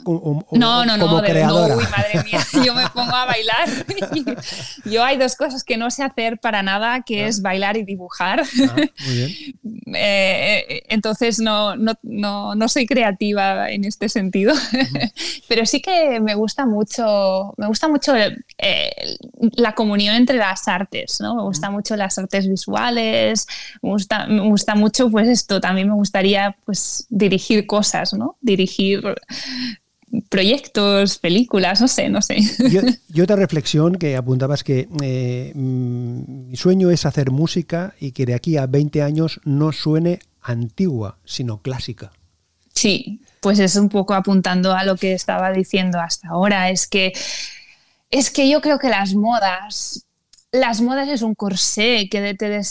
no, 0.52 0.86
no, 0.86 0.98
no, 0.98 1.22
creadora? 1.22 1.76
No, 1.76 1.82
uy, 1.82 1.86
madre 1.90 2.24
mía, 2.24 2.40
yo 2.66 2.74
me 2.74 2.88
pongo 2.90 3.16
a 3.16 3.26
bailar. 3.26 3.70
yo 4.86 5.04
hay 5.04 5.18
dos 5.18 5.36
cosas 5.36 5.64
que 5.64 5.78
no 5.78 5.92
sé 5.92 6.04
hacer 6.04 6.40
para 6.40 6.64
nada, 6.64 7.02
que 7.02 7.24
ah. 7.24 7.28
es 7.28 7.42
bailar 7.42 7.78
y 7.78 7.84
dibujar. 7.84 8.42
Ah, 8.42 8.76
muy 9.06 9.16
bien. 9.16 9.32
Eh, 9.96 10.84
entonces 10.90 11.40
no, 11.40 11.76
no, 11.76 11.96
no, 12.02 12.68
soy 12.68 12.86
creativa 12.86 13.70
en 13.70 13.86
este 13.86 14.10
sentido, 14.10 14.54
pero 15.48 15.66
sí 15.66 15.82
que 15.82 16.20
me 16.20 16.36
gusta 16.36 16.66
mucho, 16.66 17.54
me 17.58 17.68
gusta 17.68 17.88
mucho 17.88 18.16
eh, 18.16 19.18
la 19.56 19.76
comunión 19.76 20.16
entre 20.16 20.38
las 20.38 20.68
artes, 20.68 21.20
¿no? 21.20 21.36
Me 21.36 21.44
gusta 21.44 21.70
mucho 21.70 21.96
las 21.96 22.18
artes 22.24 22.48
visuales, 22.48 23.48
me 23.82 23.90
gusta, 23.90 24.28
me 24.28 24.42
gusta 24.42 24.76
mucho 24.76 25.10
pues 25.10 25.28
esto, 25.28 25.62
también 25.62 25.90
me 25.90 25.96
gustaría 25.96 26.56
pues 26.66 27.06
dirigir 27.10 27.68
cosas, 27.68 28.14
¿no? 28.14 28.38
Dirigir 28.42 29.04
proyectos, 30.30 31.18
películas, 31.18 31.82
no 31.82 31.88
sé, 31.88 32.10
no 32.10 32.22
sé. 32.22 32.38
Y, 33.14 33.22
otra 33.22 33.36
reflexión 33.36 33.96
que 33.96 34.16
apuntabas 34.16 34.64
que 34.64 34.88
eh, 35.02 35.52
mm, 35.56 36.50
mi 36.50 36.56
sueño 36.56 36.92
es 36.92 37.06
hacer 37.06 37.32
música 37.32 37.96
y 38.00 38.12
que 38.12 38.26
de 38.26 38.36
aquí 38.36 38.58
a 38.58 38.68
20 38.68 39.02
años 39.02 39.42
no 39.44 39.72
suene 39.72 40.20
antigua, 40.42 41.18
sino 41.26 41.62
clásica. 41.62 42.12
Sí, 42.74 43.22
pues 43.40 43.60
es 43.60 43.76
un 43.76 43.90
poco 43.90 44.14
apuntando 44.14 44.74
a 44.74 44.84
lo 44.84 44.96
que 44.96 45.14
estaba 45.14 45.52
diciendo 45.52 46.00
hasta 46.00 46.30
ahora, 46.30 46.70
es 46.70 46.88
que 46.88 47.14
es 48.10 48.30
que 48.30 48.48
yo 48.48 48.62
creo 48.62 48.78
que 48.78 48.90
las 48.90 49.16
modas 49.16 50.06
las 50.54 50.82
modas 50.82 51.10
es 51.10 51.24
un 51.24 51.34
corsé 51.34 52.08
que 52.12 52.36
te, 52.36 52.62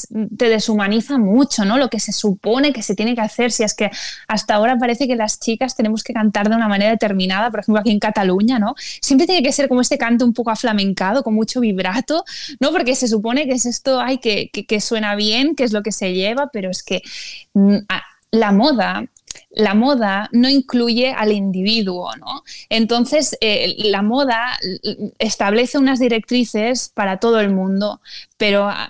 deshumaniza 0.49 1.19
mucho, 1.19 1.65
¿no? 1.65 1.79
Lo 1.79 1.89
que 1.89 1.99
se 1.99 2.13
supone 2.13 2.73
que 2.73 2.81
se 2.81 2.95
tiene 2.95 3.17
que 3.17 3.21
hacer, 3.21 3.51
si 3.51 3.65
es 3.65 3.75
que 3.75 3.91
hasta 4.29 4.55
ahora 4.55 4.79
parece 4.79 5.09
que 5.09 5.17
las 5.17 5.41
chicas 5.41 5.75
tenemos 5.75 6.05
que 6.05 6.13
cantar 6.13 6.49
de 6.49 6.55
una 6.55 6.69
manera 6.69 6.93
determinada, 6.93 7.51
por 7.51 7.59
ejemplo 7.59 7.81
aquí 7.81 7.91
en 7.91 7.99
Cataluña, 7.99 8.61
¿no? 8.61 8.77
Siempre 8.77 9.27
tiene 9.27 9.43
que 9.43 9.51
ser 9.51 9.69
como 9.69 9.81
este 9.81 9.99
canto 9.99 10.25
un 10.25 10.33
poco 10.33 10.51
aflamencado, 10.51 11.25
con 11.25 11.35
mucho 11.35 11.59
vibrato, 11.59 12.25
¿no? 12.61 12.71
Porque 12.71 12.95
se 12.95 13.09
supone 13.09 13.47
que 13.47 13.55
es 13.55 13.67
esto, 13.67 14.01
ay, 14.01 14.19
que, 14.19 14.51
que 14.51 14.81
suena 14.81 15.17
bien, 15.17 15.57
que 15.57 15.65
es 15.65 15.73
lo 15.73 15.83
que 15.83 15.91
se 15.91 16.15
lleva, 16.15 16.51
pero 16.53 16.71
es 16.71 16.85
que 16.85 17.03
mm, 17.55 17.79
la 18.31 18.53
moda 18.53 19.07
la 19.51 19.75
moda 19.75 20.29
no 20.33 20.49
incluye 20.49 21.13
al 21.13 21.33
individuo, 21.33 22.15
¿no? 22.17 22.43
Entonces, 22.69 23.37
eh, 23.41 23.75
la 23.79 24.03
moda 24.03 24.59
establece 25.19 25.79
unas 25.79 25.99
directrices 25.99 26.91
para 26.95 27.19
todo 27.19 27.41
el 27.41 27.51
mundo, 27.51 28.01
pero 28.37 28.69
ah, 28.69 28.89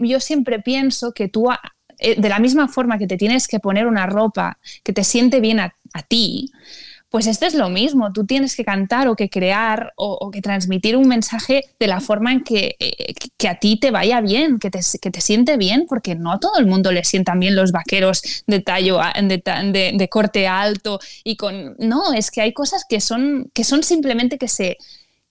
yo 0.00 0.20
siempre 0.20 0.60
pienso 0.60 1.12
que 1.12 1.28
tú, 1.28 1.50
ah, 1.50 1.60
eh, 1.98 2.20
de 2.20 2.28
la 2.28 2.38
misma 2.38 2.68
forma 2.68 2.98
que 2.98 3.06
te 3.06 3.16
tienes 3.16 3.48
que 3.48 3.60
poner 3.60 3.86
una 3.86 4.06
ropa 4.06 4.58
que 4.82 4.92
te 4.92 5.04
siente 5.04 5.40
bien 5.40 5.60
a 5.60 5.72
ti, 6.08 6.50
pues 7.12 7.26
esto 7.26 7.44
es 7.44 7.54
lo 7.54 7.68
mismo, 7.68 8.10
tú 8.10 8.24
tienes 8.24 8.56
que 8.56 8.64
cantar 8.64 9.06
o 9.06 9.16
que 9.16 9.28
crear 9.28 9.92
o, 9.96 10.30
que 10.30 10.40
transmitir 10.40 10.96
un 10.96 11.06
mensaje 11.06 11.62
de 11.78 11.86
la 11.86 12.00
forma 12.00 12.32
en 12.32 12.42
que, 12.42 12.74
eh, 12.80 13.12
que 13.36 13.48
a 13.48 13.58
ti 13.58 13.76
te 13.76 13.90
vaya 13.90 14.22
bien, 14.22 14.58
que 14.58 14.70
te, 14.70 14.80
que 14.98 15.10
te, 15.10 15.20
siente 15.20 15.58
bien, 15.58 15.84
porque 15.86 16.14
no 16.14 16.32
a 16.32 16.40
todo 16.40 16.56
el 16.58 16.64
mundo 16.64 16.90
le 16.90 17.04
sientan 17.04 17.38
bien 17.38 17.54
los 17.54 17.70
vaqueros 17.70 18.22
de 18.46 18.60
tallo, 18.60 18.98
de 19.20 20.08
corte 20.10 20.48
alto 20.48 21.00
y 21.22 21.36
con... 21.36 21.76
No, 21.78 22.14
es 22.14 22.30
que 22.30 22.40
hay 22.40 22.54
cosas 22.54 22.86
que 22.88 23.02
son, 23.02 23.50
que 23.52 23.64
son 23.64 23.82
simplemente 23.82 24.38
que 24.38 24.48
se 24.48 24.78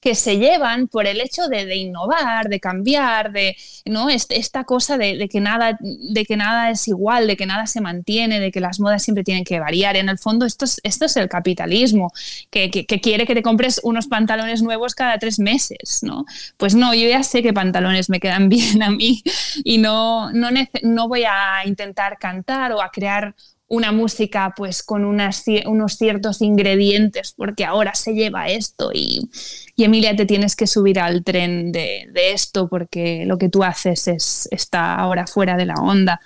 que 0.02 0.16
se 0.16 0.40
llevan 0.40 0.88
por 0.88 1.06
el 1.06 1.22
hecho 1.22 1.48
de, 1.48 1.76
innovar, 1.76 2.50
de 2.50 2.60
cambiar, 2.60 3.32
de 3.32 3.56
¿no? 3.86 4.10
esta 4.10 4.64
cosa 4.64 4.98
de, 4.98 5.30
que 5.30 5.40
nada, 5.40 5.78
de 5.80 6.26
que 6.26 6.36
nada 6.36 6.72
es 6.72 6.88
igual, 6.88 7.28
de 7.28 7.38
que 7.38 7.46
nada 7.46 7.68
se 7.68 7.82
mantiene, 7.82 8.40
de 8.40 8.52
que 8.52 8.60
las 8.60 8.80
modas 8.80 9.04
siempre 9.04 9.24
tienen 9.24 9.44
que 9.44 9.60
variar. 9.60 9.96
En 9.96 10.10
el 10.10 10.18
fondo, 10.18 10.48
esto 10.48 10.66
es, 10.66 10.82
esto 10.84 11.06
es 11.06 11.16
el 11.18 11.30
capitalismo, 11.30 12.12
que, 12.50 12.70
quiere 13.02 13.28
que 13.28 13.36
te 13.36 13.44
compres 13.44 13.80
unos 13.84 14.08
pantalones 14.08 14.64
nuevos 14.64 14.96
cada 14.96 15.20
tres 15.20 15.38
meses. 15.38 16.00
¿no? 16.02 16.26
Pues 16.58 16.74
no, 16.74 16.96
yo 16.96 17.08
ya 17.08 17.22
sé 17.22 17.44
que 17.44 17.54
pantalones 17.54 18.10
me 18.10 18.20
quedan 18.20 18.50
bien 18.50 18.82
a 18.82 18.90
mí 18.90 19.22
y 19.64 19.78
no, 19.78 20.32
no, 20.34 20.50
no 20.82 21.08
voy 21.08 21.26
a 21.26 21.62
intentar 21.66 22.18
cantar 22.18 22.72
o 22.72 22.82
a 22.82 22.90
crear 22.90 23.36
una 23.72 23.94
música 23.94 24.54
pues 24.56 24.84
con 24.84 25.06
unos 25.06 25.94
ciertos 25.98 26.42
ingredientes 26.42 27.34
porque 27.38 27.64
ahora 27.64 27.96
se 27.96 28.14
lleva 28.14 28.50
esto 28.50 28.92
y, 28.94 29.30
Emilia 29.78 30.16
te 30.16 30.28
tienes 30.28 30.56
que 30.56 30.68
subir 30.68 31.00
al 31.00 31.24
tren 31.24 31.72
de, 31.72 32.08
esto 32.14 32.68
porque 32.68 33.24
lo 33.26 33.40
que 33.40 33.50
tú 33.50 33.64
haces 33.64 34.08
es, 34.08 34.48
está 34.52 34.94
ahora 34.94 35.26
fuera 35.26 35.58
de 35.58 35.66
la 35.66 35.74
onda. 35.74 36.22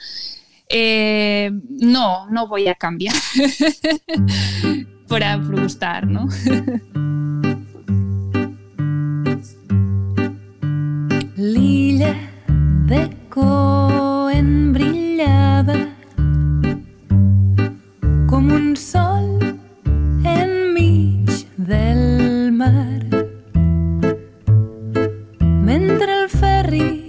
Eh, 0.68 1.52
no, 1.70 2.30
no 2.30 2.48
voy 2.48 2.68
a 2.68 2.76
cambiar 2.76 3.16
para 5.08 5.38
gustar, 5.38 6.06
¿no? 6.06 6.28
Lila 11.38 12.14
de 12.88 13.10
Cohen 13.30 14.74
brillaba 14.74 15.95
com 18.28 18.52
un 18.52 18.76
sol 18.76 19.40
enmig 20.26 21.46
del 21.58 22.52
mar. 22.52 23.02
Mentre 25.40 26.22
el 26.22 26.30
ferri 26.30 27.05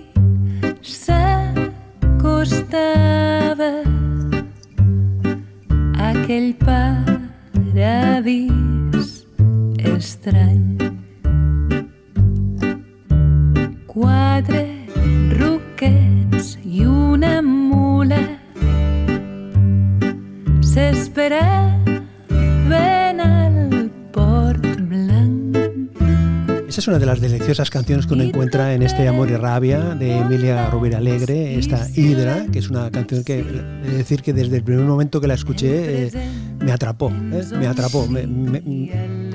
es 27.46 27.58
deliciosas 27.58 27.70
canciones 27.70 28.06
que 28.08 28.14
uno 28.14 28.24
encuentra 28.24 28.74
en 28.74 28.82
este 28.82 29.06
Amor 29.06 29.30
y 29.30 29.36
Rabia 29.36 29.94
de 29.94 30.18
Emilia 30.18 30.68
Rubira 30.68 30.98
Alegre, 30.98 31.56
esta 31.56 31.88
Hidra, 31.94 32.46
que 32.52 32.58
es 32.58 32.68
una 32.70 32.90
canción 32.90 33.22
que, 33.22 33.44
decir 33.44 34.22
que 34.22 34.32
desde 34.32 34.56
el 34.56 34.64
primer 34.64 34.84
momento 34.84 35.20
que 35.20 35.28
la 35.28 35.34
escuché, 35.34 36.06
eh, 36.06 36.10
me 36.58 36.72
atrapó, 36.72 37.08
¿eh? 37.08 37.44
me 37.56 37.68
atrapó. 37.68 38.04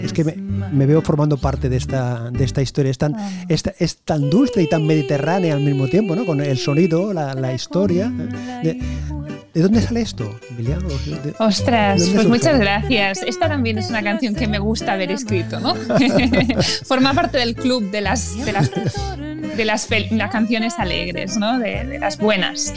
es 0.02 0.12
que 0.12 0.26
me, 0.26 0.86
veo 0.86 1.02
formando 1.02 1.38
parte 1.38 1.70
de 1.70 1.78
esta, 1.78 2.30
de 2.32 2.44
esta 2.44 2.62
historia. 2.62 2.92
Es 2.92 2.98
tan, 2.98 3.16
es, 3.48 3.98
tan 4.04 4.30
dulce 4.30 4.62
y 4.62 4.68
tan 4.68 4.86
mediterránea 4.86 5.54
al 5.54 5.62
mismo 5.62 5.88
tiempo, 5.88 6.14
¿no? 6.14 6.26
con 6.26 6.42
el 6.42 6.58
sonido, 6.58 7.14
la, 7.14 7.54
historia. 7.54 8.12
¿eh? 8.64 8.78
De, 9.54 9.62
dónde 9.62 9.82
sale 9.82 10.02
esto, 10.02 10.40
Emiliano? 10.50 10.88
Ostras, 11.40 12.10
pues 12.14 12.28
muchas 12.28 12.60
gracias. 12.60 13.22
Esta 13.24 13.50
también 13.50 13.78
es 13.78 13.90
una 13.90 14.02
canción 14.02 14.36
que 14.36 14.48
me 14.48 14.60
gusta 14.60 14.94
haber 14.94 15.12
escrito, 15.12 15.60
¿no? 15.60 15.76
Forma 16.86 17.14
parte 17.14 17.38
del 17.38 17.56
club 17.56 17.92
de 17.92 18.02
las, 18.02 18.46
de 18.46 18.52
las 18.54 18.72
de 19.56 19.66
las, 19.66 19.88
canciones 20.32 20.80
alegres, 20.80 21.38
¿no? 21.38 21.60
de, 21.60 22.00
las 22.00 22.18
buenas. 22.18 22.74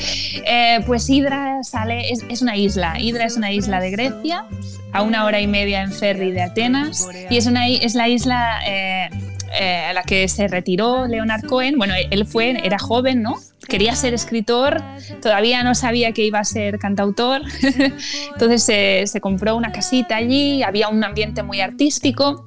Eh, 0.46 0.80
pues 0.86 1.08
Hidra 1.08 1.62
sale, 1.62 2.10
es, 2.10 2.42
una 2.42 2.56
isla. 2.56 3.00
Hidra 3.00 3.26
es 3.26 3.36
una 3.36 3.52
isla 3.52 3.80
de 3.80 3.90
Grecia, 3.90 4.44
a 4.92 5.02
una 5.02 5.24
hora 5.24 5.40
y 5.40 5.46
media 5.46 5.82
en 5.82 5.92
ferry 5.92 6.32
de 6.32 6.42
Atenas, 6.42 7.08
y 7.30 7.36
es, 7.36 7.46
una, 7.46 7.68
es 7.68 7.94
la 7.94 8.08
isla 8.08 8.60
eh, 8.66 9.10
eh, 9.58 9.84
a 9.88 9.92
la 9.92 10.02
que 10.02 10.28
se 10.28 10.48
retiró 10.48 11.06
Leonard 11.06 11.46
Cohen. 11.46 11.76
Bueno, 11.78 11.94
él 12.10 12.26
fue, 12.26 12.60
era 12.64 12.78
joven, 12.78 13.22
¿no? 13.22 13.36
Quería 13.68 13.94
ser 13.94 14.12
escritor, 14.12 14.82
todavía 15.22 15.62
no 15.62 15.74
sabía 15.74 16.12
que 16.12 16.22
iba 16.24 16.38
a 16.38 16.44
ser 16.44 16.78
cantautor, 16.78 17.40
entonces 18.32 19.10
se 19.10 19.20
compró 19.22 19.56
una 19.56 19.72
casita 19.72 20.16
allí, 20.16 20.62
había 20.62 20.88
un 20.88 21.02
ambiente 21.02 21.42
muy 21.42 21.62
artístico 21.62 22.46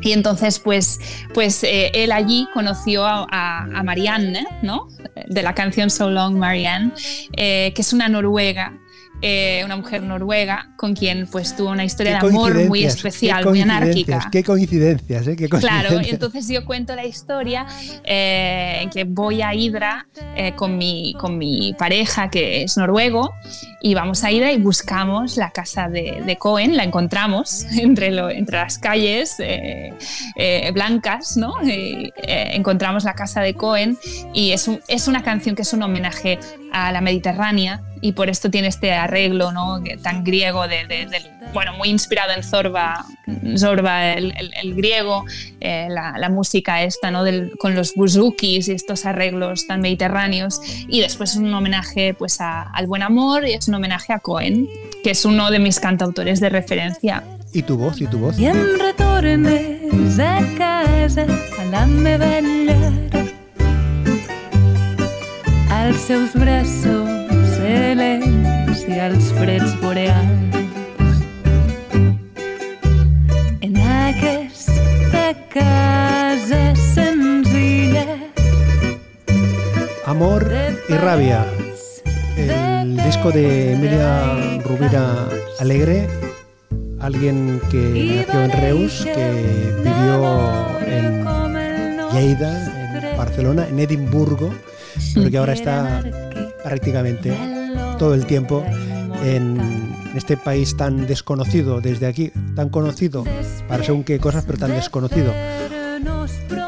y 0.00 0.12
entonces, 0.12 0.58
pues, 0.58 1.00
pues 1.34 1.64
eh, 1.64 1.90
él 1.94 2.12
allí 2.12 2.46
conoció 2.52 3.04
a, 3.06 3.82
Marianne, 3.84 4.46
¿no? 4.62 4.88
De 5.26 5.42
la 5.42 5.54
canción 5.54 5.90
So 5.90 6.10
Long 6.10 6.36
Marianne, 6.36 6.92
eh, 7.36 7.72
que 7.74 7.82
es 7.82 7.92
una 7.92 8.08
noruega 8.08 8.78
eh, 9.20 9.62
una 9.64 9.76
mujer 9.76 10.02
noruega 10.02 10.70
con 10.76 10.94
quien 10.94 11.26
pues 11.26 11.56
tuvo 11.56 11.70
una 11.70 11.84
historia 11.84 12.18
de 12.20 12.28
amor 12.28 12.66
muy 12.66 12.84
especial, 12.84 13.44
muy 13.44 13.60
anárquica. 13.60 14.28
Qué 14.30 14.44
coincidencias, 14.44 15.26
¿eh? 15.26 15.36
Qué 15.36 15.48
coincidencias. 15.48 15.88
Claro, 15.90 16.08
entonces 16.08 16.46
yo 16.48 16.64
cuento 16.64 16.94
la 16.94 17.04
historia 17.04 17.66
eh, 18.04 18.78
en 18.82 18.90
que 18.90 19.04
voy 19.04 19.42
a 19.42 19.54
Hydra 19.54 20.06
con, 20.56 20.78
mi, 20.78 21.14
con 21.18 21.36
mi 21.36 21.74
pareja 21.76 22.30
que 22.30 22.62
es 22.62 22.76
noruego 22.76 23.32
y 23.80 23.94
vamos 23.94 24.22
a 24.22 24.30
Hydra 24.30 24.52
y 24.52 24.58
buscamos 24.58 25.36
la 25.36 25.50
casa 25.50 25.88
de, 25.88 26.22
de 26.24 26.36
Cohen, 26.36 26.76
la 26.76 26.84
encontramos 26.84 27.64
entre, 27.78 28.10
lo, 28.12 28.30
entre 28.30 28.58
las 28.58 28.78
calles 28.78 29.36
blancas, 30.72 31.36
¿no? 31.36 31.54
encontramos 31.64 33.04
la 33.04 33.14
casa 33.14 33.40
de 33.40 33.54
Cohen 33.54 33.98
y 34.32 34.52
es, 34.52 34.68
un, 34.68 34.80
es 34.86 35.08
una 35.08 35.22
canción 35.22 35.56
que 35.56 35.62
es 35.62 35.72
un 35.72 35.82
homenaje 35.82 36.38
a 36.72 36.92
la 36.92 37.00
Mediterránea 37.00 37.82
y 38.00 38.12
por 38.12 38.28
esto 38.28 38.50
tiene 38.50 38.68
este 38.68 38.92
arreglo 39.08 39.52
¿no? 39.52 39.82
tan 40.02 40.22
griego, 40.22 40.68
de, 40.68 41.08
bueno, 41.52 41.72
muy 41.76 41.88
inspirado 41.88 42.32
en 42.32 42.42
Zorba, 42.42 43.06
Zorba 43.56 44.12
el, 44.12 44.74
griego, 44.74 45.24
eh, 45.60 45.88
la, 45.88 46.28
música 46.28 46.82
esta 46.82 47.10
¿no? 47.10 47.24
con 47.58 47.74
los 47.74 47.94
buzukis 47.94 48.68
y 48.68 48.72
estos 48.72 49.06
arreglos 49.06 49.66
tan 49.66 49.80
mediterráneos. 49.80 50.60
Y 50.88 51.00
después 51.00 51.30
es 51.30 51.36
un 51.36 51.52
homenaje 51.52 52.14
pues, 52.14 52.38
al 52.40 52.86
buen 52.86 53.02
amor 53.02 53.46
y 53.46 53.54
es 53.54 53.66
un 53.68 53.74
homenaje 53.74 54.12
a 54.12 54.18
Cohen, 54.18 54.68
que 55.02 55.10
es 55.10 55.24
uno 55.24 55.50
de 55.50 55.58
mis 55.58 55.80
cantautores 55.80 56.40
de 56.40 56.50
referencia. 56.50 57.24
¿Y 57.52 57.62
tu 57.62 57.78
voz? 57.78 58.00
¿Y 58.00 58.06
tu 58.06 58.18
voz? 58.18 58.36
als 65.88 66.00
seus 66.00 66.34
braços 66.34 67.27
i 68.88 69.00
als 69.00 69.28
freds 69.36 69.74
boreals. 69.82 71.16
En 73.60 73.76
aquesta 73.76 75.34
casa 75.52 76.74
senzilla 76.94 78.06
Amor 80.06 80.50
y 80.88 80.94
rabia. 80.94 81.44
El 82.36 82.96
disco 82.96 83.30
de 83.30 83.74
Emilia 83.74 84.60
Rubira 84.64 85.28
Alegre, 85.60 86.08
alguien 87.00 87.60
que 87.70 88.24
nació 88.26 88.44
en 88.44 88.50
Reus, 88.52 89.04
que 89.04 89.74
vivió 89.84 90.80
en 90.86 91.24
Lleida, 92.12 93.10
en 93.10 93.16
Barcelona, 93.18 93.66
en 93.68 93.78
Edimburgo, 93.78 94.50
pero 95.14 95.30
que 95.30 95.38
ahora 95.38 95.52
está 95.52 96.02
prácticamente 96.64 97.57
todo 97.98 98.14
el 98.14 98.26
tiempo 98.26 98.64
en 99.24 99.94
este 100.14 100.36
país 100.36 100.76
tan 100.76 101.06
desconocido 101.06 101.80
desde 101.80 102.06
aquí, 102.06 102.32
tan 102.54 102.68
conocido 102.68 103.24
para 103.68 103.84
según 103.84 104.04
qué 104.04 104.18
cosas, 104.18 104.44
pero 104.46 104.58
tan 104.58 104.70
desconocido. 104.70 105.32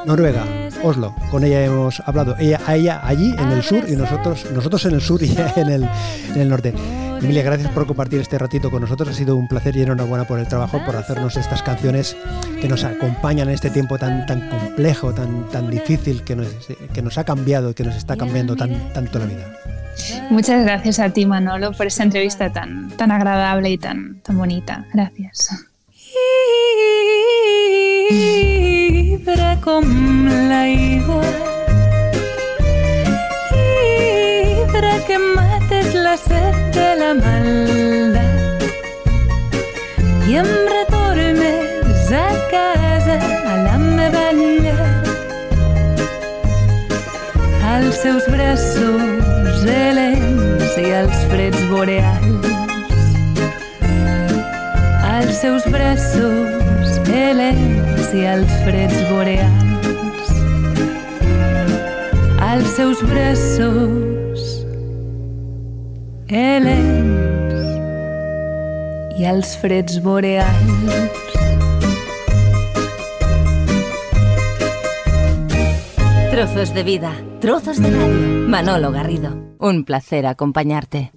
Noruega, 0.07 0.45
Oslo, 0.83 1.15
con 1.31 1.45
ella 1.45 1.65
hemos 1.65 2.01
hablado, 2.01 2.35
ella, 2.39 2.61
a 2.67 2.77
ella 2.77 3.01
allí 3.03 3.33
en 3.39 3.51
el 3.51 3.63
sur 3.63 3.85
y 3.89 3.97
nosotros, 3.97 4.47
nosotros 4.53 4.85
en 4.87 4.95
el 4.95 5.01
sur 5.01 5.23
y 5.23 5.27
ella 5.27 5.53
en 5.57 5.69
el, 5.69 5.89
en 6.35 6.41
el 6.41 6.49
norte. 6.49 6.75
Emilia, 7.23 7.43
gracias 7.43 7.71
por 7.73 7.87
compartir 7.87 8.21
este 8.21 8.39
ratito 8.39 8.71
con 8.71 8.81
nosotros. 8.81 9.09
Ha 9.11 9.13
sido 9.13 9.37
un 9.37 9.47
placer 9.47 9.77
y 9.77 9.83
enhorabuena 9.83 10.25
por 10.25 10.39
el 10.39 10.49
trabajo, 10.49 10.83
por 10.85 10.97
hacernos 10.97 11.37
estas 11.37 11.63
canciones 11.63 12.17
que 12.61 12.69
nos 12.69 12.83
acompañan 12.85 13.49
en 13.49 13.55
este 13.55 13.71
tiempo 13.71 13.99
tan, 13.99 14.25
tan 14.25 14.49
complejo, 14.49 15.13
tan, 15.13 15.49
tan 15.51 15.71
difícil, 15.71 16.25
que 16.25 16.35
nos, 16.35 16.49
que 16.95 17.03
nos 17.03 17.19
ha 17.19 17.25
cambiado 17.25 17.71
y 17.71 17.75
que 17.75 17.85
nos 17.85 17.97
está 17.97 18.17
cambiando 18.17 18.57
tan, 18.57 18.93
tanto 18.95 19.19
la 19.19 19.27
vida. 19.27 19.53
Muchas 20.31 20.63
gracias 20.65 20.99
a 20.99 21.11
ti, 21.11 21.27
Manolo, 21.27 21.73
por 21.73 21.87
esta 21.87 22.05
entrevista 22.05 22.51
tan, 22.51 22.89
tan 22.97 23.11
agradable 23.11 23.71
y 23.71 23.79
tan, 23.79 24.21
tan 24.23 24.39
bonita. 24.39 24.87
Gracias. 24.95 25.51
que 35.07 35.19
la 36.11 36.17
set 36.17 36.57
de 36.75 36.87
la 37.01 37.11
maldat 37.15 38.63
i 40.27 40.33
em 40.41 40.49
retornes 40.71 42.09
a 42.21 42.31
casa 42.51 43.19
a 43.51 43.59
la 43.67 43.77
meva 43.83 44.25
llar 44.39 44.89
als 47.71 48.01
seus 48.03 48.27
braços 48.35 49.63
helens 49.77 50.77
i 50.83 50.89
als 51.01 51.19
freds 51.31 51.63
boreals. 51.71 52.49
Als 55.15 55.35
seus 55.45 55.65
braços 55.75 56.89
helens 57.07 58.15
i 58.19 58.27
als 58.35 58.57
freds 58.65 58.99
boreals. 59.13 60.33
Als 62.51 62.75
seus 62.81 62.99
braços 63.13 64.20
helens 66.31 67.61
i 69.19 69.25
els 69.27 69.57
freds. 69.59 70.01
Trozos 76.31 76.73
de 76.75 76.83
vida, 76.85 77.13
trozos 77.41 77.83
de 77.83 77.91
radio. 77.91 78.49
Manolo 78.49 78.93
Garrido. 78.93 79.37
Un 79.59 79.85
placer 79.85 80.27
acompañarte. 80.27 81.13